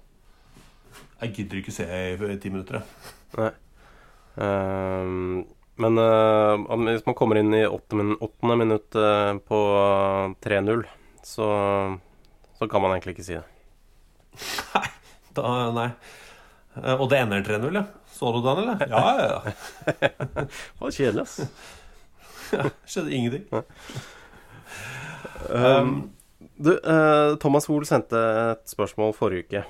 Jeg 1.22 1.34
gidder 1.38 1.62
ikke 1.62 1.74
se 1.74 1.86
i 1.86 2.39
ti 2.41 2.50
minutter, 2.52 2.82
jeg. 2.82 3.14
Nei. 3.38 3.52
Ehm, 4.44 5.44
men 5.82 5.97
uh, 5.97 6.59
hvis 6.86 7.05
man 7.07 7.15
kommer 7.17 7.39
inn 7.39 7.53
i 7.57 7.63
åtte 7.65 7.97
åttende 8.21 8.57
minutt 8.59 8.97
uh, 8.99 9.34
på 9.41 9.59
3-0, 10.45 10.84
så, 11.26 11.47
så 12.59 12.67
kan 12.69 12.84
man 12.84 12.93
egentlig 12.93 13.17
ikke 13.17 13.28
si 13.30 13.39
det. 13.39 13.47
Da, 15.34 15.49
nei. 15.74 15.88
Eh, 16.78 16.93
og 16.93 17.07
det 17.09 17.24
ender 17.24 17.41
3-0, 17.41 17.74
ja. 17.74 17.88
Så 18.13 18.30
du 18.36 18.43
den, 18.45 18.59
eller? 18.61 18.84
Ja, 18.86 19.05
ja, 19.17 19.30
ja. 19.34 20.09
Det 20.45 20.78
var 20.78 20.93
kjedelig, 20.93 21.24
ass. 21.24 21.39
Skjedde 22.86 23.15
ingenting. 23.17 23.47
Um, 25.49 25.95
du, 26.61 26.76
uh, 26.78 27.34
Thomas 27.41 27.65
Hoel 27.65 27.88
sendte 27.89 28.21
et 28.51 28.69
spørsmål 28.69 29.15
forrige 29.17 29.47
uke. 29.47 29.63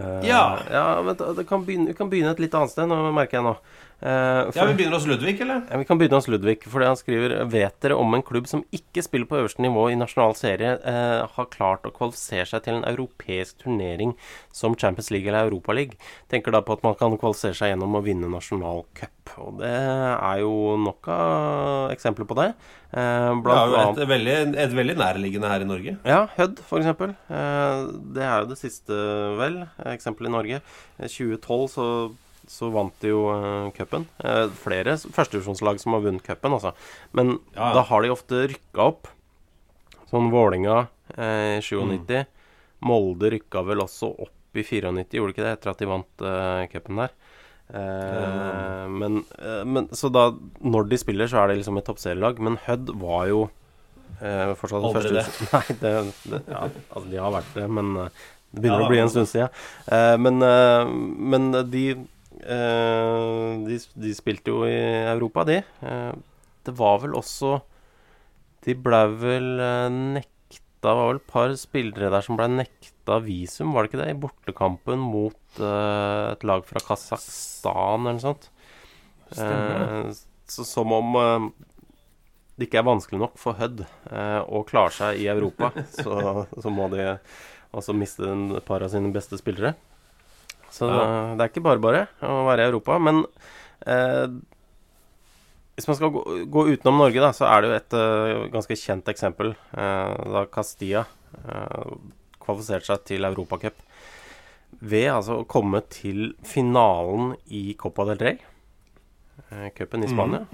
Eh, 0.00 0.26
Ja. 0.28 0.42
ja 0.70 0.86
men 1.02 1.16
det 1.36 1.46
kan 1.48 1.64
begynne, 1.66 1.92
vi 1.92 1.94
kan 1.98 2.10
begynne 2.10 2.32
et 2.34 2.42
litt 2.42 2.54
annet 2.56 2.72
sted, 2.72 2.88
nå 2.90 2.98
merker 3.12 3.40
jeg 3.40 3.48
nå. 3.50 3.54
For, 4.00 4.56
Ja, 4.56 4.64
Vi 4.64 4.72
begynner 4.78 4.96
hos 4.96 5.04
Ludvig, 5.04 5.40
eller? 5.44 5.58
Ja, 5.68 5.76
Vi 5.76 5.84
kan 5.84 5.98
begynne 6.00 6.16
hos 6.16 6.26
Ludvig, 6.32 6.62
fordi 6.64 6.86
han 6.88 6.96
skriver 6.96 7.34
Vet 7.52 7.80
dere 7.84 7.98
om 8.00 8.14
en 8.16 8.22
klubb 8.24 8.46
som 8.48 8.62
ikke 8.72 9.02
spiller 9.04 9.28
på 9.28 9.36
øverste 9.36 9.60
nivå 9.60 9.90
i 9.92 9.98
nasjonal 10.00 10.32
serie, 10.40 10.78
eh, 10.82 11.26
har 11.36 11.46
klart 11.52 11.84
å 11.84 11.92
kvalifisere 11.92 12.46
seg 12.48 12.62
til 12.64 12.78
en 12.78 12.84
europeisk 12.88 13.58
turnering 13.60 14.14
som 14.56 14.74
Champions 14.74 15.10
League 15.10 15.28
eller 15.28 15.50
Europaliga? 15.50 15.92
Tenker 16.32 16.50
da 16.50 16.62
på 16.62 16.78
at 16.78 16.82
man 16.82 16.94
kan 16.94 17.18
kvalifisere 17.20 17.52
seg 17.60 17.74
gjennom 17.74 17.92
å 17.92 18.02
vinne 18.02 18.30
nasjonal 18.32 18.86
cup. 18.94 19.10
Og 19.36 19.58
det 19.60 19.68
er 19.68 20.40
jo 20.40 20.76
nok 20.80 21.06
av 21.12 21.92
eksempler 21.92 22.26
på 22.26 22.34
det. 22.40 22.54
Eh, 22.90 23.34
blant 23.44 23.68
er 23.70 23.84
jo 23.84 24.02
et 24.02 24.08
veldig, 24.08 24.38
et 24.64 24.72
veldig 24.74 24.96
nærliggende 24.96 25.46
her 25.52 25.60
i 25.60 25.68
Norge. 25.68 25.98
ja, 26.08 26.26
Hødd, 26.38 26.56
eksempel. 26.80 27.12
Eh, 27.28 27.84
det 28.16 28.24
er 28.24 28.40
jo 28.40 28.48
det 28.50 28.58
siste, 28.58 28.96
vel, 29.38 29.60
eksempelet 29.94 30.30
i 30.30 30.34
Norge. 30.34 30.60
I 30.98 31.08
2012 31.10 31.68
så, 31.74 31.86
så 32.50 32.70
vant 32.74 32.96
de 33.02 33.12
jo 33.12 33.22
eh, 33.34 33.70
cupen. 33.76 34.06
Uh, 34.22 34.46
flere 34.62 34.96
førstedivisjonslag 35.02 35.80
som 35.82 35.96
har 35.96 36.04
vunnet 36.06 36.26
cupen, 36.26 36.56
altså. 36.58 36.74
Men 37.16 37.38
Ja, 37.56 37.72
da 37.78 37.86
har 37.90 38.04
de 38.04 38.12
ofte 38.14 38.44
rykka 38.52 38.90
opp. 38.92 39.10
Sånn 40.10 40.32
Vålinga 40.32 40.84
i 41.14 41.58
i 41.58 41.62
97. 41.62 42.24
Molde 42.86 43.28
rykka 43.34 43.60
vel 43.66 43.82
også 43.82 44.08
opp 44.24 44.56
i 44.56 44.62
94, 44.64 45.04
gjorde 45.14 45.30
de 45.30 45.34
ikke 45.34 45.44
det, 45.44 45.52
etter 45.54 45.70
at 45.70 45.82
de 45.82 45.88
vant 45.90 46.24
uh, 46.26 46.66
cupen 46.72 47.02
der. 47.04 47.12
Eh, 47.74 48.88
men, 48.88 49.24
eh, 49.38 49.64
men 49.64 49.88
Så 49.92 50.08
da, 50.08 50.30
når 50.60 50.88
de 50.90 50.98
spiller, 50.98 51.30
så 51.30 51.42
er 51.42 51.50
det 51.50 51.60
liksom 51.60 51.78
et 51.78 51.86
toppserielag. 51.86 52.42
Men 52.42 52.58
Hødd 52.66 52.90
var 52.98 53.28
jo 53.30 53.40
uh, 54.20 54.52
fortsatt 54.58 54.86
Aldri 54.90 55.14
det. 55.20 55.26
Nei, 55.54 55.64
det, 55.82 55.94
det 56.32 56.42
Ja, 56.50 56.66
altså, 56.66 57.06
de 57.12 57.22
har 57.22 57.34
vært 57.36 57.56
det, 57.56 57.66
men 57.78 57.94
eh, 58.06 58.24
det 58.50 58.62
begynner 58.62 58.82
Ja, 58.82 58.86
å 58.86 58.90
bli 58.90 58.98
en 59.02 59.10
stund 59.12 59.28
siden. 59.30 59.48
Eh, 59.86 60.16
men, 60.18 60.42
eh, 60.42 60.84
men 61.34 61.50
de, 61.70 61.84
eh, 62.42 63.58
de 63.66 63.78
De 64.06 64.14
spilte 64.16 64.50
jo 64.50 64.64
i 64.66 64.78
Europa, 65.12 65.44
de. 65.46 65.60
Eh, 65.82 66.12
det 66.66 66.74
var 66.76 66.98
vel 67.04 67.14
også 67.16 67.60
De 68.66 68.74
blei 68.74 69.06
vel 69.22 69.60
eh, 69.64 69.88
nekta 70.18 70.60
Det 70.82 70.94
var 70.96 71.06
vel 71.12 71.20
et 71.20 71.30
par 71.30 71.54
spillere 71.60 72.10
der 72.12 72.24
som 72.24 72.36
blei 72.40 72.48
nekta 72.48 73.18
visum, 73.24 73.72
var 73.74 73.84
det 73.84 73.90
ikke 73.92 74.00
det? 74.02 74.10
I 74.14 74.20
bortekampen 74.20 74.98
mot 75.02 75.60
eh, 75.60 76.32
et 76.32 76.44
lag 76.48 76.64
fra 76.64 76.80
Kasakhstan 76.80 78.06
eller 78.06 78.18
noe 78.18 78.24
sånt. 78.24 78.48
Eh, 79.36 80.10
så 80.50 80.64
som 80.66 80.92
om 80.96 81.18
eh, 81.20 81.48
det 82.58 82.66
ikke 82.68 82.80
er 82.82 82.88
vanskelig 82.88 83.20
nok 83.22 83.38
for 83.40 83.56
Hødd 83.60 83.84
eh, 83.84 84.40
å 84.44 84.62
klare 84.68 84.92
seg 84.92 85.20
i 85.22 85.28
Europa, 85.32 85.70
så, 86.00 86.46
så 86.60 86.72
må 86.72 86.88
de 86.92 87.06
altså 87.72 87.94
miste 87.96 88.26
en 88.26 88.60
par 88.66 88.82
av 88.82 88.92
sine 88.92 89.12
beste 89.14 89.38
spillere. 89.40 89.74
Så 90.70 90.86
Ja. 90.86 91.34
det 91.36 91.42
er 91.44 91.50
ikke 91.50 91.66
bare 91.66 91.82
bare 91.82 92.06
å 92.22 92.44
være 92.46 92.64
i 92.64 92.70
Europa. 92.70 92.98
Men 92.98 93.24
eh, 93.86 94.26
hvis 95.76 95.88
man 95.88 95.96
skal 95.96 96.10
gå, 96.12 96.22
gå 96.50 96.66
utenom 96.74 96.98
Norge, 97.00 97.20
da, 97.22 97.30
så 97.32 97.46
er 97.48 97.62
det 97.62 97.70
jo 97.70 97.76
et 97.78 97.94
uh, 97.96 98.48
ganske 98.52 98.76
kjent 98.76 99.06
eksempel. 99.08 99.54
eh, 99.72 100.24
da 100.34 100.44
Castilla 100.52 101.06
uh, 101.46 101.94
kvalifiserte 102.42 102.90
seg 102.90 103.06
til 103.08 103.24
Europacup 103.24 103.78
ved 104.80 105.08
altså 105.10 105.40
å 105.40 105.46
komme 105.48 105.80
til 105.90 106.34
finalen 106.46 107.32
i 107.48 107.74
Copa 107.80 108.04
del 108.10 108.20
Rey, 108.20 108.38
uh, 109.50 109.68
cupen 109.74 110.04
i 110.04 110.10
Spania. 110.12 110.44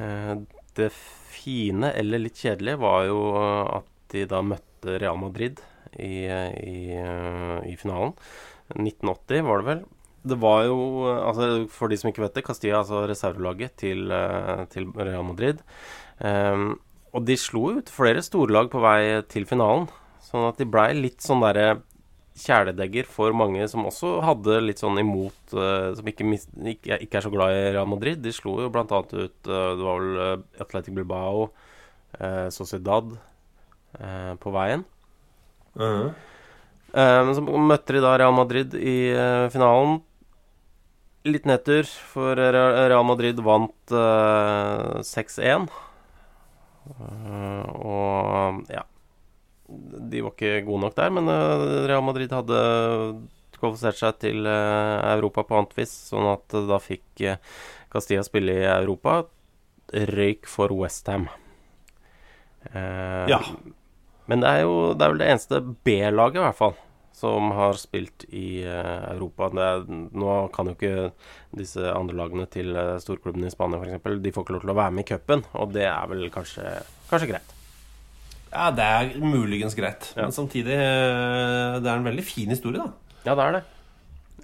Eh, 0.00 0.34
det 0.78 0.88
fine, 0.94 1.92
eller 1.92 2.22
litt 2.24 2.40
kjedelige, 2.40 2.80
var 2.80 3.04
jo 3.10 3.20
at 3.76 3.88
de 4.14 4.24
da 4.30 4.40
møtte 4.42 4.96
Real 5.02 5.18
Madrid 5.20 5.60
i, 5.98 6.26
i, 6.26 6.76
eh, 6.98 7.56
i 7.70 7.76
finalen. 7.80 8.14
1980 8.76 9.42
var 9.46 9.62
det 9.62 9.68
vel. 9.70 9.82
Det 10.22 10.36
var 10.36 10.66
jo, 10.68 10.78
altså 11.16 11.48
for 11.72 11.88
de 11.88 11.96
som 11.96 12.10
ikke 12.10 12.22
vet 12.26 12.36
det, 12.36 12.44
Castilla, 12.44 12.82
altså 12.82 13.06
reservelaget 13.08 13.78
til, 13.80 14.10
eh, 14.12 14.64
til 14.72 14.90
Real 14.96 15.24
Madrid. 15.24 15.62
Um, 16.20 16.74
og 17.16 17.24
de 17.24 17.36
slo 17.40 17.70
ut 17.78 17.88
flere 17.90 18.20
storlag 18.22 18.68
på 18.70 18.82
vei 18.84 19.22
til 19.32 19.46
finalen, 19.48 19.88
sånn 20.22 20.50
at 20.50 20.60
de 20.60 20.66
blei 20.68 20.92
litt 20.98 21.24
sånn 21.24 21.40
derre 21.40 21.80
kjæledegger 22.40 23.08
for 23.10 23.34
mange 23.36 23.64
som 23.68 23.88
også 23.88 24.12
hadde 24.24 24.60
litt 24.62 24.80
sånn 24.80 25.00
imot 25.00 25.56
uh, 25.56 25.90
Som 25.96 26.06
ikke, 26.08 26.24
mis, 26.28 26.46
ikke, 26.54 27.00
ikke 27.04 27.18
er 27.18 27.24
så 27.24 27.32
glad 27.32 27.56
i 27.56 27.64
Real 27.74 27.88
Madrid. 27.90 28.20
De 28.22 28.32
slo 28.32 28.60
jo 28.62 28.70
blant 28.72 28.92
annet 28.94 29.16
ut 29.16 29.50
uh, 29.50 29.72
Det 29.74 29.88
var 29.88 30.04
vel 30.04 30.44
Atletic 30.62 30.94
Bilbao, 30.96 31.50
uh, 32.20 32.46
Sociedad 32.54 33.16
på 34.40 34.50
veien. 34.54 34.84
Mhm. 35.74 35.84
-huh. 35.84 36.12
Men 37.24 37.34
så 37.34 37.40
møtte 37.42 37.92
de 37.94 38.00
da 38.02 38.16
Real 38.18 38.34
Madrid 38.34 38.74
i 38.74 39.12
eh, 39.14 39.48
finalen. 39.48 40.00
Litt 41.24 41.44
nedtur, 41.46 41.84
for 41.84 42.34
Real 42.34 43.04
Madrid 43.04 43.38
vant 43.38 43.92
eh, 43.92 44.98
6-1. 45.04 45.68
Eh, 46.90 47.66
og 47.86 48.64
ja 48.72 48.82
De 50.10 50.22
var 50.24 50.32
ikke 50.32 50.64
gode 50.66 50.80
nok 50.86 50.96
der, 50.96 51.10
men 51.14 51.28
eh, 51.30 51.86
Real 51.86 52.02
Madrid 52.02 52.32
hadde 52.34 52.60
kvalifisert 53.60 54.00
seg 54.00 54.16
til 54.24 54.48
eh, 54.48 55.12
Europa 55.14 55.44
på 55.46 55.58
annet 55.58 55.76
vis, 55.78 55.92
sånn 56.10 56.26
at 56.32 56.56
eh, 56.56 56.66
da 56.70 56.80
fikk 56.82 57.22
eh, 57.28 57.38
Castilla 57.92 58.24
spille 58.26 58.56
i 58.62 58.66
Europa. 58.70 59.20
Røyk 59.90 60.46
for 60.46 60.72
Westham. 60.74 61.28
Uh, 62.70 63.26
Ja. 63.30 63.40
Men 64.30 64.44
det 64.44 64.54
er 64.54 64.62
jo 64.62 64.78
det 64.94 65.04
er 65.04 65.12
vel 65.12 65.20
det 65.24 65.28
eneste 65.32 65.60
B-laget, 65.86 66.38
i 66.38 66.44
hvert 66.44 66.58
fall, 66.58 66.74
som 67.20 67.50
har 67.56 67.78
spilt 67.80 68.24
i 68.30 68.62
eh, 68.62 69.06
Europa. 69.10 69.50
Det 69.52 69.68
er, 69.68 69.86
nå 69.90 70.36
kan 70.54 70.70
jo 70.70 70.76
ikke 70.78 71.10
disse 71.58 71.82
andre 71.90 72.18
lagene 72.22 72.46
til 72.50 72.70
uh, 72.78 72.94
storklubbene 73.02 73.50
i 73.50 73.54
Spania, 73.54 73.80
f.eks., 73.82 74.20
de 74.22 74.34
får 74.34 74.46
ikke 74.46 74.58
lov 74.58 74.66
til 74.66 74.74
å 74.74 74.78
være 74.78 74.94
med 74.94 75.06
i 75.06 75.10
cupen, 75.10 75.42
og 75.58 75.74
det 75.74 75.88
er 75.90 76.12
vel 76.12 76.28
kanskje, 76.32 76.76
kanskje 77.10 77.32
greit. 77.32 77.56
Ja, 78.50 78.70
det 78.74 78.86
er 78.86 79.10
muligens 79.22 79.76
greit. 79.78 80.10
Ja. 80.16 80.24
Men 80.24 80.34
samtidig 80.34 80.74
eh, 80.74 81.76
Det 81.78 81.86
er 81.86 81.92
en 81.94 82.06
veldig 82.06 82.24
fin 82.26 82.50
historie, 82.50 82.82
da. 82.82 83.18
Ja, 83.26 83.36
det 83.36 83.44
er 83.44 83.58
det. 83.58 83.62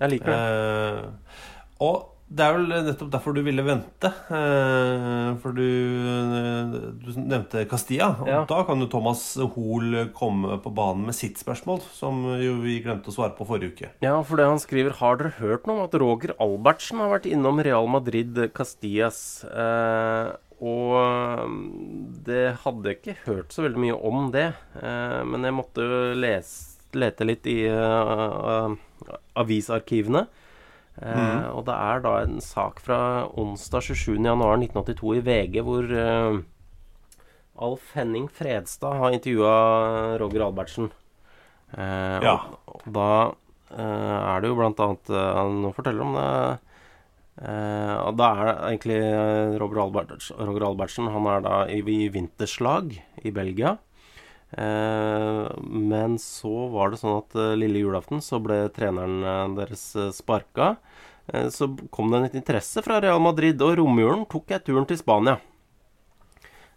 Jeg 0.00 0.12
liker 0.12 0.30
det. 0.30 0.36
Eh, 0.36 1.40
og 1.86 2.15
det 2.26 2.42
er 2.42 2.56
vel 2.56 2.72
nettopp 2.88 3.10
derfor 3.12 3.34
du 3.36 3.40
ville 3.46 3.62
vente. 3.62 4.08
Eh, 4.34 5.28
for 5.42 5.54
du, 5.54 5.62
eh, 5.62 6.72
du 6.98 7.10
nevnte 7.22 7.62
Castilla. 7.70 8.08
Og 8.20 8.26
Ja. 8.26 8.44
da 8.44 8.62
kan 8.64 8.80
jo 8.80 8.88
Thomas 8.90 9.36
Hoel 9.36 10.10
komme 10.12 10.58
på 10.60 10.74
banen 10.74 11.06
med 11.06 11.14
sitt 11.14 11.38
spørsmål, 11.38 11.82
som 11.94 12.24
jo 12.42 12.56
vi 12.60 12.80
glemte 12.82 13.12
å 13.12 13.14
svare 13.14 13.36
på 13.36 13.46
forrige 13.46 13.72
uke. 13.76 13.90
Ja, 14.02 14.20
for 14.22 14.36
det 14.36 14.46
han 14.46 14.58
skriver 14.58 14.90
Har 14.98 15.16
dere 15.18 15.34
hørt 15.38 15.66
noe 15.66 15.78
om 15.78 15.84
at 15.84 15.94
Roger 15.94 16.34
Albertsen 16.40 16.98
har 16.98 17.14
vært 17.14 17.30
innom 17.30 17.62
Real 17.62 17.86
Madrid 17.86 18.34
Castillas? 18.52 19.44
Eh, 19.44 20.32
og 20.60 21.46
mm, 21.46 22.24
det 22.24 22.56
hadde 22.64 22.88
jeg 22.90 22.98
ikke 23.02 23.16
hørt 23.26 23.52
så 23.52 23.62
veldig 23.68 23.78
mye 23.78 23.98
om 24.02 24.30
det. 24.32 24.48
Eh, 24.82 25.22
men 25.22 25.44
jeg 25.44 25.54
måtte 25.54 26.16
lese, 26.16 26.74
lete 26.96 27.26
litt 27.28 27.46
i 27.46 27.68
uh, 27.68 28.72
avisarkivene. 29.36 30.26
Eh, 31.02 31.46
Og 31.52 31.64
det 31.66 31.74
er 31.76 32.00
da 32.00 32.12
en 32.24 32.38
sak 32.40 32.80
fra 32.80 32.98
onsdag 33.36 33.82
27.1.1982 33.90 35.16
i 35.18 35.24
VG 35.26 35.58
hvor 35.66 35.90
eh, 35.92 36.38
Alf 37.66 37.90
Henning 37.96 38.28
Fredstad 38.32 38.96
har 39.00 39.12
intervjua 39.16 40.16
Roger 40.20 40.44
Albertsen. 40.46 40.90
Eh, 41.76 42.20
Ja. 42.24 42.36
og, 42.66 42.80
og 42.80 42.92
da 42.96 43.08
eh, 43.76 44.18
er 44.36 44.40
det 44.40 44.48
jo 44.52 44.56
blant 44.60 44.80
annet 44.80 45.10
eh, 45.10 45.32
Han 45.40 45.72
forteller 45.76 46.04
om 46.06 46.14
det. 46.16 46.60
Og 47.36 48.14
da 48.16 48.26
er 48.32 48.46
det 48.48 48.52
egentlig 48.70 48.98
Roger, 49.60 49.80
Alberts, 49.82 50.30
Roger 50.38 50.64
Albertsen 50.70 51.10
Han 51.12 51.26
er 51.28 51.42
da 51.44 51.56
i, 51.68 51.82
i 51.84 52.06
vinterslag 52.08 52.94
i 53.20 53.32
Belgia. 53.36 53.74
Men 54.56 56.16
så 56.22 56.52
var 56.72 56.94
det 56.94 57.00
sånn 57.02 57.18
at 57.18 57.36
lille 57.60 57.82
julaften 57.82 58.22
så 58.24 58.40
ble 58.40 58.62
treneren 58.72 59.52
deres 59.58 59.84
sparka. 60.16 60.76
Eh, 61.26 61.48
så 61.48 61.68
kom 61.90 62.10
det 62.10 62.18
en 62.18 62.36
interesse 62.36 62.82
fra 62.82 63.00
Real 63.02 63.20
Madrid, 63.22 63.60
og 63.62 63.76
romjulen 63.80 64.26
tok 64.30 64.54
jeg 64.54 64.64
turen 64.66 64.86
til 64.88 65.00
Spania. 65.00 65.38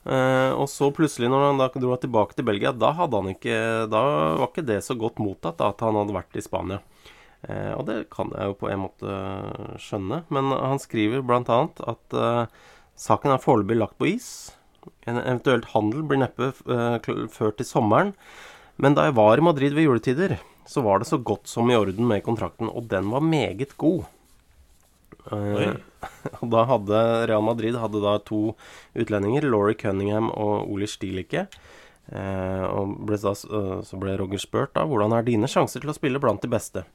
Eh, 0.10 0.52
og 0.56 0.66
så 0.72 0.90
plutselig, 0.96 1.30
når 1.30 1.46
han 1.50 1.62
da 1.62 1.70
dro 1.76 1.98
tilbake 2.00 2.38
til 2.38 2.48
Belgia, 2.48 2.74
da, 2.74 2.94
ikke, 3.30 3.88
da 3.92 4.04
var 4.40 4.50
ikke 4.50 4.66
det 4.66 4.82
så 4.86 4.98
godt 4.98 5.22
mottatt 5.22 5.60
da, 5.60 5.72
at 5.74 5.86
han 5.86 6.00
hadde 6.00 6.18
vært 6.18 6.40
i 6.40 6.46
Spania. 6.46 6.82
Eh, 7.48 7.74
og 7.76 7.86
det 7.88 8.02
kan 8.14 8.34
jeg 8.36 8.52
jo 8.52 8.60
på 8.60 8.72
en 8.72 8.86
måte 8.88 9.18
skjønne. 9.82 10.24
Men 10.34 10.54
han 10.56 10.82
skriver 10.82 11.26
bl.a. 11.26 11.60
at 11.94 12.22
saken 13.00 13.36
er 13.36 13.44
foreløpig 13.44 13.78
lagt 13.80 14.00
på 14.00 14.10
is. 14.16 14.30
En 15.08 15.20
eventuelt 15.20 15.70
handel 15.76 16.06
blir 16.08 16.24
neppe 16.24 16.54
ført 16.56 17.60
til 17.60 17.68
sommeren. 17.68 18.16
Men 18.80 18.96
da 18.96 19.10
jeg 19.10 19.18
var 19.20 19.40
i 19.40 19.44
Madrid 19.44 19.76
ved 19.76 19.90
juletider, 19.90 20.38
så 20.70 20.84
var 20.86 21.02
det 21.02 21.10
så 21.10 21.20
godt 21.20 21.50
som 21.52 21.68
i 21.68 21.76
orden 21.76 22.08
med 22.08 22.24
kontrakten, 22.24 22.70
og 22.72 22.88
den 22.92 23.10
var 23.12 23.24
meget 23.26 23.76
god. 23.78 24.06
Eh, 25.36 25.76
og 26.42 26.48
da 26.54 26.66
hadde 26.70 27.04
Real 27.30 27.46
Madrid 27.46 27.78
hadde 27.80 28.02
da 28.04 28.18
to 28.26 28.56
utlendinger, 28.98 29.48
Laurie 29.50 29.78
Cunningham 29.80 30.32
og 30.32 30.70
Oli 30.72 30.90
Stilicke. 30.90 31.48
Eh, 32.10 32.66
og 32.66 32.96
ble 33.06 33.20
da, 33.22 33.36
eh, 33.36 33.74
så 33.86 34.02
ble 34.02 34.18
Roger 34.18 34.42
spurt 34.42 34.74
da 34.74 34.86
hvordan 34.90 35.14
er 35.14 35.28
dine 35.28 35.50
sjanser 35.50 35.84
til 35.84 35.92
å 35.92 35.98
spille 35.98 36.22
blant 36.22 36.42
de 36.42 36.50
beste. 36.50 36.86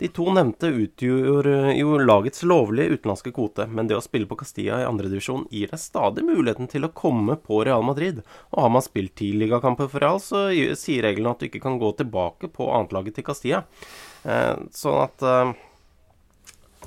De 0.00 0.08
to 0.10 0.24
nevnte 0.34 0.72
utgjorde 0.74 1.74
jo 1.78 1.98
lagets 2.02 2.42
lovlige 2.42 2.96
utenlandske 2.96 3.30
kvote, 3.36 3.68
men 3.70 3.86
det 3.86 3.94
å 3.94 4.02
spille 4.02 4.26
på 4.26 4.38
Castilla 4.40 4.80
i 4.82 4.88
andredivisjon 4.88 5.44
gir 5.54 5.70
deg 5.70 5.78
stadig 5.78 6.24
muligheten 6.26 6.66
til 6.70 6.88
å 6.88 6.90
komme 6.90 7.36
på 7.38 7.60
Real 7.68 7.84
Madrid. 7.86 8.24
Og 8.50 8.64
har 8.64 8.72
man 8.74 8.82
spilt 8.82 9.14
ti 9.20 9.30
ligakamper 9.38 9.86
for 9.92 10.02
Real, 10.02 10.18
så 10.18 10.48
sier 10.80 11.06
reglene 11.06 11.36
at 11.36 11.44
du 11.44 11.46
ikke 11.46 11.62
kan 11.62 11.78
gå 11.78 11.92
tilbake 12.00 12.50
på 12.50 12.72
annetlaget 12.74 13.20
til 13.20 13.28
Castilla. 13.28 13.62
Eh, 14.26 14.56
sånn 14.74 14.98
at 15.04 15.22
eh, 15.30 15.54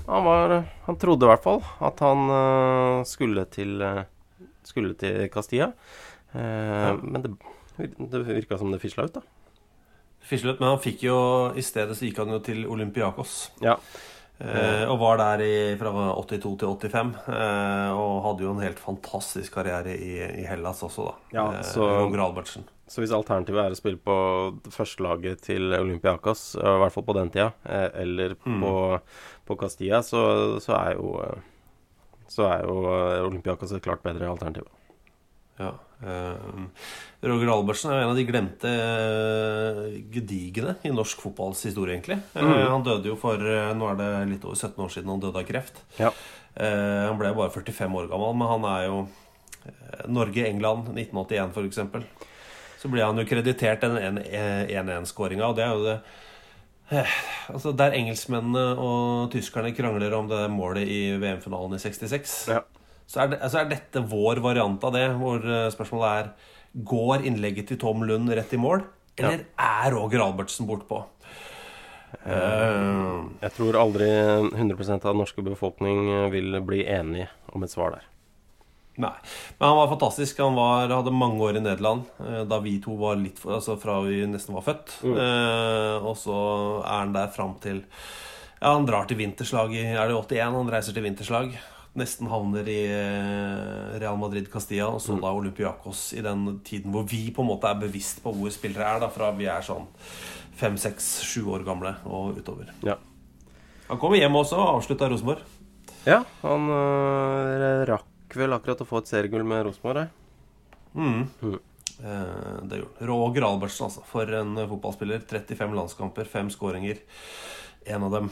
han 0.05 0.27
var 0.27 0.53
Han 0.85 0.99
trodde 0.99 1.25
i 1.25 1.31
hvert 1.31 1.43
fall 1.43 1.63
at 1.87 2.03
han 2.05 2.29
eh, 2.37 3.05
skulle 3.09 3.45
til 3.53 3.81
eh, 3.81 4.03
Skulle 4.67 4.93
til 4.99 5.29
Castilla. 5.31 5.71
Ja. 6.33 6.91
Men 6.99 7.23
det, 7.23 7.29
det 7.79 8.19
virka 8.27 8.57
som 8.59 8.73
det 8.73 8.81
fisla 8.83 9.05
ut, 9.07 9.15
da. 9.15 9.21
ut, 10.51 10.59
men 10.59 10.67
han 10.67 10.81
fikk 10.83 11.05
jo 11.07 11.17
I 11.55 11.63
stedet 11.63 11.95
så 11.95 12.03
gikk 12.03 12.19
han 12.19 12.33
jo 12.35 12.41
til 12.43 12.65
Olympiakos. 12.67 13.37
Ja. 13.63 13.77
Eh, 14.39 14.83
og 14.91 14.99
var 15.01 15.17
der 15.17 15.41
i, 15.41 15.53
fra 15.79 15.89
82 16.13 16.57
til 16.61 16.67
85. 16.69 17.15
Eh, 17.27 17.91
og 17.97 18.19
hadde 18.27 18.43
jo 18.45 18.51
en 18.53 18.61
helt 18.61 18.77
fantastisk 18.79 19.55
karriere 19.57 19.95
i, 19.97 20.11
i 20.43 20.45
Hellas 20.45 20.83
også, 20.85 21.07
da. 21.07 21.13
Ja, 21.33 21.45
eh, 21.57 21.63
så- 21.65 21.88
eh. 21.89 22.03
Så 22.88 23.01
hvis 23.01 23.11
alternativet 23.11 23.65
er 23.65 23.73
å 23.73 23.75
spille 23.75 23.97
på 23.99 24.13
førstelaget 24.71 25.41
til 25.41 25.73
Olympiakos, 25.75 26.55
i 26.55 26.61
hvert 26.79 26.93
fall 26.93 27.03
på 27.03 27.15
den 27.17 27.29
tida, 27.33 27.49
eh, 27.65 27.89
eller 28.03 28.35
Mm. 28.45 28.61
på, 28.61 29.01
på 29.47 29.57
Castilla, 29.59 29.99
så, 30.05 30.59
så 30.63 30.73
er 30.77 30.93
jo 30.95 31.17
eh, 31.23 31.41
Så 32.29 32.43
er 32.45 32.63
jo 32.63 32.77
eh, 32.85 33.25
Olympiakos 33.25 33.71
et 33.73 33.81
klart 33.83 34.03
bedre 34.03 34.27
alternativ. 34.29 34.65
Ja. 35.59 35.71
Eh, 35.97 36.33
Roger 37.25 37.49
Albertsen 37.49 37.89
er 37.91 37.97
jo 37.97 38.03
en 38.05 38.11
av 38.13 38.17
de 38.19 38.25
glemte 38.27 38.71
gedigene 40.13 40.13
gedigne 40.13 40.75
i 40.85 40.91
norsk 40.93 41.21
fotballs 41.23 41.63
historie, 41.65 41.95
egentlig. 41.97 42.19
Eh, 42.35 42.41
Mm. 42.43 42.69
han 42.71 42.83
døde 42.83 43.09
jo 43.09 43.15
for 43.15 43.35
eh, 43.41 43.73
Nå 43.73 43.89
er 43.91 43.95
det 43.97 44.29
litt 44.33 44.45
over 44.45 44.55
17 44.55 44.77
år 44.85 44.89
siden 44.93 45.09
han 45.09 45.19
døde 45.23 45.39
av 45.41 45.47
kreft. 45.47 45.81
Ja. 45.97 46.11
Eh, 46.55 47.07
han 47.07 47.17
ble 47.17 47.33
bare 47.33 47.49
45 47.53 47.95
år 47.95 48.07
gammel, 48.09 48.35
men 48.37 48.47
han 48.47 48.65
er 48.65 48.85
jo 48.87 49.07
eh, 49.65 50.05
Norge-England 50.07 50.93
1981, 50.93 51.51
for 51.53 51.63
eksempel. 51.65 52.03
Så 52.77 52.89
ble 52.93 53.01
han 53.01 53.17
jo 53.17 53.25
kreditert 53.25 53.81
den 53.81 53.97
1-1-skåringa, 53.97 55.47
og 55.49 55.55
det 55.57 55.63
er 55.65 55.73
jo 55.73 55.83
det 55.87 55.97
eh, 56.91 57.13
Altså 57.49 57.71
Der 57.75 57.91
engelskmennene 57.97 58.77
og 58.77 59.31
tyskerne 59.33 59.73
krangler 59.75 60.13
om 60.13 60.27
det 60.29 60.43
målet 60.53 60.85
i 60.87 61.17
VM-finalen 61.17 61.73
i 61.73 61.81
66, 61.81 62.47
Ja. 62.53 62.61
Så 63.07 63.23
er, 63.23 63.31
det, 63.31 63.41
så 63.51 63.61
er 63.61 63.69
dette 63.71 64.03
vår 64.11 64.41
variant 64.43 64.83
av 64.83 64.95
det, 64.95 65.05
hvor 65.19 65.43
eh, 65.43 65.67
spørsmålet 65.73 66.21
er 66.21 66.53
Går 66.87 67.23
innlegget 67.25 67.71
til 67.71 67.79
Tom 67.81 68.03
Lund 68.05 68.29
rett 68.29 68.51
i 68.53 68.59
mål, 68.61 68.83
eller 69.17 69.47
er 69.49 69.93
Roger 69.95 70.21
Albertsen 70.21 70.67
bortpå? 70.69 70.99
Uh, 72.27 73.31
Jeg 73.41 73.53
tror 73.55 73.79
aldri 73.79 74.07
100% 74.07 74.99
av 74.99 75.09
den 75.09 75.21
norske 75.23 75.43
befolkning 75.43 76.03
eh, 76.11 76.27
vil 76.35 76.59
bli 76.67 76.83
enig 76.91 77.25
om 77.55 77.65
et 77.65 77.73
svar 77.73 77.95
der. 77.95 78.05
Nei. 78.97 79.13
Men 79.59 79.69
han 79.69 79.77
var 79.77 79.91
fantastisk. 79.91 80.39
Han 80.41 80.57
var, 80.57 80.89
hadde 80.89 81.13
mange 81.13 81.41
år 81.45 81.59
i 81.59 81.61
Nederland 81.61 82.07
eh, 82.23 82.43
da 82.49 82.59
vi 82.63 82.77
to 82.81 82.97
var 82.97 83.19
litt 83.21 83.39
for, 83.41 83.57
Altså 83.57 83.77
fra 83.81 83.99
vi 84.05 84.23
nesten 84.29 84.57
var 84.57 84.65
født. 84.65 84.99
Eh, 85.05 85.97
og 86.01 86.17
så 86.17 86.37
er 86.81 87.03
han 87.03 87.13
der 87.15 87.29
fram 87.33 87.57
til 87.63 87.83
Ja, 88.57 88.73
han 88.73 88.87
drar 88.89 89.05
til 89.05 89.19
vinterslag 89.19 89.75
i 89.77 89.85
Er 89.93 90.09
det 90.09 90.17
81? 90.17 90.57
Han 90.57 90.71
reiser 90.73 90.97
til 90.97 91.05
vinterslag. 91.05 91.53
Nesten 91.97 92.29
havner 92.29 92.67
i 92.69 92.79
eh, 92.93 93.97
Real 93.97 94.19
Madrid 94.21 94.49
Castilla, 94.53 94.91
og 94.93 95.01
så 95.01 95.17
da 95.17 95.31
Olympiakos 95.33 96.11
i 96.13 96.23
den 96.25 96.59
tiden 96.67 96.93
hvor 96.93 97.07
vi 97.09 97.23
på 97.33 97.41
en 97.41 97.49
måte 97.49 97.71
er 97.71 97.79
bevisst 97.81 98.21
på 98.23 98.33
hvor 98.37 98.53
spillere 98.53 98.85
er, 98.85 99.01
da, 99.01 99.09
fra 99.13 99.31
vi 99.37 99.49
er 99.49 99.65
sånn 99.65 99.87
fem, 100.57 100.77
seks, 100.81 101.09
sju 101.25 101.47
år 101.53 101.65
gamle 101.65 101.95
og 102.05 102.37
utover. 102.37 102.69
Ja. 102.85 102.97
Han 103.87 104.01
kommer 104.01 104.19
hjem 104.19 104.37
også 104.37 104.59
og 104.59 104.75
avslutta 104.75 105.09
Rosenborg. 105.09 105.41
Ja, 106.07 106.21
han 106.43 106.69
øh, 106.71 107.81
rakk 107.89 108.37
vel 108.37 108.55
akkurat 108.55 108.83
å 108.83 108.87
få 108.87 109.01
et 109.01 109.09
seriegull 109.11 109.45
med 109.47 109.65
Rosenborg, 109.67 110.05
jeg. 110.05 110.13
Mm. 110.97 111.57
Eh, 112.03 112.61
det 112.63 112.79
gjorde 112.79 112.99
han. 112.99 113.07
Roger 113.09 113.47
Albertsen, 113.47 113.87
altså. 113.87 114.03
For 114.09 114.37
en 114.39 114.57
eh, 114.57 114.69
fotballspiller. 114.69 115.23
35 115.29 115.75
landskamper, 115.77 116.29
fem 116.29 116.51
skåringer. 116.53 117.01
En 117.87 118.05
av 118.07 118.13
dem 118.13 118.31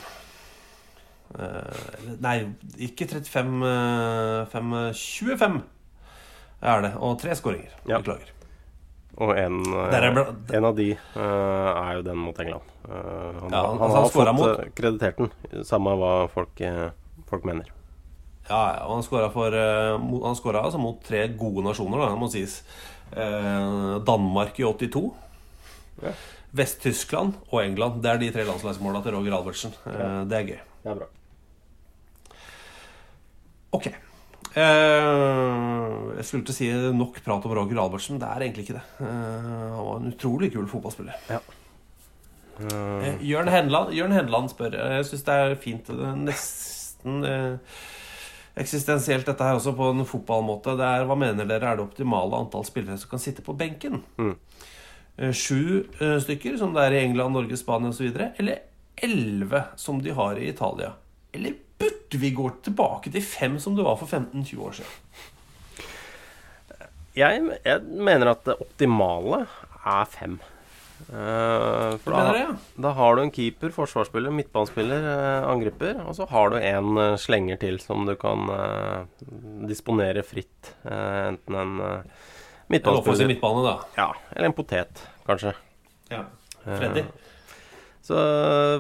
Nei, 2.22 2.36
ikke 2.88 3.08
35 3.10 3.66
eh, 3.66 4.46
fem, 4.52 4.74
eh, 4.74 4.92
25 4.94 5.62
er 6.66 6.82
det. 6.86 6.94
Og 7.02 7.18
tre 7.22 7.36
skåringer. 7.38 7.74
Ja. 7.90 8.00
Beklager. 8.00 8.32
Og 9.16 9.32
en, 9.40 9.62
bla- 9.64 10.26
en 10.58 10.66
av 10.68 10.74
de 10.76 10.90
uh, 10.92 11.70
er 11.80 11.94
jo 11.96 12.02
den 12.04 12.18
mot 12.20 12.40
England. 12.44 12.66
Uh, 12.84 12.92
han, 12.92 13.54
Ja, 13.54 13.62
han, 13.64 13.78
altså, 13.80 13.86
han 13.86 13.96
har 13.96 14.10
fått 14.12 14.36
mot- 14.36 14.74
kreditert 14.76 15.22
den, 15.22 15.32
samme 15.64 15.94
hva 15.96 16.12
folk, 16.34 16.60
folk 17.30 17.48
mener. 17.48 17.70
Ja, 18.50 18.60
ja, 18.76 18.82
og 18.86 18.98
han 19.00 19.06
skåra 19.08 19.30
eh, 19.58 19.96
Han 19.98 20.36
altså 20.62 20.78
mot 20.82 21.00
tre 21.02 21.24
gode 21.34 21.64
nasjoner, 21.66 22.04
da, 22.04 22.12
må 22.20 22.28
sies. 22.30 22.60
Uh, 23.16 23.98
Danmark 24.06 24.60
i 24.60 24.68
82. 24.68 25.14
Ja. 26.04 26.12
Vest-Tyskland 26.56 27.36
og 27.52 27.64
England. 27.64 28.02
Det 28.04 28.12
er 28.12 28.22
de 28.22 28.32
tre 28.36 28.46
landslagsmåla 28.48 29.02
til 29.04 29.16
Roger 29.16 29.36
Albertsen. 29.38 29.74
Eh, 29.88 30.24
Det 30.30 30.38
er 30.38 30.48
gøy. 30.52 30.60
Det 30.86 30.92
er 30.92 31.00
bra. 31.00 31.06
Ok. 33.74 33.88
Eh, 33.90 35.94
jeg 36.16 36.26
skulle 36.30 36.46
til 36.46 36.54
å 36.54 36.56
si 36.56 36.68
nok 36.94 37.18
prat 37.26 37.48
om 37.48 37.56
Roger 37.58 37.80
Albertsen. 37.82 38.20
Det 38.22 38.28
er 38.30 38.46
egentlig 38.46 38.68
ikke 38.68 38.78
det. 38.78 38.84
Eh, 39.02 39.48
han 39.50 39.82
var 39.82 39.98
en 39.98 40.14
utrolig 40.14 40.52
kul 40.54 40.68
fotballspiller. 40.70 41.18
Ja. 41.34 41.40
Uh, 42.56 43.18
Jørn 43.26 43.50
Henland, 43.52 43.90
Jørn 43.92 44.14
Henland 44.16 44.48
spør 44.48 44.78
Jeg 44.80 45.08
syns 45.10 45.26
det 45.28 45.34
er 45.36 45.58
fint 45.60 45.90
det 45.90 46.06
er 46.08 46.22
Nesten 46.22 47.26
eksistensielt 48.56 49.28
dette 49.28 49.44
her 49.44 49.58
også 49.58 49.74
på 49.76 49.90
en 49.92 50.06
fotballmåte. 50.08 50.78
Det 50.80 50.86
er, 50.88 51.04
Hva 51.10 51.18
mener 51.20 51.50
dere 51.50 51.74
er 51.74 51.82
det 51.82 51.84
optimale 51.84 52.40
antall 52.46 52.64
spillere 52.64 52.96
som 53.02 53.12
kan 53.12 53.24
sitte 53.26 53.44
på 53.44 53.58
benken? 53.60 54.06
Mm. 54.22 54.32
Eh, 55.18 55.36
Sju 55.36 55.84
stykker, 56.24 56.56
som 56.62 56.72
det 56.78 56.86
er 56.86 56.96
i 56.96 57.04
England, 57.10 57.36
Norge, 57.36 57.60
Spania 57.60 57.92
osv. 57.92 58.08
Eller 58.38 58.64
elleve, 58.96 59.64
som 59.76 60.02
de 60.04 60.14
har 60.16 60.40
i 60.40 60.50
Italia? 60.50 60.94
Eller 61.36 61.56
burde 61.78 62.20
vi 62.22 62.32
gå 62.32 62.50
tilbake 62.64 63.12
til 63.12 63.24
fem, 63.24 63.60
som 63.60 63.76
det 63.76 63.86
var 63.86 63.98
for 64.00 64.08
15-20 64.08 64.66
år 64.68 64.78
siden? 64.80 64.92
Jeg, 67.16 67.44
jeg 67.64 67.82
mener 67.84 68.34
at 68.34 68.44
det 68.48 68.58
optimale 68.60 69.46
er 69.86 70.12
fem. 70.12 70.40
Uh, 71.06 71.98
for 72.02 72.16
da, 72.16 72.22
det, 72.32 72.40
ja? 72.40 72.54
da 72.82 72.92
har 72.98 73.16
du 73.16 73.22
en 73.26 73.32
keeper, 73.32 73.72
forsvarsspiller, 73.76 74.32
midtbanespiller, 74.34 75.04
uh, 75.06 75.50
angriper, 75.52 76.00
og 76.08 76.16
så 76.18 76.28
har 76.32 76.54
du 76.54 76.58
en 76.60 76.96
uh, 76.98 77.18
slenger 77.20 77.60
til 77.62 77.78
som 77.84 78.08
du 78.08 78.16
kan 78.20 78.48
eh, 78.50 79.26
disponere 79.70 80.24
fritt. 80.26 80.72
Eh, 80.88 81.20
enten 81.34 81.60
en 81.60 81.76
uh, 81.84 81.86
En 81.86 82.00
offensiv 82.00 82.72
midtbanespiller 82.72 83.30
midtbane, 83.36 83.66
da. 83.68 83.76
Ja, 84.00 84.08
eller 84.32 84.50
en 84.50 84.58
potet, 84.58 85.04
kanskje. 85.28 85.54
Ja. 86.10 86.24
Freddy? 86.64 87.04
Eh, 88.06 88.08
Så 88.08 88.14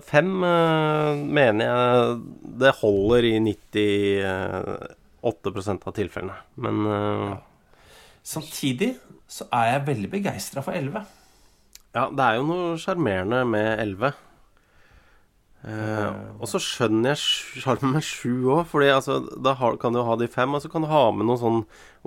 fem 0.05 0.43
eh, 0.43 1.15
mener 1.17 1.65
jeg 1.65 2.19
det 2.61 2.76
holder 2.82 3.23
i 3.26 3.39
98% 3.41 5.88
av 5.88 5.93
tilfellene. 5.97 6.36
Men 6.61 6.76
ja. 6.86 7.38
Samtidig 8.26 8.95
så 9.30 9.45
er 9.53 9.65
jeg 9.71 9.88
veldig 9.88 10.09
begeistra 10.09 10.61
for 10.65 10.73
11. 10.78 11.01
ja, 11.95 12.09
det 12.09 12.23
er 12.26 12.36
jo 12.38 12.43
noe 12.49 12.78
sjarmerende 12.82 13.45
med 13.49 13.80
11. 13.80 14.11
Eh, 15.66 16.09
og 16.38 16.45
så 16.49 16.59
skjønner 16.61 17.16
jeg 17.16 17.63
sjarmen 17.63 17.95
med 17.95 18.05
sju 18.05 18.51
òg, 18.53 18.68
Fordi 18.70 18.91
altså, 18.93 19.18
da 19.41 19.55
har, 19.57 19.80
kan 19.82 19.95
du 19.95 20.03
ha 20.05 20.18
de 20.20 20.28
fem, 20.30 20.53
og 20.53 20.61
så 20.61 20.70
kan 20.70 20.86
du 20.86 20.91
ha 20.91 21.07
med 21.16 21.26
noen 21.26 21.41
sånn 21.41 21.61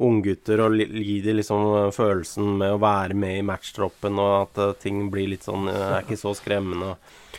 unggutter 0.09 0.63
og 0.63 0.77
gi 0.79 1.17
dem 1.25 1.41
liksom 1.41 1.65
eh, 1.81 1.89
følelsen 1.95 2.53
med 2.61 2.77
å 2.77 2.83
være 2.83 3.17
med 3.19 3.41
i 3.41 3.47
matchtroppen, 3.47 4.21
og 4.23 4.35
at 4.45 4.61
uh, 4.63 4.77
ting 4.79 5.09
blir 5.11 5.33
litt 5.33 5.47
sånn 5.49 5.67
uh, 5.67 5.99
Er 5.99 6.07
ikke 6.07 6.21
så 6.21 6.37
skremmende. 6.39 6.93
Og, 6.93 7.33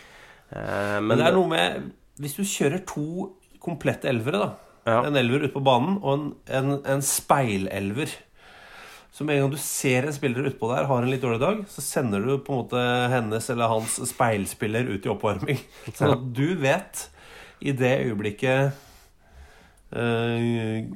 men, 0.51 1.11
Men 1.13 1.21
det 1.21 1.27
er 1.29 1.35
noe 1.37 1.49
med 1.51 1.91
Hvis 2.19 2.39
du 2.39 2.41
kjører 2.41 2.81
to 2.89 3.29
komplette 3.61 4.09
elvere, 4.09 4.41
da. 4.41 4.49
Ja. 4.89 5.01
En 5.05 5.19
elver 5.19 5.45
ute 5.45 5.53
på 5.53 5.61
banen 5.63 5.99
og 6.01 6.13
en, 6.15 6.27
en, 6.47 6.75
en 6.95 7.03
speilelver. 7.05 8.11
Så 9.19 9.25
med 9.27 9.35
en 9.35 9.41
gang 9.41 9.51
du 9.51 9.59
ser 9.59 10.05
en 10.07 10.13
spiller 10.15 10.45
utpå 10.47 10.69
der 10.71 10.85
har 10.87 11.03
en 11.03 11.09
litt 11.11 11.19
dårlig 11.19 11.41
dag, 11.41 11.57
så 11.67 11.81
sender 11.83 12.23
du 12.23 12.37
på 12.39 12.53
en 12.53 12.61
måte 12.61 12.83
hennes 13.11 13.49
eller 13.51 13.67
hans 13.67 13.97
speilspiller 14.07 14.87
ut 14.87 15.03
i 15.03 15.09
oppvarming. 15.11 15.59
Sånn 15.97 16.13
at 16.13 16.21
du 16.37 16.53
vet 16.61 17.01
i 17.59 17.73
det 17.75 17.97
øyeblikket 18.05 18.77
eh, 19.91 20.87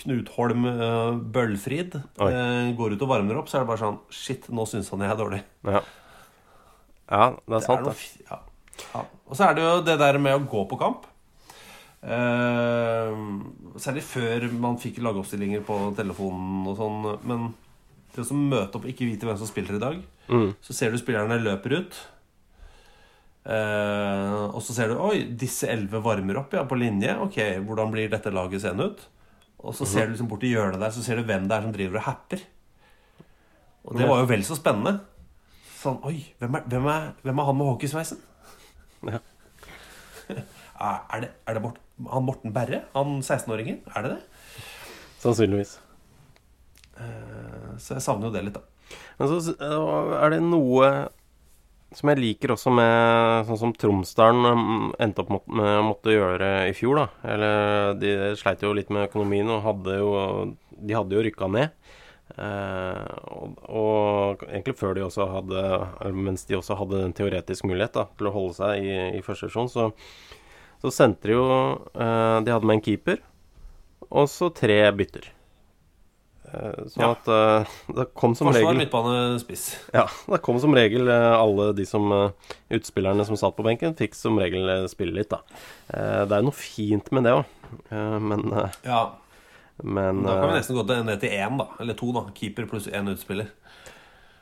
Knut 0.00 0.32
Holm 0.34 0.66
eh, 0.66 1.12
Bøllfrid 1.36 1.94
eh, 1.94 2.72
går 2.74 2.96
ut 2.96 3.06
og 3.06 3.12
varmer 3.12 3.38
opp, 3.38 3.46
så 3.46 3.60
er 3.60 3.62
det 3.62 3.70
bare 3.70 3.82
sånn 3.84 4.02
Shit, 4.18 4.50
nå 4.50 4.66
syns 4.66 4.90
han 4.90 5.06
jeg 5.06 5.14
er 5.14 5.22
dårlig. 5.22 5.40
Ja. 5.70 5.84
ja, 7.06 7.30
det 7.38 7.60
er 7.60 7.66
sant, 7.68 7.86
det. 7.86 7.94
Er 7.94 7.94
noe, 7.94 8.26
Ja. 8.32 8.42
Ja. 8.96 9.06
Og 9.30 9.38
så 9.38 9.46
er 9.46 9.54
det 9.54 9.62
jo 9.68 9.78
det 9.86 10.00
der 10.02 10.18
med 10.18 10.40
å 10.40 10.42
gå 10.50 10.66
på 10.66 10.82
kamp. 10.82 11.06
Eh, 12.00 13.18
særlig 13.80 14.02
før 14.08 14.46
man 14.60 14.78
fikk 14.80 15.02
lagoppstillinger 15.04 15.64
på 15.66 15.76
telefonen 15.98 16.64
og 16.70 16.78
sånn. 16.78 17.10
Men 17.28 17.50
det 18.14 18.24
å 18.24 18.38
møte 18.38 18.78
opp 18.78 18.86
og 18.86 18.92
ikke 18.92 19.08
vite 19.08 19.28
hvem 19.28 19.38
som 19.38 19.50
spiller 19.50 19.76
i 19.76 19.84
dag, 19.84 20.00
Mm. 20.30 20.54
så 20.62 20.72
ser 20.72 20.90
du 20.92 20.98
spillerne 20.98 21.42
løper 21.42 21.72
ut. 21.80 21.96
Uh, 23.40 24.52
og 24.52 24.60
så 24.62 24.74
ser 24.76 24.90
du 24.92 24.98
Oi, 25.00 25.22
disse 25.34 25.64
elleve 25.66 26.02
varmer 26.04 26.36
opp 26.36 26.52
ja, 26.52 26.62
på 26.68 26.76
linje. 26.78 27.16
Ok, 27.24 27.38
hvordan 27.64 27.90
blir 27.90 28.10
dette 28.12 28.30
laget 28.30 28.60
seende 28.62 28.90
ut? 28.92 29.00
Og 29.64 29.74
så 29.74 29.86
ser 29.88 30.06
du 30.06 30.12
liksom 30.12 30.28
i 30.44 30.50
hjørnet 30.52 30.80
der 30.80 30.92
Så 30.92 31.02
ser 31.02 31.16
du 31.16 31.24
hvem 31.24 31.48
det 31.48 31.56
er 31.56 31.62
som 31.62 31.72
driver 31.72 31.98
og 31.98 32.04
happer. 32.04 32.44
Og 33.84 33.96
det 33.96 34.06
var 34.08 34.20
jo 34.22 34.28
vel 34.30 34.44
så 34.44 34.56
spennende. 34.56 35.00
Sånn 35.80 35.98
Oi, 36.04 36.20
hvem 36.38 36.54
er, 36.60 36.66
hvem 36.68 36.86
er, 36.92 37.10
hvem 37.24 37.38
er 37.40 37.48
han 37.48 37.58
med 37.58 37.70
hockeysveisen? 37.72 38.20
Ja. 39.08 39.20
Er 40.80 41.20
det, 41.20 41.28
er 41.44 41.56
det 41.56 41.60
Morten, 41.60 41.82
han 42.08 42.26
Morten 42.26 42.52
Berre? 42.54 42.84
Han 42.94 43.20
16-åringen? 43.20 43.82
Er 43.94 44.06
det 44.06 44.16
det? 44.16 44.64
Sannsynligvis. 45.20 45.78
Eh, 46.96 47.76
Så 47.78 47.96
jeg 47.96 48.04
savner 48.04 48.28
jo 48.28 48.34
det 48.34 48.44
litt, 48.46 48.58
da. 48.58 48.64
Men 49.20 49.30
så 49.30 49.54
er 49.60 50.32
det 50.34 50.40
noe 50.42 50.90
som 51.94 52.10
jeg 52.12 52.20
liker 52.20 52.52
også 52.54 52.70
med 52.70 53.48
sånn 53.48 53.58
som 53.58 53.72
Tromsdalen 53.74 54.46
mm, 54.46 54.90
endte 55.02 55.24
opp 55.24 55.48
med 55.50 55.70
å 55.80 55.86
måtte 55.88 56.14
gjøre 56.14 56.50
i 56.70 56.74
fjor, 56.76 57.00
da. 57.00 57.06
Eller 57.32 57.96
de 57.98 58.12
sleit 58.38 58.62
jo 58.62 58.74
litt 58.76 58.92
med 58.94 59.08
økonomien 59.08 59.50
og 59.50 59.64
hadde 59.66 59.96
jo 59.98 60.12
De 60.80 60.94
hadde 60.96 61.16
jo 61.16 61.24
rykka 61.26 61.48
ned. 61.50 61.74
Eh, 62.38 63.16
og, 63.34 63.56
og 63.66 64.44
egentlig 64.46 64.76
før 64.78 64.94
de 64.94 65.02
også 65.02 65.26
hadde 65.32 66.12
Mens 66.14 66.44
de 66.46 66.54
også 66.54 66.76
hadde 66.78 67.00
en 67.08 67.14
teoretisk 67.18 67.66
mulighet 67.66 67.96
da, 67.98 68.04
til 68.16 68.28
å 68.30 68.34
holde 68.36 68.54
seg 68.54 68.86
i, 68.86 68.92
i 69.18 69.24
første 69.26 69.48
sesjon, 69.50 69.68
så, 69.72 69.88
så 70.80 70.90
sendte 70.94 71.28
de 71.28 71.34
jo 71.36 71.44
eh, 71.94 72.38
De 72.46 72.52
hadde 72.54 72.66
med 72.68 72.78
en 72.78 72.84
keeper, 72.86 73.20
og 74.10 74.26
så 74.32 74.48
tre 74.54 74.80
bytter. 74.96 75.28
Sånn 76.90 77.04
Ja. 77.04 77.10
at 77.14 77.28
eh, 77.30 77.74
det 77.94 78.06
kom 78.18 78.32
som 78.34 78.48
Forsvar, 78.48 78.64
regel 78.72 78.80
midtbane, 78.80 79.18
spiss. 79.38 79.68
ja, 79.94 80.06
det 80.26 80.40
kom 80.42 80.58
som 80.58 80.74
regel 80.74 81.06
alle 81.12 81.68
de 81.78 81.84
som 81.86 82.08
utspillerne 82.74 83.22
som 83.28 83.38
satt 83.38 83.54
på 83.54 83.62
benken, 83.68 83.94
fikk 83.94 84.16
som 84.18 84.38
regel 84.40 84.66
spille 84.90 85.14
litt, 85.14 85.30
da. 85.30 85.44
Det 86.26 86.34
er 86.40 86.42
noe 86.42 86.56
fint 86.56 87.12
med 87.14 87.28
det 87.28 87.36
òg, 87.38 87.44
men, 87.92 88.48
Ja, 88.82 89.04
men 89.84 90.24
Da 90.26 90.40
kan 90.40 90.50
vi 90.50 90.58
nesten 90.58 90.76
gå 90.80 90.86
til 90.90 91.04
ned 91.06 91.22
til 91.22 91.30
én, 91.38 91.60
da. 91.60 91.68
Eller 91.78 91.94
to, 91.94 92.10
da. 92.18 92.24
Keeper 92.34 92.66
pluss 92.66 92.88
én 92.90 93.06
utspiller. 93.14 93.46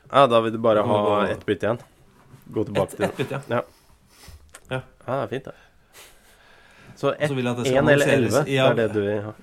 Ja, 0.09 0.25
da 0.25 0.39
vil 0.41 0.55
du 0.55 0.57
bare 0.65 0.81
ha 0.81 1.27
ett 1.29 1.45
bytte 1.45 1.67
igjen. 1.67 1.83
Gå 2.49 2.63
tilbake 2.65 2.89
et, 2.89 2.97
til 2.97 3.05
et 3.05 3.17
bytte, 3.21 3.37
ja. 3.53 3.59
Ja. 3.59 3.61
Ja. 4.71 4.81
ja, 4.81 5.13
det 5.13 5.21
er 5.21 5.27
fint, 5.35 5.45
det. 5.51 5.53
Så 6.99 7.13
skal 7.15 7.31
én 7.31 7.91
eller 7.93 8.11
elleve, 8.11 8.43
det 8.43 8.59
er 8.59 8.75
det 8.75 8.89
du 8.91 8.99
vil 8.99 9.21
ha. 9.29 9.35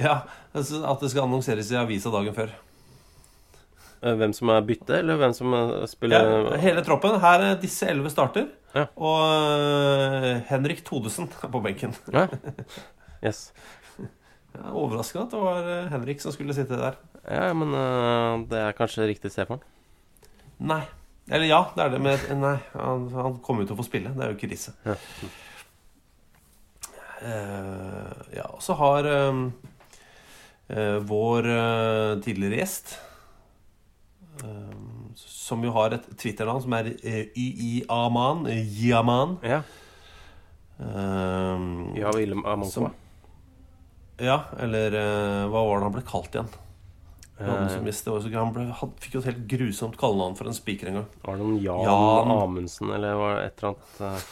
Ja, 0.00 0.14
altså 0.54 0.80
At 0.88 1.02
det 1.02 1.10
skal 1.12 1.26
annonseres 1.26 1.72
i 1.72 1.76
avisa 1.80 2.12
dagen 2.14 2.36
før. 2.36 2.52
Eh, 4.02 4.14
Hvem 4.18 4.32
som 4.36 4.52
er 4.54 4.64
bytte, 4.66 4.96
eller 5.02 5.18
hvem 5.20 5.34
som 5.36 5.54
spiller 5.90 6.24
Ja, 6.26 6.56
hele 6.62 6.84
troppen. 6.86 7.18
Her 7.22 7.46
er 7.50 7.60
disse 7.60 7.90
elleve 7.90 8.10
starter. 8.14 8.48
Ja. 8.74 8.86
Og 8.96 9.20
eh, 10.24 10.40
Henrik 10.48 10.84
Todesen 10.86 11.28
er 11.42 11.52
på 11.52 11.62
benken. 11.64 11.96
Ja. 12.14 12.28
Yes. 13.22 13.52
Ja, 14.50 14.72
Overraskende 14.74 15.28
at 15.28 15.30
det 15.30 15.38
var 15.44 15.68
eh, 15.70 15.90
Henrik 15.92 16.18
som 16.24 16.32
skulle 16.34 16.56
sitte 16.56 16.74
der. 16.74 16.96
Ja, 17.22 17.52
men 17.54 17.70
uh, 17.70 18.42
det 18.50 18.58
er 18.58 18.74
kanskje 18.74 19.06
riktig 19.06 19.30
sted 19.30 19.46
for 19.46 19.60
han. 19.60 20.32
Nei. 20.58 20.80
Eller 21.30 21.46
ja, 21.46 21.60
det 21.76 21.84
er 21.84 21.92
det, 21.94 22.00
men 22.02 22.40
nei, 22.42 22.56
han, 22.74 23.04
han 23.14 23.36
kommer 23.46 23.62
jo 23.62 23.70
til 23.70 23.76
å 23.76 23.78
få 23.78 23.86
spille. 23.86 24.10
Det 24.16 24.26
er 24.26 24.34
jo 24.34 24.40
krise. 24.40 24.74
Ja. 24.82 24.96
Eh, 27.22 28.36
ja, 28.36 28.48
så 28.58 28.74
har 28.74 29.06
eh, 29.06 29.36
eh, 30.74 30.96
vår 31.06 31.46
eh, 31.46 32.14
tidligere 32.24 32.56
gjest 32.62 32.96
eh, 34.42 34.72
Som 35.14 35.62
jo 35.62 35.70
har 35.76 35.94
et 35.94 36.08
Twitter-navn 36.18 36.64
som 36.64 36.74
er 36.80 36.88
YI-Aman. 37.04 38.46
Yaman. 38.80 39.36
Ja. 39.46 39.60
Eh, 40.80 42.00
Ja, 42.00 42.10
Willem 42.16 42.44
Amonko. 42.46 42.70
Som- 42.70 42.90
ja, 44.22 44.40
eller 44.60 44.90
hva 45.50 45.62
var 45.66 45.78
det 45.80 45.86
han 45.88 45.92
ble 45.96 46.02
kalt 46.06 46.34
igjen? 46.36 46.50
Han, 47.42 47.64
som 47.72 47.82
visste, 47.84 48.12
han 48.36 48.52
ble, 48.54 48.68
han 48.78 48.90
fikk 49.02 49.14
jo 49.16 49.20
et 49.22 49.30
helt 49.32 49.46
grusomt 49.50 49.96
kallenavn 49.98 50.36
for 50.38 50.46
en 50.46 50.54
spiker 50.54 50.86
en 50.92 50.98
gang. 51.00 51.06
Var 51.24 51.36
det 51.40 51.42
noen 51.42 51.56
Jan, 51.64 51.80
Jan. 51.88 52.30
Amundsen, 52.36 52.92
eller 52.94 53.16
var 53.18 53.34
det 53.40 53.46
et 53.48 53.62
eller 53.64 53.72
annet 53.72 54.28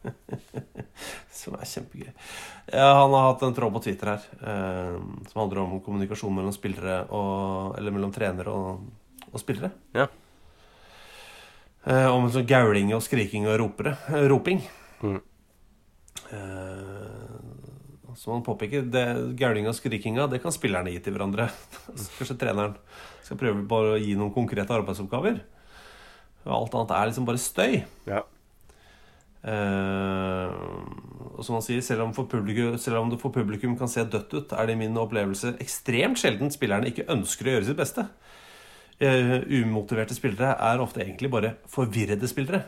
Som 1.40 1.56
er 1.56 1.68
kjempegøy. 1.68 2.10
Ja, 2.70 2.88
han 3.00 3.14
har 3.16 3.28
hatt 3.30 3.44
en 3.46 3.54
tråd 3.56 3.74
på 3.74 3.82
Twitter 3.84 4.12
her 4.12 4.24
eh, 4.40 4.96
som 5.30 5.42
handler 5.42 5.62
om 5.64 5.78
kommunikasjon 5.84 6.34
mellom 6.36 6.54
spillere 6.54 7.02
og 7.16 7.78
Eller 7.78 7.94
mellom 7.94 8.12
trenere 8.14 8.52
og, 8.52 8.84
og 9.30 9.42
spillere. 9.42 9.72
Ja. 9.96 10.08
Eh, 11.88 12.08
om 12.12 12.28
sånn 12.32 12.48
gauling 12.48 12.92
og 12.92 13.04
skriking 13.04 13.48
og 13.48 13.56
ropere, 13.62 13.96
eh, 14.12 14.26
roping. 14.28 14.60
Mm. 15.00 15.20
Eh, 16.30 17.20
som 18.20 18.34
han 18.34 18.44
påpeker, 18.44 18.84
det, 18.92 19.06
gaulinga 19.38 19.72
og 19.72 19.78
skrikinga 19.78 20.26
det 20.28 20.42
kan 20.42 20.52
spillerne 20.52 20.92
gi 20.92 21.00
til 21.00 21.16
hverandre. 21.16 21.48
Kanskje 22.18 22.36
treneren 22.36 22.76
skal 23.24 23.40
prøve 23.40 23.64
bare 23.70 23.94
å 23.94 24.02
gi 24.02 24.12
noen 24.18 24.34
konkrete 24.34 24.76
arbeidsoppgaver. 24.76 25.40
Alt 26.44 26.76
annet 26.76 26.92
er 26.96 27.08
liksom 27.08 27.28
bare 27.28 27.40
støy. 27.40 27.80
Ja. 28.08 28.24
Og 29.40 31.40
som 31.46 31.56
han 31.56 31.64
sier, 31.64 31.80
selv 31.84 32.04
om, 32.04 32.12
publikum, 32.12 32.74
selv 32.80 33.00
om 33.00 33.12
det 33.12 33.20
for 33.22 33.32
publikum 33.32 33.76
kan 33.78 33.88
se 33.88 34.04
dødt 34.04 34.34
ut, 34.36 34.52
er 34.52 34.68
det 34.68 34.76
i 34.76 34.80
min 34.82 34.98
opplevelse 35.00 35.54
ekstremt 35.62 36.20
sjelden 36.20 36.52
spillerne 36.52 36.90
ikke 36.90 37.08
ønsker 37.12 37.48
å 37.48 37.56
gjøre 37.56 37.70
sitt 37.70 37.80
beste. 37.80 38.04
Uh, 39.00 39.40
umotiverte 39.62 40.12
spillere 40.12 40.52
er 40.60 40.82
ofte 40.84 41.00
egentlig 41.00 41.30
bare 41.32 41.54
forvirrede 41.72 42.28
spillere. 42.28 42.66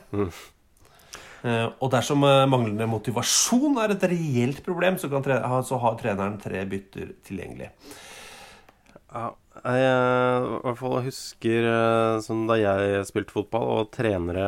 Eh, 1.43 1.66
og 1.83 1.89
dersom 1.91 2.23
manglende 2.23 2.87
motivasjon 2.87 3.75
er 3.83 3.97
et 3.97 4.05
reelt 4.12 4.61
problem, 4.64 4.95
så, 4.97 5.11
kan 5.11 5.25
tre 5.27 5.41
ha- 5.43 5.64
så 5.66 5.75
har 5.83 5.97
treneren 5.99 6.39
tre 6.41 6.62
bytter 6.70 7.16
tilgjengelig. 7.27 7.73
Ja, 9.12 9.33
jeg 9.66 9.83
i 9.83 10.62
hvert 10.62 10.79
fall 10.79 10.95
husker 11.05 11.66
da 12.49 12.57
jeg 12.57 13.03
spilte 13.11 13.35
fotball, 13.35 13.66
og 13.83 13.91
trenere 13.93 14.47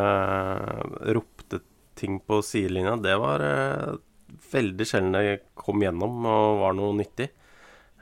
ropte 1.18 1.60
ting 1.98 2.18
på 2.20 2.40
sidelinja. 2.44 2.96
Det 3.02 3.14
var 3.22 3.44
eh, 3.46 3.94
veldig 4.52 4.86
sjelden 4.88 5.14
det 5.16 5.38
kom 5.58 5.82
gjennom 5.84 6.24
og 6.26 6.60
var 6.64 6.76
noe 6.78 6.94
nyttig. 6.98 7.30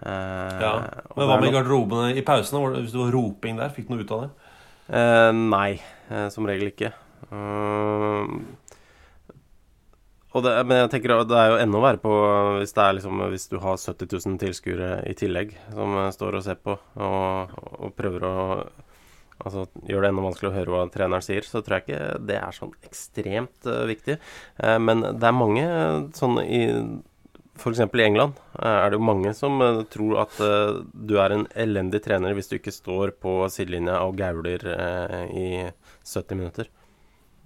Eh, 0.02 0.58
Ja. 0.62 0.72
Men 1.16 1.28
hva 1.30 1.40
med 1.42 1.52
garderobene 1.54 2.14
i 2.16 2.24
pausene? 2.26 2.62
Hvis 2.80 2.94
det 2.94 3.02
var 3.04 3.14
roping 3.14 3.60
der, 3.60 3.70
fikk 3.74 3.88
du 3.88 3.94
noe 3.94 4.04
ut 4.06 4.14
av 4.16 4.24
det? 4.24 4.30
Eh, 4.92 5.30
nei, 5.32 5.70
som 6.34 6.46
regel 6.48 6.72
ikke. 6.72 6.92
Og 10.32 10.40
det, 10.46 10.52
men 10.64 10.78
jeg 10.80 10.90
tenker 10.94 11.12
det 11.28 11.36
er 11.36 11.50
jo 11.52 11.58
enda 11.60 11.80
verre 11.82 12.00
på 12.00 12.12
hvis, 12.56 12.72
det 12.72 12.84
er 12.86 12.94
liksom, 12.96 13.20
hvis 13.34 13.50
du 13.52 13.58
har 13.60 13.76
70 13.76 14.08
000 14.16 14.38
tilskuere 14.40 14.92
i 15.10 15.12
tillegg 15.18 15.52
som 15.74 15.92
står 16.16 16.38
og 16.38 16.44
ser 16.46 16.56
på 16.64 16.72
og, 16.96 17.52
og 17.84 17.92
prøver 17.98 18.24
å 18.24 18.36
altså, 19.42 19.66
gjør 19.88 20.04
det 20.04 20.10
enda 20.12 20.24
vanskelig 20.26 20.50
å 20.50 20.56
høre 20.56 20.74
hva 20.74 20.82
treneren 20.92 21.24
sier, 21.24 21.46
så 21.46 21.62
tror 21.62 21.78
jeg 21.78 21.86
ikke 21.86 22.18
det 22.30 22.36
er 22.40 22.56
sånn 22.56 22.74
ekstremt 22.88 23.68
uh, 23.68 23.84
viktig. 23.90 24.18
Uh, 24.62 24.78
men 24.82 25.04
det 25.06 25.28
er 25.28 25.36
mange 25.36 25.64
eh, 25.66 25.96
sånn 26.16 26.38
i 26.42 26.62
F.eks. 27.52 27.82
i 27.84 28.00
England 28.00 28.38
er 28.64 28.90
det 28.90 28.96
jo 28.96 29.04
mange 29.04 29.34
som 29.36 29.58
tror 29.92 30.22
at 30.22 30.38
du 30.40 31.12
er 31.20 31.34
en 31.34 31.42
elendig 31.52 32.00
trener 32.06 32.32
hvis 32.32 32.48
du 32.48 32.54
ikke 32.56 32.72
står 32.72 33.12
på 33.20 33.34
sidelinja 33.52 33.98
og 34.06 34.16
gauler 34.16 34.64
i 35.28 35.68
70 36.00 36.38
minutter. 36.40 36.70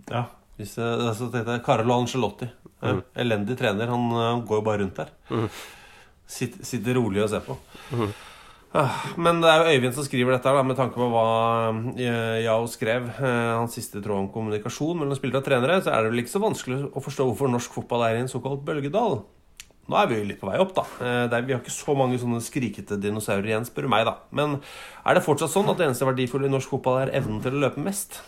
Ja. 0.06 0.22
Hvis 0.56 0.76
jeg, 0.78 0.86
altså, 1.08 1.26
tenkte 1.34 1.58
jeg 1.58 1.64
Carlo 1.66 1.98
Angelotti. 1.98 2.48
Mhm. 2.86 3.02
Elendig 3.24 3.58
trener. 3.58 3.90
Han, 3.90 4.06
han 4.14 4.46
går 4.46 4.62
jo 4.62 4.66
bare 4.70 4.84
rundt 4.84 5.02
der. 5.02 5.10
Sitt, 6.26 6.62
sitter 6.66 6.96
rolig 7.00 7.26
og 7.26 7.32
ser 7.34 7.42
på. 7.44 7.58
Mhm. 7.90 8.14
Ah, 8.76 8.92
Men 9.16 9.38
det 9.40 9.48
er 9.48 9.62
jo 9.62 9.72
Øyvind 9.72 9.94
som 9.96 10.04
skriver 10.04 10.34
dette, 10.34 10.50
her, 10.52 10.64
med 10.66 10.76
tanke 10.76 10.98
på 11.00 11.06
hva 11.08 11.22
eh, 11.96 12.42
Yao 12.44 12.66
skrev. 12.68 13.06
eh, 13.08 13.54
Hans 13.56 13.72
siste 13.78 14.02
tråd 14.04 14.18
om 14.18 14.28
kommunikasjon 14.34 14.98
mellom 15.00 15.16
spillere 15.16 15.40
og 15.40 15.46
trenere. 15.46 15.78
Så 15.80 15.94
er 15.94 16.04
det 16.04 16.10
vel 16.12 16.20
ikke 16.20 16.34
så 16.34 16.42
vanskelig 16.42 16.82
å 16.92 17.00
forstå 17.00 17.24
hvorfor 17.30 17.48
norsk 17.48 17.72
fotball 17.78 18.04
er 18.04 18.18
i 18.18 18.24
en 18.26 18.28
såkalt 18.28 18.66
bølgedal. 18.66 19.22
Nå 19.86 19.96
er 19.96 20.10
vi 20.10 20.18
jo 20.18 20.26
litt 20.28 20.40
på 20.42 20.50
vei 20.50 20.58
opp, 20.60 20.74
da. 20.76 20.84
Eh, 21.00 21.24
er, 21.24 21.46
vi 21.46 21.54
har 21.54 21.62
ikke 21.62 21.72
så 21.72 21.96
mange 21.96 22.18
sånne 22.20 22.42
skrikete 22.44 22.98
dinosaurer 23.00 23.48
igjen, 23.48 23.64
spør 23.68 23.86
du 23.86 23.92
meg, 23.94 24.04
da. 24.10 24.18
Men 24.36 24.58
er 25.06 25.16
det 25.16 25.24
fortsatt 25.24 25.54
sånn 25.54 25.70
at 25.72 25.80
det 25.80 25.88
eneste 25.88 26.08
verdifulle 26.10 26.50
i 26.50 26.52
norsk 26.52 26.76
fotball 26.76 27.06
er 27.06 27.14
evnen 27.16 27.40
til 27.44 27.56
å 27.56 27.62
løpe 27.64 27.80
mest? 27.86 28.20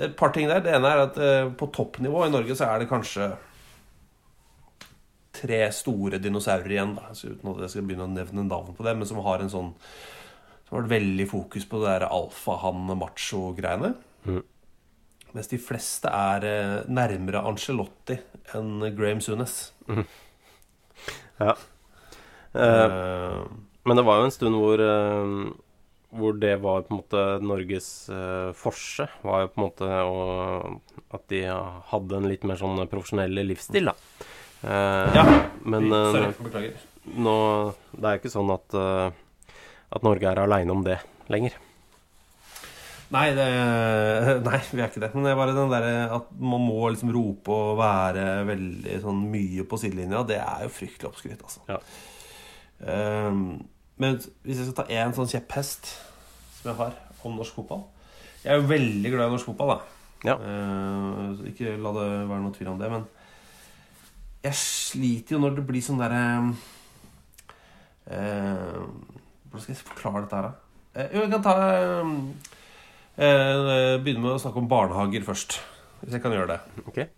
Et 0.00 0.16
par 0.18 0.34
ting 0.36 0.50
der. 0.50 0.60
Det 0.64 0.74
ene 0.76 0.90
er 0.90 1.04
at 1.06 1.16
på 1.60 1.70
toppnivå 1.74 2.26
i 2.26 2.32
Norge 2.32 2.56
så 2.56 2.68
er 2.68 2.82
det 2.82 2.90
kanskje 2.92 3.32
tre 5.40 5.60
store 5.74 6.20
dinosaurer 6.22 6.76
igjen, 6.76 6.94
da. 6.98 7.10
Uten 7.10 7.52
at 7.54 7.64
jeg 7.64 7.74
skal 7.74 7.86
begynne 7.88 8.06
å 8.06 8.12
nevne 8.12 8.46
navn 8.46 8.76
på 8.76 8.86
det, 8.86 8.94
men 8.98 9.08
som 9.08 9.22
har 9.24 9.42
en 9.42 9.52
sånn 9.52 9.70
Som 10.66 10.76
har 10.76 10.84
vært 10.84 10.92
veldig 10.92 11.26
fokus 11.30 11.66
på 11.66 11.80
det 11.82 11.88
der 11.88 12.06
alfahann-macho-greiene. 12.14 13.94
Mm. 14.28 14.42
Mens 15.34 15.50
de 15.50 15.58
fleste 15.62 16.10
er 16.10 16.46
eh, 16.46 16.76
nærmere 16.90 17.42
Angelotti 17.46 18.18
enn 18.54 18.84
Graham 18.98 19.22
Sunes. 19.24 19.72
Ja. 21.40 21.54
Eh, 22.52 23.42
men 23.88 23.96
det 23.96 24.02
var 24.04 24.20
jo 24.20 24.28
en 24.28 24.34
stund 24.34 24.58
hvor 24.60 24.82
uh 24.84 25.50
hvor 26.10 26.34
det 26.42 26.56
var 26.62 26.82
på 26.82 26.94
en 26.94 27.00
måte 27.00 27.22
Norges 27.44 27.88
uh, 28.10 28.50
forse. 28.56 29.06
Var 29.22 29.44
jo 29.44 29.50
på 29.52 29.60
en 29.60 29.66
måte 29.66 29.86
å, 29.86 30.78
at 31.14 31.26
de 31.30 31.44
hadde 31.92 32.18
en 32.18 32.28
litt 32.30 32.46
mer 32.48 32.58
sånn 32.60 32.82
profesjonell 32.90 33.42
livsstil, 33.46 33.90
da. 33.92 33.94
Eh, 34.62 35.14
Ja. 35.16 35.24
Men 35.64 35.88
eh, 35.92 36.12
Sorry, 36.12 36.32
beklager. 36.44 36.86
nå 37.16 37.34
Det 37.94 38.04
er 38.04 38.14
jo 38.16 38.20
ikke 38.22 38.32
sånn 38.32 38.52
at, 38.54 38.76
eh, 38.76 39.56
at 39.96 40.06
Norge 40.06 40.30
er 40.30 40.40
aleine 40.42 40.72
om 40.72 40.84
det 40.84 40.98
lenger. 41.32 41.56
Nei, 43.10 43.24
det, 43.34 43.46
nei, 44.46 44.58
vi 44.70 44.82
er 44.82 44.86
ikke 44.90 45.02
det. 45.02 45.10
Men 45.16 45.24
det 45.26 45.32
er 45.32 45.38
bare 45.40 45.54
den 45.56 45.72
derre 45.72 45.94
at 46.14 46.28
man 46.38 46.62
må 46.62 46.90
liksom 46.92 47.10
rope 47.14 47.50
og 47.50 47.80
være 47.80 48.44
veldig 48.46 49.00
sånn 49.02 49.24
mye 49.32 49.64
på 49.66 49.80
sidelinja, 49.82 50.22
det 50.28 50.38
er 50.38 50.66
jo 50.66 50.70
fryktelig 50.76 51.10
oppskrytt, 51.10 51.42
altså. 51.42 51.64
Ja. 51.70 51.80
Um, 52.80 53.40
men 54.00 54.20
hvis 54.46 54.60
jeg 54.62 54.68
skal 54.70 54.76
ta 54.78 54.86
én 54.94 55.10
sånn 55.12 55.28
kjepphest 55.28 55.90
som 56.60 56.70
jeg 56.70 56.78
har 56.78 56.94
om 57.28 57.34
norsk 57.36 57.52
fotball 57.58 57.82
Jeg 58.40 58.54
er 58.54 58.56
jo 58.56 58.70
veldig 58.70 59.10
glad 59.12 59.26
i 59.28 59.34
norsk 59.34 59.50
fotball, 59.50 59.74
da. 59.74 60.30
Ja. 60.30 60.36
Uh, 60.40 61.42
ikke 61.50 61.74
la 61.76 61.92
det 61.98 62.06
være 62.30 62.40
noe 62.46 62.54
tvil 62.56 62.70
om 62.72 62.78
det. 62.80 62.88
Men 62.94 63.04
jeg 64.44 64.56
sliter 64.56 65.36
jo 65.36 65.40
når 65.42 65.58
det 65.58 65.64
blir 65.68 65.82
sånn 65.84 66.00
derre 66.00 66.20
eh, 68.08 68.80
Hvordan 69.50 69.62
skal 69.64 69.74
jeg 69.74 69.82
forklare 69.84 70.22
dette 70.24 70.38
her, 70.38 70.48
da? 70.48 70.52
Eh, 70.94 71.08
Jo, 71.14 71.24
jeg 71.26 71.32
kan 71.34 71.44
ta 71.44 71.54
ehm, 71.74 72.14
eh, 73.20 73.96
Begynne 74.00 74.22
med 74.24 74.36
å 74.36 74.40
snakke 74.42 74.62
om 74.62 74.68
barnehager 74.70 75.26
først. 75.26 75.58
Hvis 76.00 76.16
jeg 76.16 76.22
kan 76.24 76.32
gjøre 76.32 76.54
det. 76.54 76.84
Okay. 76.88 77.08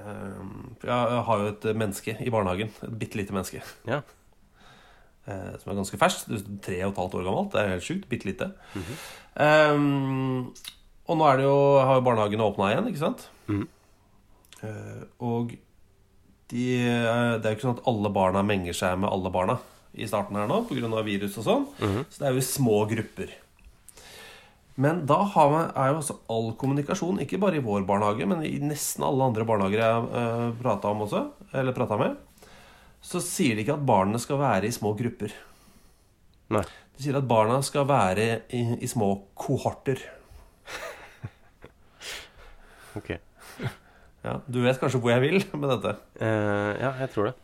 Eh, 0.00 0.42
jeg 0.82 1.22
har 1.28 1.44
jo 1.44 1.52
et 1.52 1.68
menneske 1.78 2.16
i 2.18 2.32
barnehagen. 2.34 2.72
Et 2.82 2.98
bitte 3.04 3.20
lite 3.20 3.36
menneske. 3.36 3.62
Ja. 3.86 4.00
Eh, 5.28 5.52
som 5.62 5.70
er 5.70 5.78
ganske 5.78 6.00
ferskt. 6.00 6.32
er 6.34 6.42
Tre 6.64 6.80
og 6.88 6.94
et 6.96 7.02
halvt 7.04 7.18
år 7.20 7.28
gammelt. 7.28 7.52
Det 7.54 7.62
er 7.62 7.74
helt 7.76 7.86
sjukt. 7.86 8.08
Bitte 8.10 8.26
lite. 8.26 8.50
Ehm, 9.38 10.50
og 11.06 11.18
nå 11.18 11.28
er 11.28 11.38
det 11.38 11.46
jo, 11.46 11.56
har 11.86 12.00
jo 12.00 12.06
barnehagene 12.08 12.48
åpna 12.50 12.72
igjen, 12.72 12.90
ikke 12.90 13.04
sant? 13.06 13.28
Mm 13.46 13.68
Eh, 14.62 15.02
og 15.18 15.50
de, 16.52 16.64
eh, 16.84 17.36
det 17.40 17.48
er 17.48 17.54
jo 17.54 17.58
ikke 17.58 17.68
sånn 17.68 17.78
at 17.78 17.86
alle 17.90 18.12
barna 18.12 18.42
menger 18.44 18.76
seg 18.76 18.98
med 19.00 19.10
alle 19.10 19.32
barna 19.32 19.58
i 19.92 20.08
starten 20.08 20.36
her 20.36 20.48
nå 20.48 20.62
pga. 20.68 21.02
virus 21.04 21.38
og 21.40 21.46
sånn. 21.46 21.64
Så 22.08 22.20
det 22.20 22.28
er 22.28 22.36
jo 22.36 22.42
i 22.42 22.46
små 22.46 22.82
grupper. 22.88 23.32
Men 24.80 25.02
da 25.08 25.18
har 25.34 25.50
man, 25.52 25.72
er 25.76 25.90
jo 25.92 25.98
også 26.00 26.16
all 26.32 26.52
kommunikasjon, 26.60 27.20
ikke 27.20 27.40
bare 27.40 27.58
i 27.60 27.64
vår 27.64 27.84
barnehage, 27.88 28.24
men 28.28 28.40
i 28.46 28.54
nesten 28.62 29.04
alle 29.04 29.26
andre 29.28 29.44
barnehager 29.48 29.82
jeg 29.82 30.06
uh, 30.08 30.46
prata 30.62 30.92
om 30.92 31.04
også, 31.04 31.26
eller 31.52 31.76
prata 31.76 31.98
med, 32.00 32.16
så 33.04 33.20
sier 33.20 33.58
de 33.58 33.66
ikke 33.66 33.76
at 33.76 33.84
barna 33.84 34.20
skal 34.22 34.40
være 34.40 34.70
i 34.70 34.72
små 34.72 34.94
grupper. 34.96 35.34
Nei. 36.56 36.64
De 36.96 37.04
sier 37.04 37.18
at 37.20 37.28
barna 37.28 37.58
skal 37.64 37.84
være 37.88 38.26
i, 38.56 38.62
i 38.80 38.88
små 38.90 39.14
kohorter. 39.36 40.00
Ok. 42.92 43.08
Ja, 44.22 44.36
du 44.46 44.60
vet 44.62 44.78
kanskje 44.78 45.00
hvor 45.02 45.14
jeg 45.14 45.24
vil 45.24 45.40
med 45.60 45.72
dette? 45.74 45.96
Uh, 46.20 46.72
ja, 46.78 46.92
jeg 47.02 47.10
tror 47.14 47.30
det. 47.30 47.38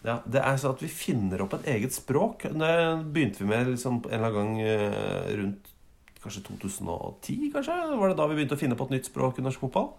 Ja, 0.00 0.14
det 0.24 0.40
er 0.40 0.56
sånn 0.56 0.72
at 0.72 0.80
vi 0.80 0.88
finner 0.88 1.42
opp 1.44 1.58
et 1.58 1.66
eget 1.74 1.92
språk. 1.92 2.46
Det 2.48 2.76
begynte 3.12 3.42
vi 3.42 3.50
med 3.50 3.68
liksom 3.74 4.00
en 4.06 4.14
eller 4.16 4.30
annen 4.30 4.38
gang 4.38 4.62
eh, 4.64 5.26
rundt 5.36 5.66
kanskje 6.22 6.40
2010, 6.46 7.50
kanskje? 7.52 7.76
Var 8.00 8.12
det 8.12 8.16
da 8.16 8.28
vi 8.30 8.38
begynte 8.38 8.56
å 8.56 8.60
finne 8.60 8.78
på 8.78 8.86
et 8.88 8.94
nytt 8.96 9.10
språk 9.10 9.40
i 9.40 9.44
norsk 9.44 9.60
fotball? 9.60 9.90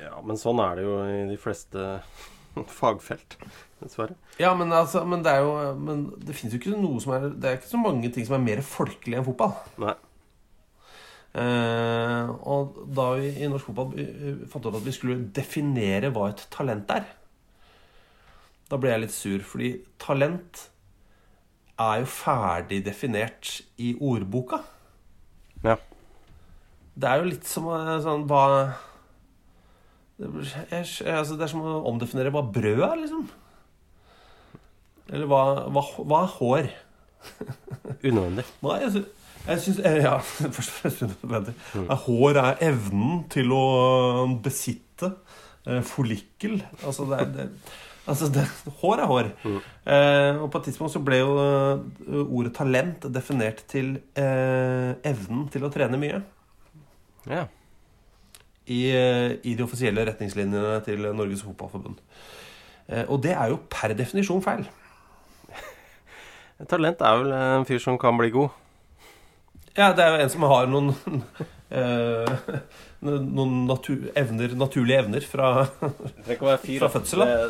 Ja, 0.00 0.14
men 0.24 0.40
sånn 0.40 0.60
er 0.64 0.80
det 0.80 0.86
jo 0.86 0.94
i 1.04 1.18
de 1.28 1.36
fleste 1.40 1.84
fagfelt, 2.80 3.36
dessverre. 3.82 4.16
Ja, 4.40 4.54
men, 4.56 4.72
altså, 4.72 5.04
men 5.08 5.24
det 5.24 5.36
er 5.36 5.44
jo 5.44 5.52
Men 5.76 6.06
det 6.24 6.36
fins 6.36 6.54
jo 6.54 6.60
ikke 6.60 6.72
noe 6.76 7.00
som 7.02 7.12
er 7.16 7.28
Det 7.30 7.48
er 7.48 7.56
ikke 7.58 7.70
så 7.70 7.80
mange 7.80 8.08
ting 8.14 8.24
som 8.28 8.36
er 8.38 8.44
mer 8.44 8.64
folkelig 8.64 9.20
enn 9.20 9.28
fotball. 9.28 9.52
Nei. 9.84 9.94
Eh, 11.32 12.30
og 12.44 12.76
da 12.92 13.06
vi 13.16 13.30
i 13.40 13.48
norsk 13.48 13.70
fotball 13.70 14.00
eh, 14.02 14.42
fant 14.52 14.66
ut 14.68 14.74
at 14.76 14.84
vi 14.84 14.92
skulle 14.92 15.30
definere 15.32 16.10
hva 16.12 16.28
et 16.28 16.44
talent 16.52 16.90
er, 16.92 17.06
da 18.68 18.78
ble 18.80 18.92
jeg 18.92 19.02
litt 19.04 19.14
sur, 19.14 19.46
fordi 19.46 19.70
talent 20.00 20.66
er 21.80 22.02
jo 22.02 22.10
ferdig 22.12 22.82
definert 22.84 23.62
i 23.80 23.94
ordboka. 23.96 24.60
Ja. 25.64 25.78
Det 26.92 27.08
er 27.08 27.22
jo 27.22 27.30
litt 27.30 27.48
som 27.48 27.70
eh, 27.72 27.94
sånn 28.04 28.26
hva 28.28 28.44
det, 30.20 30.28
altså, 30.68 31.34
det 31.34 31.46
er 31.46 31.50
som 31.50 31.64
å 31.64 31.78
omdefinere 31.88 32.30
hva 32.34 32.44
brød 32.44 32.84
er, 32.84 32.98
liksom. 33.00 33.24
Eller 35.08 35.26
hva, 35.28 35.42
hva, 35.72 35.82
hva 36.04 36.20
er 36.22 36.34
hår? 36.36 36.68
Unødvendig. 38.04 38.44
Nei, 38.62 38.76
jeg 38.84 38.92
syns, 38.94 39.21
jeg 39.46 39.62
syns 39.64 39.78
eh, 39.84 40.00
Ja, 40.04 40.16
først 40.56 40.72
og 40.72 40.74
fremst 40.80 41.04
unødvendig. 41.06 41.54
Eh, 41.82 41.94
Hår 42.06 42.40
er 42.42 42.60
evnen 42.68 43.22
til 43.32 43.54
å 43.54 43.62
eh, 44.26 44.36
besitte 44.44 45.14
follikkel. 45.86 46.56
Altså, 46.82 47.04
det 47.06 47.18
er 47.22 47.28
det, 47.36 47.44
altså 48.10 48.26
det, 48.34 48.42
Hår 48.80 49.02
er 49.04 49.06
hår. 49.10 49.28
Eh, 49.46 50.40
og 50.42 50.48
på 50.50 50.58
et 50.58 50.64
tidspunkt 50.70 50.94
så 50.94 51.02
ble 51.06 51.20
jo 51.20 51.36
ordet 52.24 52.54
talent 52.56 53.06
definert 53.14 53.62
til 53.70 53.96
eh, 54.18 54.92
evnen 55.06 55.44
til 55.54 55.66
å 55.66 55.70
trene 55.70 56.00
mye. 56.02 56.22
Ja. 57.30 57.44
I, 58.66 58.80
I 59.42 59.54
de 59.58 59.62
offisielle 59.64 60.02
retningslinjene 60.06 60.80
til 60.86 61.06
Norges 61.14 61.42
Fotballforbund. 61.46 62.02
Eh, 62.88 63.04
og 63.06 63.22
det 63.22 63.36
er 63.36 63.52
jo 63.52 63.60
per 63.70 63.94
definisjon 63.98 64.42
feil. 64.42 64.66
Talent 66.70 67.02
er 67.06 67.22
vel 67.22 67.32
en 67.38 67.66
fyr 67.68 67.82
som 67.82 67.98
kan 68.02 68.18
bli 68.18 68.30
god. 68.34 68.50
Ja, 69.76 69.92
det 69.96 70.04
er 70.04 70.14
jo 70.16 70.24
en 70.24 70.32
som 70.32 70.44
har 70.50 70.66
noen 70.68 70.90
uh, 71.72 72.58
Noen 73.02 73.54
natur, 73.66 74.04
evner, 74.14 74.52
naturlige 74.54 75.00
evner 75.02 75.24
fra 75.26 75.46
fyr. 75.66 76.76
Fra 76.78 76.90
fødsel, 76.92 77.24
da? 77.24 77.48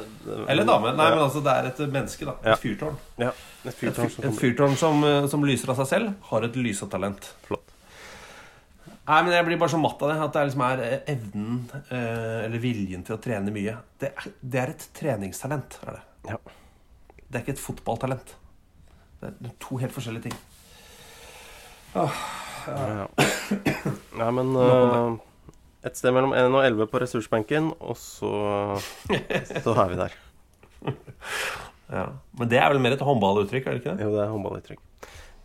Eller 0.49 0.65
dame. 0.65 0.95
Nei, 0.97 1.09
men 1.13 1.21
altså, 1.27 1.43
det 1.45 1.53
er 1.53 1.69
et 1.69 1.83
menneske, 1.93 2.25
da. 2.25 2.39
Et 2.55 2.63
fyrtårn. 2.63 2.97
Ja, 3.21 3.35
et 3.61 3.69
Et, 3.69 3.77
fyrtårn 3.83 4.09
fyr, 4.09 4.15
som 4.15 4.29
et 4.31 4.39
fyrtårn 4.39 4.79
som, 4.81 5.05
eh, 5.05 5.27
som 5.29 5.45
lyser 5.45 5.75
av 5.75 5.83
seg 5.83 5.91
selv, 5.91 6.15
har 6.31 6.47
et 6.49 6.57
lysetalent. 6.57 7.29
flott. 7.45 7.75
Nei, 8.87 9.19
men 9.27 9.33
Jeg 9.35 9.45
blir 9.45 9.59
bare 9.61 9.75
så 9.75 9.83
matt 9.83 10.01
av 10.01 10.09
det. 10.09 10.17
At 10.25 10.33
det 10.33 10.41
er 10.41 10.49
liksom 10.49 10.65
er 10.71 10.83
eh, 10.87 10.99
evnen, 11.17 11.61
eh, 11.91 12.45
eller 12.47 12.63
viljen 12.63 13.05
til 13.05 13.19
å 13.19 13.21
trene 13.21 13.53
mye. 13.53 13.77
Det 14.01 14.15
er, 14.15 14.33
det 14.41 14.63
er 14.63 14.73
et 14.73 14.89
treningstalent. 14.97 15.79
er 15.85 15.99
det. 15.99 16.03
Ja. 16.33 16.41
Det 17.29 17.35
er 17.35 17.45
ikke 17.45 17.57
et 17.59 17.67
fotballtalent. 17.67 18.35
Det 19.21 19.35
er 19.35 19.55
to 19.61 19.77
helt 19.83 19.93
forskjellige 19.93 20.31
ting. 20.31 20.41
Ja. 21.95 23.07
Nei, 24.17 24.29
men 24.39 24.53
uh, 24.57 25.17
et 25.85 25.99
sted 25.99 26.15
mellom 26.15 26.33
1 26.37 26.55
og 26.55 26.63
11 26.65 26.89
på 26.93 27.01
ressursbenken, 27.03 27.73
og 27.83 27.97
så, 27.99 28.31
så 29.65 29.75
er 29.85 29.93
vi 29.95 30.01
der. 30.05 30.19
Ja. 31.93 32.07
Men 32.41 32.49
det 32.49 32.57
er 32.57 32.71
vel 32.73 32.79
mer 32.81 32.95
et 32.95 33.03
håndballuttrykk, 33.05 33.67
er 33.69 33.75
det 33.75 33.81
ikke 33.83 33.93
det? 33.99 34.05
Jo, 34.07 34.13
det 34.15 34.21
er 34.23 34.31
håndballuttrykk. 34.33 34.79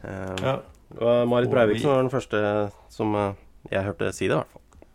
Uh, 0.05 0.35
Ja. 0.45 0.53
Marit 1.27 1.51
Breivik 1.51 1.81
som 1.81 1.91
var 1.91 1.97
den 2.05 2.11
første 2.13 2.39
som 2.95 3.11
eh, 3.19 3.33
jeg 3.73 3.83
hørte 3.83 4.07
si 4.15 4.29
det, 4.29 4.37
i 4.37 4.39
hvert 4.39 4.53
fall. 4.53 4.85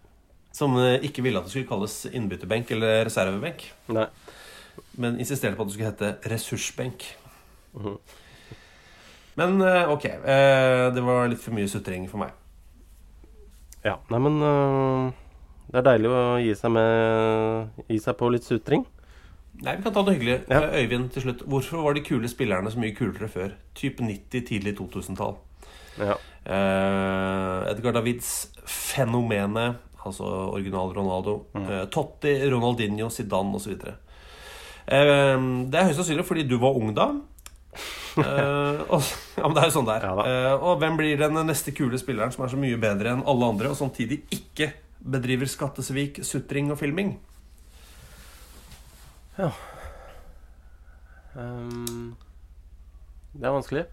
Som 0.56 0.78
ikke 0.80 1.20
ville 1.26 1.36
at 1.36 1.44
det 1.44 1.52
skulle 1.52 1.68
kalles 1.68 1.96
innbytterbenk 2.08 2.72
eller 2.72 3.02
reservebenk. 3.04 3.66
Nei. 3.92 4.06
Men 4.96 5.20
insisterte 5.20 5.58
på 5.58 5.66
at 5.66 5.68
det 5.68 5.76
skulle 5.76 5.90
hete 5.90 6.32
ressursbenk. 6.32 7.04
Mhm. 7.76 7.98
Men 9.40 9.60
eh, 9.64 9.90
ok, 9.92 10.04
eh, 10.04 10.86
det 10.92 11.04
var 11.04 11.30
litt 11.30 11.40
for 11.40 11.56
mye 11.56 11.70
sutring 11.70 12.08
for 12.10 12.20
meg. 12.22 12.34
Ja, 13.82 13.96
nei, 14.12 14.18
men 14.22 14.38
øh, 14.46 15.06
det 15.72 15.80
er 15.80 15.86
deilig 15.86 16.10
å 16.12 16.24
gi 16.42 16.52
seg, 16.58 16.74
med, 16.74 17.80
gi 17.88 17.98
seg 18.02 18.18
på 18.18 18.28
litt 18.30 18.46
sutring. 18.46 18.84
Nei, 19.62 19.76
vi 19.76 19.84
kan 19.84 19.94
ta 19.94 20.02
noe 20.04 20.14
hyggelig. 20.14 20.42
Ja. 20.50 20.60
Eh, 20.68 20.82
Øyvind, 20.82 21.10
til 21.14 21.26
slutt. 21.26 21.46
Hvorfor 21.48 21.84
var 21.84 21.96
de 21.96 22.04
kule 22.06 22.30
spillerne 22.30 22.70
så 22.72 22.80
mye 22.82 22.94
kulere 22.96 23.28
før? 23.30 23.56
Typ 23.78 24.00
90, 24.02 24.46
tidlig 24.48 24.76
2000-tall. 24.78 25.36
Ja. 26.00 26.16
Eh, 26.44 27.70
Edgar 27.70 27.96
Davids 27.96 28.52
fenomenet, 28.66 29.82
altså 30.04 30.28
original 30.54 30.94
Ronaldo. 30.96 31.36
Eh, 31.58 31.84
Totti, 31.92 32.34
Ronaldinho, 32.52 33.10
Zidane 33.12 33.58
osv. 33.58 33.76
Uh, 34.82 35.38
det 35.70 35.78
er 35.78 35.84
høyst 35.86 36.00
sannsynlig 36.00 36.24
fordi 36.26 36.42
du 36.50 36.56
var 36.58 36.74
ung 36.74 36.90
da. 36.96 37.12
Eh, 38.12 38.80
og, 38.92 39.00
ja, 39.38 39.46
men 39.46 39.54
det 39.56 39.62
er 39.62 39.70
jo 39.70 39.72
sånn 39.72 39.86
det 39.88 39.94
er. 39.94 40.02
Ja 40.04 40.24
eh, 40.28 40.64
og 40.68 40.82
hvem 40.82 40.98
blir 40.98 41.16
den 41.16 41.38
neste 41.48 41.72
kule 41.72 41.96
spilleren 41.96 42.28
som 42.34 42.42
er 42.44 42.50
så 42.52 42.58
mye 42.60 42.76
bedre 42.76 43.14
enn 43.14 43.22
alle 43.24 43.48
andre, 43.48 43.70
og 43.72 43.78
samtidig 43.78 44.18
ikke 44.36 44.66
bedriver 45.00 45.48
skattesvik, 45.48 46.20
sutring 46.28 46.68
og 46.74 46.76
filming? 46.82 47.14
Ehm, 51.40 52.12
det 53.32 53.48
er 53.48 53.56
vanskelig. 53.56 53.86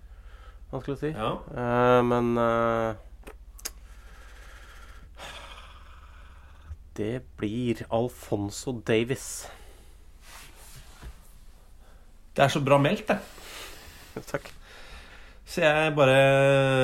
Vanskelig 0.73 0.97
å 0.97 0.99
si. 0.99 1.13
Ja. 1.15 1.31
Uh, 1.55 2.01
men 2.03 2.35
Det 6.99 7.21
blir 7.39 7.85
Alfonso 7.95 8.81
Davis. 8.83 9.47
Det 12.35 12.43
er 12.43 12.51
så 12.51 12.59
bra 12.59 12.75
meldt, 12.77 13.07
det. 13.07 13.38
Takk. 14.27 14.49
Så 15.49 15.63
jeg 15.63 15.93
bare, 15.97 16.17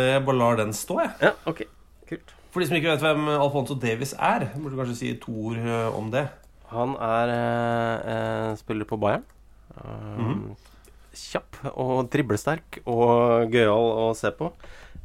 jeg 0.09 0.23
bare 0.25 0.39
lar 0.39 0.57
den 0.57 0.73
stå, 0.73 0.99
jeg. 1.03 1.11
Ja, 1.21 1.33
ok. 1.45 1.61
Kult. 2.09 2.33
For 2.53 2.63
de 2.63 2.69
som 2.69 2.77
ikke 2.79 2.93
vet 2.93 3.03
hvem 3.03 3.27
Alfonso 3.35 3.75
Davis 3.77 4.13
er, 4.15 4.47
burde 4.55 4.73
du 4.73 4.79
kanskje 4.79 4.97
si 5.01 5.11
to 5.21 5.33
ord 5.51 5.59
eh, 5.59 5.89
om 5.97 6.07
det. 6.13 6.23
Han 6.71 6.95
er 6.97 7.33
eh, 7.33 8.13
eh, 8.15 8.55
spiller 8.61 8.87
på 8.89 8.97
Bayern. 9.01 9.25
Um, 9.75 10.55
Kjapp 11.15 11.59
og 11.75 12.09
driblesterk 12.11 12.79
og 12.87 13.51
gøyal 13.53 13.91
å 14.05 14.09
se 14.17 14.31
på. 14.35 14.49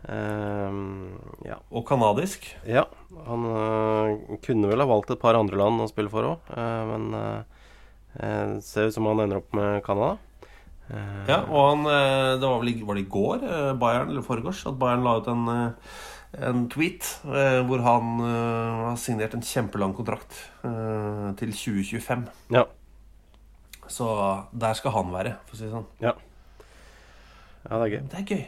Um, 0.09 1.19
ja. 1.45 1.59
Og 1.71 1.85
kanadisk. 1.87 2.49
ja. 2.67 2.87
Han 3.27 3.45
eh, 3.51 4.39
kunne 4.47 4.71
vel 4.71 4.81
ha 4.81 4.89
valgt 4.89 5.13
et 5.13 5.21
par 5.21 5.37
andre 5.39 5.59
land 5.61 5.83
å 5.85 5.91
spille 5.91 6.11
for 6.13 6.25
òg, 6.31 6.51
men 6.89 7.11
eh, 7.19 7.65
eh, 8.23 8.53
ser 8.65 8.89
ut 8.89 8.97
som 8.97 9.11
han 9.11 9.21
ender 9.27 9.43
opp 9.43 9.53
med 9.59 9.83
Canada. 9.87 10.17
Eh, 10.91 11.27
Ja, 11.31 11.41
og 11.47 11.61
han, 11.71 11.85
eh, 11.87 12.39
det 12.41 12.49
var 12.49 12.61
vel 12.65 12.85
var 12.87 12.95
det 12.99 13.05
i 13.07 13.11
går, 13.11 13.45
eh, 13.47 13.73
Bayern, 13.79 14.11
eller 14.11 14.23
foregårs, 14.27 14.65
at 14.67 14.79
Bayern 14.81 15.05
la 15.07 15.17
ut 15.21 15.29
en, 15.31 15.45
eh, 15.49 15.95
en 16.51 16.65
tweet 16.71 17.07
eh, 17.27 17.61
hvor 17.67 17.83
han 17.87 18.21
eh, 18.27 18.85
har 18.91 18.97
signert 19.03 19.35
en 19.35 19.43
kjempelang 19.43 19.95
kontrakt 19.95 20.37
eh, 20.65 21.31
til 21.41 21.53
2025. 21.55 22.27
ja. 22.57 22.65
Så 23.91 24.07
der 24.55 24.75
skal 24.79 24.93
han 24.95 25.09
være, 25.11 25.33
for 25.49 25.57
å 25.57 25.59
si 25.59 25.65
det 25.67 25.73
sånn. 25.75 25.87
ja. 26.01 26.13
Ja, 27.67 27.77
det 27.77 27.81
er 27.83 27.91
gøy. 27.91 28.03
Det 28.09 28.19
er 28.21 28.29
gøy. 28.31 28.45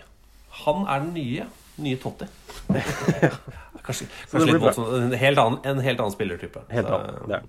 Han 0.62 0.84
er 0.88 1.00
den 1.02 1.10
nye. 1.16 1.46
Nye 1.82 1.98
Totti. 2.00 2.28
kanskje 3.84 4.06
kanskje 4.30 4.46
litt 4.52 4.62
voldsomt. 4.62 4.92
En 5.00 5.16
helt 5.18 5.40
annen, 5.42 5.58
en 5.66 5.80
helt 5.84 6.00
annen 6.00 6.14
spillertype. 6.14 6.62
Helt. 6.72 6.88
Det 7.26 7.36
er. 7.36 7.42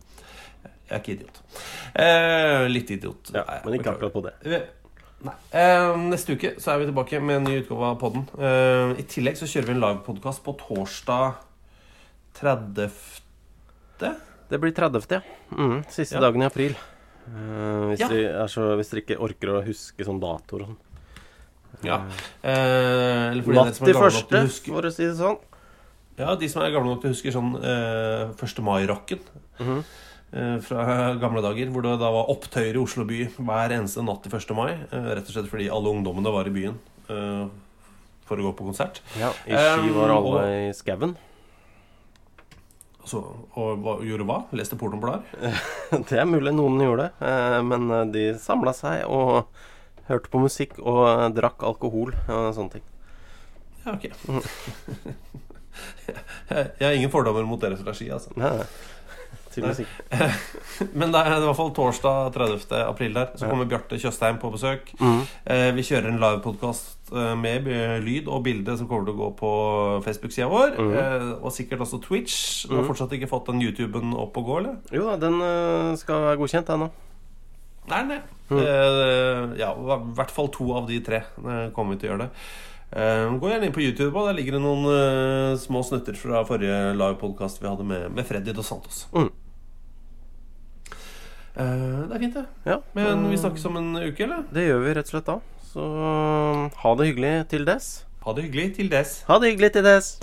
Jeg 0.66 0.98
er 0.98 1.00
ikke 1.04 1.14
idiot. 1.16 1.39
Eh, 2.04 2.66
litt 2.74 2.91
idiot. 2.98 3.32
Ja, 3.38 3.46
men 3.64 3.78
ikke 3.78 3.94
akkurat 3.94 4.14
på 4.18 4.26
det. 4.26 4.34
Eh, 5.24 5.96
neste 6.10 6.36
uke 6.36 6.54
så 6.60 6.74
er 6.74 6.82
vi 6.82 6.88
tilbake 6.90 7.20
med 7.24 7.36
en 7.40 7.46
ny 7.48 7.58
utgave 7.62 7.90
av 7.94 8.00
podden. 8.02 8.26
Uh, 8.36 8.92
I 9.00 9.06
tillegg 9.08 9.38
så 9.40 9.48
kjører 9.48 9.70
vi 9.70 9.76
en 9.78 9.84
livepodkast 9.84 10.44
på 10.44 10.56
torsdag 10.60 11.38
30. 12.40 12.90
Det 14.50 14.60
blir 14.60 14.74
30., 14.76 15.08
ja. 15.16 15.22
Mm, 15.56 15.84
siste 15.90 16.16
Ja. 16.18 16.22
dagen 16.22 16.42
i 16.42 16.46
april. 16.46 16.76
Uh, 17.28 17.88
hvis, 17.94 18.00
Ja. 18.00 18.08
dere 18.10 18.44
er 18.44 18.48
så, 18.52 18.76
hvis 18.76 18.90
dere 18.92 19.02
ikke 19.06 19.20
orker 19.22 19.48
å 19.54 19.64
huske 19.66 20.04
sånn 20.04 20.20
datoer 20.20 20.62
og 20.62 20.68
sånn. 20.68 20.78
Ja. 21.84 21.98
Eh, 22.44 23.34
Natt 23.34 23.74
til 23.80 23.94
første, 23.98 24.48
for 24.68 24.82
å 24.86 24.92
si 24.94 25.04
det 25.06 25.18
sånn. 25.18 25.40
Ja, 26.18 26.36
de 26.36 26.48
som 26.48 26.62
er 26.62 26.70
gamle 26.72 26.94
nok 26.94 27.02
til 27.02 27.10
å 27.10 27.14
huske 27.16 27.32
sånn 27.34 27.56
eh, 27.58 28.30
1. 28.38 28.62
mai-rocken 28.62 29.20
Mm 29.60 29.80
eh, 29.80 29.84
fra 30.66 30.84
gamle 31.22 31.44
dager, 31.46 31.70
hvor 31.70 31.84
det 31.86 31.92
da 32.02 32.08
var 32.10 32.30
opptøyer 32.34 32.74
i 32.74 32.82
Oslo 32.82 33.04
by 33.06 33.20
hver 33.38 33.74
eneste 33.76 34.02
natt 34.06 34.24
til 34.26 34.34
1. 34.34 34.56
mai. 34.58 34.72
Eh, 34.90 35.10
rett 35.14 35.28
og 35.30 35.36
slett 35.36 35.52
fordi 35.52 35.68
alle 35.70 35.92
ungdommene 35.94 36.32
var 36.34 36.50
i 36.50 36.54
byen 36.56 36.80
eh, 37.10 37.44
for 38.26 38.40
å 38.42 38.48
gå 38.48 38.54
på 38.58 38.66
konsert. 38.72 39.02
Ja, 39.20 39.30
I 39.46 39.54
Ski 39.60 39.94
var 39.94 40.10
alle 40.16 40.34
og- 40.40 40.56
i 40.70 40.74
skauen. 40.74 41.14
Altså, 43.04 43.20
og 43.60 43.82
hva, 43.84 43.98
gjorde 44.08 44.26
hva? 44.30 44.38
Leste 44.56 44.78
pornoblader? 44.80 45.26
Det 46.10 46.18
er 46.18 46.26
mulig 46.30 46.54
noen 46.56 46.80
gjorde 46.80 47.10
det, 47.10 47.28
eh, 47.28 47.60
men 47.68 47.90
eh, 47.92 48.06
de 48.16 48.24
samla 48.40 48.72
seg 48.78 49.04
og 49.12 49.50
hørte 50.08 50.32
på 50.32 50.40
musikk 50.40 50.80
og 50.80 51.02
eh, 51.12 51.28
drakk 51.36 51.66
alkohol 51.68 52.16
og 52.32 52.48
sånne 52.56 52.78
ting. 52.78 52.86
Ja, 53.84 53.98
ok. 53.98 54.08
jeg, 56.08 56.16
jeg 56.80 56.88
har 56.88 56.96
ingen 56.96 57.12
fordommer 57.12 57.44
mot 57.48 57.60
deres 57.62 57.84
regi, 57.86 58.08
altså. 58.16 58.32
Nei, 58.40 58.54
nei. 59.62 59.70
musikk. 59.70 59.88
Men 60.99 61.14
det 61.14 61.22
er 61.22 61.36
i 61.36 61.45
hvert 61.45 61.60
fall 61.60 61.72
torsdag 61.78 62.34
30. 62.34 62.74
april 62.88 63.14
der. 63.14 63.32
Så 63.38 63.49
kommer 63.49 63.70
Bjarte 63.70 63.99
Tjøstheim 64.01 64.39
på 64.41 64.51
besøk. 64.54 64.89
Mm. 64.99 65.22
Eh, 65.45 65.70
vi 65.78 65.86
kjører 65.86 66.10
en 66.10 66.20
livepodkast 66.22 67.14
eh, 67.14 67.34
med 67.39 67.70
eh, 67.70 67.95
lyd 68.04 68.30
og 68.32 68.43
bilde 68.47 68.76
som 68.80 68.89
kommer 68.89 69.08
til 69.08 69.16
å 69.16 69.22
gå 69.22 69.30
på 69.39 69.54
Facebook-sida 70.08 70.49
vår. 70.51 70.76
Mm. 70.80 70.91
eh, 70.97 71.30
og 71.39 71.54
sikkert 71.56 71.86
også 71.86 72.01
Twitch. 72.04 72.38
Du 72.70 72.78
har 72.80 72.88
fortsatt 72.88 73.14
ikke 73.16 73.32
fått 73.32 73.51
den 73.51 73.64
YouTuben 73.64 74.16
opp 74.18 74.38
og 74.41 74.49
gå, 74.49 74.60
eller? 74.64 74.78
Jo 74.95 75.08
da, 75.12 75.18
den 75.22 75.39
skal 76.01 76.30
være 76.30 76.41
godkjent, 76.41 76.70
den 76.72 76.86
nå. 76.88 76.91
Nei, 77.91 78.04
nei. 78.08 78.22
Eh, 78.54 79.58
ja, 79.60 79.74
i 79.74 80.14
hvert 80.18 80.32
fall 80.32 80.51
to 80.54 80.70
av 80.78 80.88
de 80.88 81.01
tre 81.04 81.26
kommer 81.76 81.95
vi 81.95 82.04
til 82.04 82.12
å 82.12 82.14
gjøre 82.14 82.28
det. 82.28 82.45
Gå 82.93 83.49
gjerne 83.49 83.66
inn 83.66 83.74
på 83.74 83.82
YouTube, 83.82 84.22
der 84.28 84.36
ligger 84.38 84.60
det 84.60 84.62
noen 84.62 85.56
små 85.58 85.82
snutter 85.82 86.14
fra 86.14 86.43
forrige 86.45 86.91
livepodkast 86.93 87.58
vi 87.64 87.66
hadde 87.66 87.88
med, 87.89 88.12
med 88.14 88.28
Freddy 88.28 88.54
Dos 88.54 88.70
Santos. 88.70 89.08
Mm. 89.16 89.32
Eh, 91.58 91.64
det 92.10 92.16
er 92.16 92.20
fint, 92.20 92.34
det. 92.34 92.45
Ja, 92.66 92.78
Men 92.93 93.30
vi 93.30 93.38
snakkes 93.38 93.66
om 93.66 93.78
en 93.78 93.95
uke, 93.95 94.24
eller? 94.24 94.43
Det 94.54 94.66
gjør 94.68 94.80
vi 94.80 94.93
rett 94.97 95.06
og 95.06 95.14
slett 95.14 95.28
da. 95.28 95.36
Så 95.74 95.86
eh, 95.86 96.80
ha 96.84 96.95
det 96.97 97.08
hyggelig 97.12 97.34
til 97.54 97.68
dess. 97.68 98.06
Ha 98.26 98.34
det 98.34 98.47
hyggelig 98.47 98.74
til 98.76 98.89
dess. 98.91 99.24
Ha 99.28 99.39
det 99.39 99.51
hyggelig 99.54 99.72
til 99.78 99.84
dess. 99.84 100.18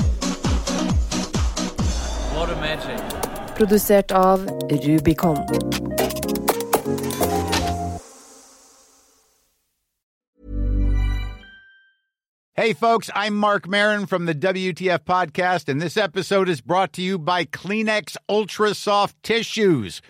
Produsert 3.57 4.12
av 4.12 4.47
Rubicon. 4.72 5.39
Hey, 12.55 12.74
folks, 12.74 13.09
I'm 13.14 13.37
Mark 13.37 13.66
Marin 13.68 14.05
from 14.07 14.26
the 14.26 14.35
WTF 14.35 15.05
Podcast, 15.05 15.68
and 15.68 15.81
this 15.81 15.97
episode 15.97 16.49
is 16.49 16.61
brought 16.61 16.93
to 16.95 17.03
you 17.03 17.18
by 17.18 17.45
Kleenex 17.45 18.18
Ultra 18.28 18.74
Soft 18.74 19.16
Tissues, 19.22 20.03